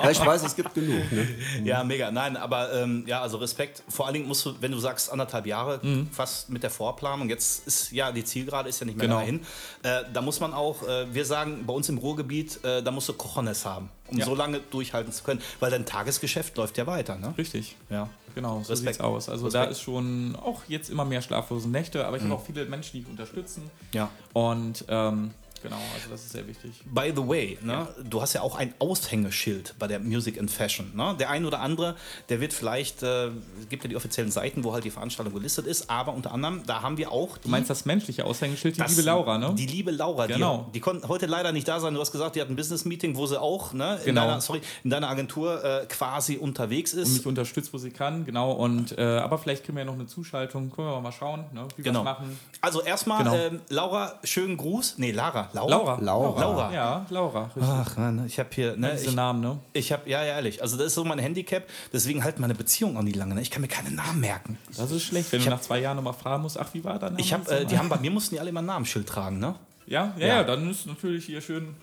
Ja, 0.02 0.10
ich 0.10 0.20
weiß, 0.20 0.44
es 0.44 0.56
gibt 0.56 0.74
genug. 0.74 1.12
Ne? 1.12 1.28
ja, 1.64 1.84
mega. 1.84 2.10
Nein, 2.10 2.36
aber 2.38 2.74
ähm, 2.74 3.04
ja, 3.06 3.22
also 3.22 3.38
Respekt. 3.38 3.84
Vor 3.88 4.06
allen 4.08 4.16
Dingen 4.16 4.28
musst 4.28 4.44
du, 4.48 4.56
wenn 4.62 4.72
du 4.72 4.80
sagst 4.80 5.12
anderthalb 5.12 5.46
Jahre, 5.46 5.80
fast 6.12 6.50
mit 6.50 6.64
der 6.64 6.72
Vorplanung, 6.72 7.30
jetzt 7.30 7.68
ist 7.68 7.92
ja 7.92 8.12
die 8.12 8.24
Zielgerade 8.24 8.68
ist 8.70 8.80
ja 8.80 8.86
nicht 8.88 8.98
mehr 8.98 9.08
Genau. 9.08 9.20
dahin. 9.20 9.42
Äh, 9.84 10.06
da 10.12 10.22
muss 10.24 10.40
man 10.40 10.54
auch, 10.54 10.82
äh, 10.88 11.06
wir 11.14 11.26
sagen 11.26 11.66
bei 11.68 11.74
uns 11.74 11.88
im 11.90 12.00
Ruhrgebiet, 12.00 12.64
äh, 12.64 12.82
da 12.82 12.90
musst 12.90 13.08
du 13.10 13.14
Cojones 13.14 13.66
haben, 13.66 13.90
um 14.14 14.20
Ja. 14.20 14.26
so 14.26 14.36
lange 14.36 14.60
durchhalten 14.72 15.12
zu 15.12 15.24
können, 15.24 15.42
weil 15.60 15.72
dein 15.72 15.86
Tagesgeschäft 15.86 16.56
läuft 16.58 16.78
ja 16.78 16.88
weiter, 16.88 17.18
ne? 17.18 17.34
Richtig. 17.38 17.76
Ja. 17.90 18.10
Genau, 18.36 18.62
so 18.64 18.72
Respekt. 18.74 18.96
sieht's 18.96 19.00
aus. 19.00 19.30
Also 19.30 19.50
da 19.50 19.60
Respekt. 19.60 19.72
ist 19.74 19.82
schon 19.84 20.36
auch 20.36 20.62
jetzt 20.68 20.90
immer 20.90 21.06
mehr 21.06 21.22
schlaflose 21.22 21.70
Nächte, 21.70 22.06
aber 22.08 22.18
ich 22.18 22.24
habe 22.24 22.34
auch 22.34 22.44
viele 22.46 22.66
Menschen, 22.66 22.94
die 22.94 23.00
mich 23.02 23.10
unterstützen. 23.10 23.70
Ja. 23.94 24.10
Und 24.34 24.86
ähm, 24.88 25.32
genau, 25.64 25.78
also 25.96 26.10
das 26.12 26.22
ist 26.26 26.32
sehr 26.34 26.46
wichtig. 26.48 26.72
By 26.86 27.12
the 27.16 27.28
way, 27.28 27.58
ne, 27.62 27.88
du 28.08 28.22
hast 28.22 28.34
ja 28.34 28.42
auch 28.42 28.56
ein 28.56 28.74
Aushängeschild 28.80 29.76
bei 29.80 29.88
der 29.88 30.00
Music 30.00 30.40
and 30.40 30.50
Fashion. 30.52 30.92
Ne? 30.96 31.16
Der 31.20 31.30
ein 31.30 31.46
oder 31.46 31.60
andere, 31.62 31.96
der 32.30 32.40
wird 32.42 32.54
vielleicht, 32.54 33.04
äh, 33.04 33.28
es 33.28 33.70
gibt 33.70 33.84
ja 33.84 33.90
die 33.90 33.96
offiziellen 33.96 34.32
Seiten, 34.32 34.64
wo 34.64 34.74
halt 34.74 34.84
die 34.84 34.90
Veranstaltung 34.92 35.34
gelistet 35.34 35.66
ist, 35.66 35.90
aber 35.90 36.14
unter 36.14 36.32
anderem, 36.32 36.64
da 36.66 36.82
haben 36.82 36.98
wir 36.98 37.12
auch 37.12 37.38
die, 37.38 37.44
Du 37.44 37.50
meinst 37.50 37.70
das 37.70 37.86
menschliche 37.86 38.26
Aushängeschild, 38.26 38.76
die 38.76 38.80
das- 38.82 38.92
liebe 38.92 39.02
Laura, 39.04 39.38
ne? 39.38 39.54
Die 39.56 39.66
liebe 39.66 39.92
Laura, 39.92 40.28
Genau. 40.28 40.66
die, 40.68 40.74
die 40.74 40.80
konnte 40.80 41.08
heute 41.08 41.26
leider 41.26 41.52
nicht 41.52 41.68
da 41.68 41.80
sein. 41.80 41.94
Du 41.94 42.00
hast 42.02 42.12
gesagt, 42.12 42.36
die 42.36 42.42
hat 42.42 42.50
ein 42.50 42.56
Business-Meeting, 42.56 43.16
wo 43.16 43.26
sie 43.26 43.40
auch 43.42 43.74
ne, 43.74 43.98
in, 44.00 44.06
Genau. 44.06 44.22
deiner, 44.28 44.42
sorry, 44.42 44.62
in 44.84 44.90
deiner 44.90 45.10
Agentur 45.10 45.64
äh, 45.64 45.86
quasi 45.88 46.38
unterwegs 46.38 46.94
und 46.94 47.00
ist. 47.02 47.14
mich 47.14 47.26
unterstützt, 47.26 47.74
wo 47.74 47.78
sie 47.78 47.92
kann, 47.92 48.26
genau. 48.26 48.52
Und 48.52 48.98
äh, 48.98 49.02
aber 49.04 49.38
vielleicht 49.38 49.64
kriegen 49.64 49.78
wir 49.78 49.82
ja 49.82 49.86
noch 49.86 49.94
eine 49.94 50.08
Zuschaltung. 50.08 50.72
Können 50.72 50.88
wir 50.88 51.02
mal 51.02 51.12
schauen, 51.12 51.46
ne, 51.54 51.68
wie 51.76 51.84
wir 51.84 51.92
Genau. 51.92 52.04
das 52.04 52.14
machen. 52.20 52.38
Also 52.62 52.82
erstmal, 52.82 53.24
Genau. 53.24 53.36
ähm, 53.36 53.62
Laura, 53.70 54.20
schönen 54.24 54.58
Gruß. 54.58 54.96
Nee, 54.98 55.12
Lara. 55.12 55.50
Laura. 55.54 55.70
Laura. 55.70 55.98
Laura. 56.02 56.42
Laura. 56.42 56.74
Ja, 56.74 57.06
Laura. 57.10 57.44
Richtig. 57.56 57.64
Ach, 57.64 57.98
Mann, 57.98 58.26
ich 58.26 58.40
habe 58.40 58.50
hier, 58.54 58.76
ne, 58.76 58.92
Diese 58.94 59.10
ich, 59.10 59.16
Namen, 59.16 59.42
ne? 59.42 59.60
ich 59.74 59.92
habe, 59.92 60.10
ja, 60.10 60.24
ja, 60.24 60.34
ehrlich, 60.34 60.62
also 60.62 60.76
das 60.78 60.88
ist 60.88 60.96
so 60.96 61.04
mein 61.04 61.20
Handicap, 61.20 61.64
deswegen 61.94 62.24
halt 62.24 62.40
meine 62.40 62.56
Beziehung 62.56 62.98
auch 62.98 63.02
nie 63.04 63.12
lange. 63.12 63.36
Ne? 63.36 63.42
Ich 63.42 63.52
kann 63.52 63.62
mir 63.62 63.68
keine 63.68 63.92
Namen 63.92 64.20
merken. 64.20 64.58
Das 64.76 64.92
ist 64.92 65.04
schlecht, 65.04 65.32
wenn 65.32 65.40
Ich 65.40 65.46
du 65.46 65.52
hab- 65.52 65.60
nach 65.60 65.64
zwei 65.66 65.80
Jahren 65.80 65.96
nochmal 65.98 66.14
fragen 66.14 66.42
musst, 66.44 66.60
ach, 66.60 66.70
wie 66.74 66.84
war 66.84 67.00
dein 67.00 67.12
Name? 67.14 67.22
Ich 67.22 67.32
habe, 67.34 67.44
jetzt 67.44 67.52
äh, 67.52 67.66
die 67.66 67.78
haben 67.78 67.90
bei 67.90 67.98
mir 68.00 68.12
mussten 68.12 68.36
die 68.36 68.40
alle 68.40 68.50
immer 68.50 68.62
ein 68.62 68.66
Namensschild 68.66 69.08
tragen, 69.08 69.40
ne? 69.40 69.56
ja? 69.86 70.14
Ja, 70.18 70.26
Ja. 70.28 70.28
ja, 70.36 70.44
dann 70.44 70.70
ist 70.70 70.86
natürlich 70.88 71.26
hier 71.26 71.42
schön 71.42 71.76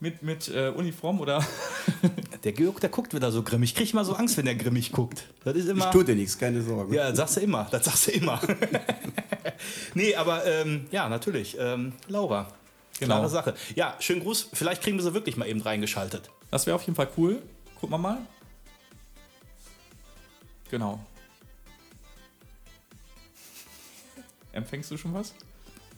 mit, 0.00 0.22
mit 0.22 0.48
äh, 0.48 0.68
Uniform 0.70 1.20
oder 1.20 1.42
Der 2.44 2.52
Georg, 2.52 2.78
der 2.80 2.90
guckt 2.90 3.14
wieder 3.14 3.32
so 3.32 3.42
grimmig. 3.42 3.70
Ich 3.70 3.74
krieg 3.76 3.90
immer 3.92 4.04
so 4.04 4.12
Angst, 4.14 4.36
wenn 4.36 4.44
der 4.44 4.54
grimmig 4.54 4.92
guckt. 4.92 5.24
Das 5.44 5.54
ist 5.56 5.66
immer. 5.66 5.86
Ich 5.86 5.90
tue 5.92 6.04
dir 6.04 6.14
nichts, 6.14 6.36
keine 6.38 6.60
Sorge. 6.60 6.94
Ja, 6.94 7.08
das 7.08 7.16
sagst 7.16 7.36
du 7.38 7.40
immer. 7.40 7.66
Das 7.70 7.84
sagst 7.86 8.08
du 8.08 8.10
immer. 8.10 8.38
nee, 9.94 10.14
aber 10.14 10.44
ähm, 10.44 10.86
ja, 10.90 11.08
natürlich. 11.08 11.56
Ähm, 11.58 11.92
Laura. 12.08 12.48
Genau. 12.98 13.14
Klare 13.16 13.28
Sache. 13.28 13.54
Ja, 13.74 13.96
schönen 13.98 14.22
Gruß. 14.22 14.50
Vielleicht 14.52 14.82
kriegen 14.82 14.96
wir 14.96 15.02
sie 15.04 15.14
wirklich 15.14 15.36
mal 15.36 15.48
eben 15.48 15.60
reingeschaltet. 15.60 16.30
Das 16.50 16.66
wäre 16.66 16.76
auf 16.76 16.82
jeden 16.82 16.94
Fall 16.94 17.08
cool. 17.16 17.42
Gucken 17.80 17.90
wir 17.90 17.98
mal. 17.98 18.18
Genau. 20.70 21.04
Empfängst 24.52 24.90
du 24.90 24.96
schon 24.96 25.12
was? 25.12 25.34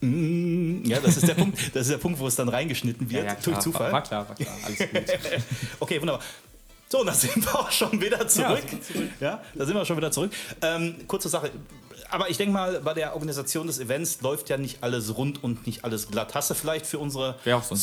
Ja, 0.01 0.99
das 0.99 1.17
ist 1.17 1.27
der 1.27 1.33
Punkt, 1.33 1.57
das 1.75 1.83
ist 1.83 1.91
der 1.91 1.97
Punkt, 1.97 2.19
wo 2.19 2.27
es 2.27 2.35
dann 2.35 2.49
reingeschnitten 2.49 3.09
wird. 3.09 3.25
durch 3.27 3.43
klar. 3.43 3.59
Zufall. 3.59 3.91
War, 3.91 4.03
klar, 4.03 4.29
war 4.29 4.35
klar. 4.35 4.53
Alles 4.63 4.77
gut. 4.77 4.89
Okay, 5.79 5.99
wunderbar. 5.99 6.23
So, 6.89 7.01
und 7.01 7.07
da 7.07 7.13
sind 7.13 7.43
wir 7.43 7.59
auch 7.59 7.71
schon 7.71 7.99
wieder 7.99 8.27
zurück. 8.27 8.63
wir 8.69 8.81
zurück. 8.81 9.09
Ja, 9.19 9.41
da 9.55 9.65
sind 9.65 9.75
wir 9.75 9.85
schon 9.85 9.97
wieder 9.97 10.11
zurück. 10.11 10.31
Ähm, 10.61 10.95
kurze 11.07 11.29
Sache. 11.29 11.51
Aber 12.09 12.29
ich 12.29 12.37
denke 12.37 12.53
mal, 12.53 12.79
bei 12.81 12.93
der 12.93 13.13
Organisation 13.13 13.67
des 13.67 13.79
Events 13.79 14.21
läuft 14.21 14.49
ja 14.49 14.57
nicht 14.57 14.83
alles 14.83 15.17
rund 15.17 15.43
und 15.43 15.65
nicht 15.67 15.83
alles 15.83 16.07
glatt. 16.09 16.35
Hast 16.35 16.49
du 16.49 16.53
vielleicht 16.53 16.85
für 16.85 16.99
unsere 16.99 17.35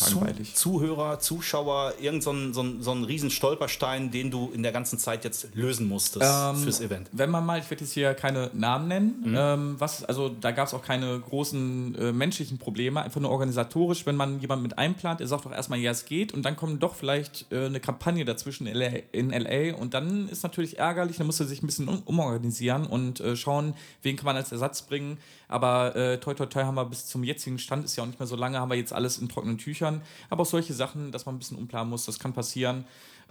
Zu. 0.08 0.20
Zuhörer, 0.54 1.18
Zuschauer 1.20 1.94
irgendeinen 2.00 2.52
so 2.54 2.60
einen- 2.60 2.78
so 2.78 2.82
so 2.84 2.90
einen 2.92 3.04
riesen 3.04 3.30
Stolperstein, 3.30 4.10
den 4.10 4.30
du 4.30 4.50
in 4.54 4.62
der 4.62 4.72
ganzen 4.72 4.98
Zeit 4.98 5.24
jetzt 5.24 5.48
lösen 5.54 5.88
musstest 5.88 6.24
Ähm, 6.32 6.56
fürs 6.56 6.80
Event? 6.80 7.08
Wenn 7.12 7.30
man 7.30 7.44
mal, 7.44 7.58
ich 7.58 7.68
werde 7.70 7.84
jetzt 7.84 7.92
hier 7.92 8.14
keine 8.14 8.50
Namen 8.54 8.88
nennen, 8.88 9.22
Mhm. 9.24 9.34
ähm, 9.36 9.74
was, 9.78 10.04
also 10.04 10.28
da 10.28 10.50
gab 10.52 10.68
es 10.68 10.74
auch 10.74 10.82
keine 10.82 11.18
großen 11.20 11.94
äh, 11.98 12.12
menschlichen 12.12 12.58
Probleme, 12.58 13.02
einfach 13.02 13.20
nur 13.20 13.30
organisatorisch, 13.30 14.06
wenn 14.06 14.16
man 14.16 14.40
jemanden 14.40 14.62
mit 14.62 14.78
einplant, 14.78 15.20
er 15.20 15.26
sagt 15.26 15.44
doch 15.44 15.52
erstmal, 15.52 15.78
ja, 15.78 15.90
es 15.90 16.04
geht, 16.06 16.32
und 16.32 16.42
dann 16.44 16.56
kommt 16.56 16.82
doch 16.82 16.94
vielleicht 16.94 17.46
äh, 17.52 17.66
eine 17.66 17.80
Kampagne 17.80 18.24
dazwischen 18.24 18.66
in 18.66 18.74
LA, 18.76 18.90
in 19.12 19.30
LA 19.30 19.74
und 19.76 19.94
dann 19.94 20.28
ist 20.28 20.42
natürlich 20.42 20.78
ärgerlich, 20.78 21.16
dann 21.18 21.26
muss 21.26 21.40
er 21.40 21.46
sich 21.46 21.62
ein 21.62 21.66
bisschen 21.66 21.88
um, 21.88 22.02
umorganisieren 22.04 22.86
und 22.86 23.20
äh, 23.20 23.36
schauen, 23.36 23.74
wen 24.04 24.16
kann 24.16 24.26
man 24.26 24.36
als 24.36 24.52
Ersatz 24.52 24.82
bringen. 24.82 25.18
Aber 25.48 25.96
äh, 25.96 26.18
toi 26.18 26.34
toi 26.34 26.46
toi 26.46 26.64
haben 26.64 26.74
wir 26.74 26.84
bis 26.84 27.06
zum 27.06 27.24
jetzigen 27.24 27.58
Stand, 27.58 27.84
ist 27.84 27.96
ja 27.96 28.02
auch 28.02 28.06
nicht 28.06 28.18
mehr 28.18 28.26
so 28.26 28.36
lange, 28.36 28.60
haben 28.60 28.70
wir 28.70 28.76
jetzt 28.76 28.92
alles 28.92 29.18
in 29.18 29.28
trockenen 29.28 29.58
Tüchern. 29.58 30.02
Aber 30.30 30.42
auch 30.42 30.46
solche 30.46 30.74
Sachen, 30.74 31.12
dass 31.12 31.26
man 31.26 31.36
ein 31.36 31.38
bisschen 31.38 31.58
umplanen 31.58 31.90
muss, 31.90 32.06
das 32.06 32.18
kann 32.18 32.32
passieren. 32.32 32.84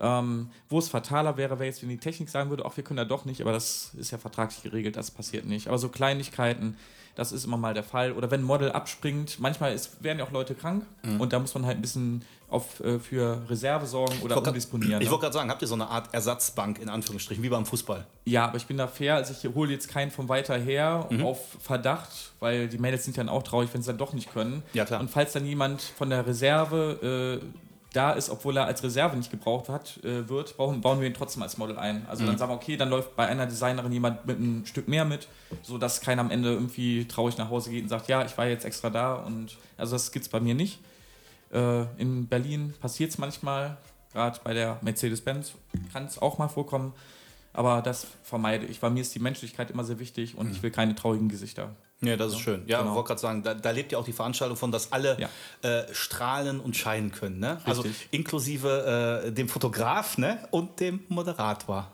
Ähm, 0.05 0.49
wo 0.69 0.79
es 0.79 0.89
fataler 0.89 1.37
wäre, 1.37 1.57
wäre 1.59 1.65
jetzt, 1.67 1.81
wenn 1.81 1.87
die 1.89 1.97
Technik 1.97 2.29
sagen 2.29 2.49
würde, 2.49 2.65
ach, 2.65 2.75
wir 2.75 2.83
können 2.83 2.97
da 2.97 3.05
doch 3.05 3.23
nicht, 3.23 3.39
aber 3.41 3.53
das 3.53 3.91
ist 3.97 4.11
ja 4.11 4.17
vertraglich 4.17 4.61
geregelt, 4.61 4.97
das 4.97 5.09
passiert 5.11 5.45
nicht. 5.45 5.69
Aber 5.69 5.77
so 5.77 5.87
Kleinigkeiten, 5.87 6.75
das 7.15 7.31
ist 7.31 7.45
immer 7.45 7.57
mal 7.57 7.73
der 7.73 7.83
Fall. 7.83 8.11
Oder 8.11 8.29
wenn 8.29 8.41
ein 8.41 8.45
Model 8.45 8.71
abspringt, 8.73 9.39
manchmal 9.39 9.73
ist, 9.73 10.03
werden 10.03 10.19
ja 10.19 10.25
auch 10.25 10.31
Leute 10.31 10.55
krank 10.55 10.85
und 11.19 11.31
da 11.31 11.39
muss 11.39 11.53
man 11.53 11.65
halt 11.65 11.77
ein 11.77 11.81
bisschen 11.81 12.23
auf, 12.49 12.79
äh, 12.81 12.99
für 12.99 13.41
Reserve 13.49 13.85
sorgen 13.85 14.13
oder 14.21 14.35
grad- 14.35 14.47
umdisponieren. 14.49 15.01
Ich 15.01 15.07
ne? 15.07 15.11
wollte 15.11 15.23
gerade 15.23 15.33
sagen, 15.33 15.49
habt 15.49 15.61
ihr 15.61 15.67
so 15.67 15.73
eine 15.75 15.87
Art 15.87 16.13
Ersatzbank 16.13 16.79
in 16.79 16.89
Anführungsstrichen, 16.89 17.41
wie 17.43 17.49
beim 17.49 17.65
Fußball? 17.65 18.05
Ja, 18.25 18.45
aber 18.45 18.57
ich 18.57 18.65
bin 18.67 18.77
da 18.77 18.87
fair. 18.87 19.15
Also 19.15 19.33
ich 19.33 19.55
hole 19.55 19.71
jetzt 19.71 19.87
keinen 19.89 20.11
von 20.11 20.27
weiter 20.29 20.57
her 20.57 21.07
Mhm. 21.09 21.23
auf 21.25 21.39
Verdacht, 21.61 22.33
weil 22.39 22.67
die 22.67 22.77
Mädels 22.77 23.05
sind 23.05 23.17
dann 23.17 23.29
auch 23.29 23.43
traurig, 23.43 23.69
wenn 23.73 23.81
sie 23.81 23.87
dann 23.87 23.97
doch 23.97 24.13
nicht 24.13 24.31
können. 24.33 24.61
Ja, 24.73 24.85
klar. 24.85 24.99
Und 24.99 25.09
falls 25.09 25.33
dann 25.33 25.45
jemand 25.45 25.81
von 25.81 26.09
der 26.09 26.25
Reserve 26.27 27.39
äh, 27.41 27.45
da 27.93 28.12
ist, 28.12 28.29
obwohl 28.29 28.58
er 28.58 28.65
als 28.65 28.84
Reserve 28.84 29.15
nicht 29.15 29.32
gebraucht 29.32 29.69
hat, 29.69 30.03
äh, 30.03 30.27
wird, 30.27 30.58
bauen, 30.58 30.82
bauen 30.82 30.99
wir 30.99 31.08
ihn 31.08 31.13
trotzdem 31.13 31.41
als 31.43 31.58
Model 31.58 31.77
ein. 31.77 32.06
Also 32.10 32.23
Mhm. 32.23 32.27
dann 32.27 32.38
sagen 32.38 32.51
wir, 32.51 32.56
okay, 32.56 32.75
dann 32.75 32.89
läuft 32.89 33.15
bei 33.15 33.25
einer 33.27 33.45
Designerin 33.45 33.91
jemand 33.91 34.25
mit 34.25 34.38
einem 34.38 34.65
Stück 34.65 34.88
mehr 34.88 35.06
mit, 35.06 35.27
sodass 35.62 36.01
keiner 36.01 36.21
am 36.21 36.32
Ende 36.32 36.51
irgendwie 36.51 37.06
traurig 37.08 37.38
nach 37.38 37.49
Hause 37.49 37.69
geht 37.69 37.84
und 37.84 37.89
sagt, 37.89 38.08
ja, 38.10 38.25
ich 38.25 38.38
war 38.38 38.45
jetzt 38.47 38.65
extra 38.65 38.89
da. 38.89 39.13
Und 39.15 39.58
also 39.77 39.93
das 39.95 40.12
gibt 40.12 40.25
es 40.25 40.29
bei 40.29 40.39
mir 40.39 40.56
nicht. 40.56 40.79
Äh, 41.53 41.84
in 41.97 42.27
Berlin 42.27 42.73
passiert 42.82 43.12
es 43.12 43.17
manchmal, 43.17 43.77
gerade 44.12 44.39
bei 44.43 44.53
der 44.53 44.79
Mercedes-Benz 44.82 45.53
kann 45.93 46.06
es 46.06 46.19
auch 46.21 46.38
mal 46.39 46.47
vorkommen, 46.47 46.93
aber 47.53 47.81
das 47.81 48.07
vermeide 48.23 48.65
ich, 48.65 48.81
weil 48.81 48.91
mir 48.91 49.01
ist 49.01 49.13
die 49.15 49.19
Menschlichkeit 49.19 49.71
immer 49.71 49.83
sehr 49.83 49.99
wichtig 49.99 50.37
und 50.37 50.51
ich 50.51 50.61
will 50.63 50.71
keine 50.71 50.95
traurigen 50.95 51.29
Gesichter. 51.29 51.75
Ja, 52.01 52.17
das 52.17 52.33
ist 52.33 52.39
schön. 52.39 52.63
Ja, 52.65 52.79
genau. 52.79 52.91
ich 52.91 52.95
wollte 52.95 53.07
gerade 53.07 53.21
sagen, 53.21 53.43
da, 53.43 53.53
da 53.53 53.71
lebt 53.71 53.91
ja 53.93 53.97
auch 53.97 54.03
die 54.03 54.11
Veranstaltung 54.11 54.57
von, 54.57 54.71
dass 54.71 54.91
alle 54.91 55.17
Ja. 55.19 55.29
äh, 55.61 55.85
strahlen 55.93 56.59
und 56.59 56.75
scheinen 56.75 57.11
können. 57.11 57.39
Ne? 57.39 57.61
Also 57.63 57.85
inklusive 58.11 59.23
äh, 59.25 59.31
dem 59.31 59.47
Fotograf 59.47 60.17
ne? 60.17 60.39
und 60.51 60.79
dem 60.81 61.01
Moderator. 61.07 61.89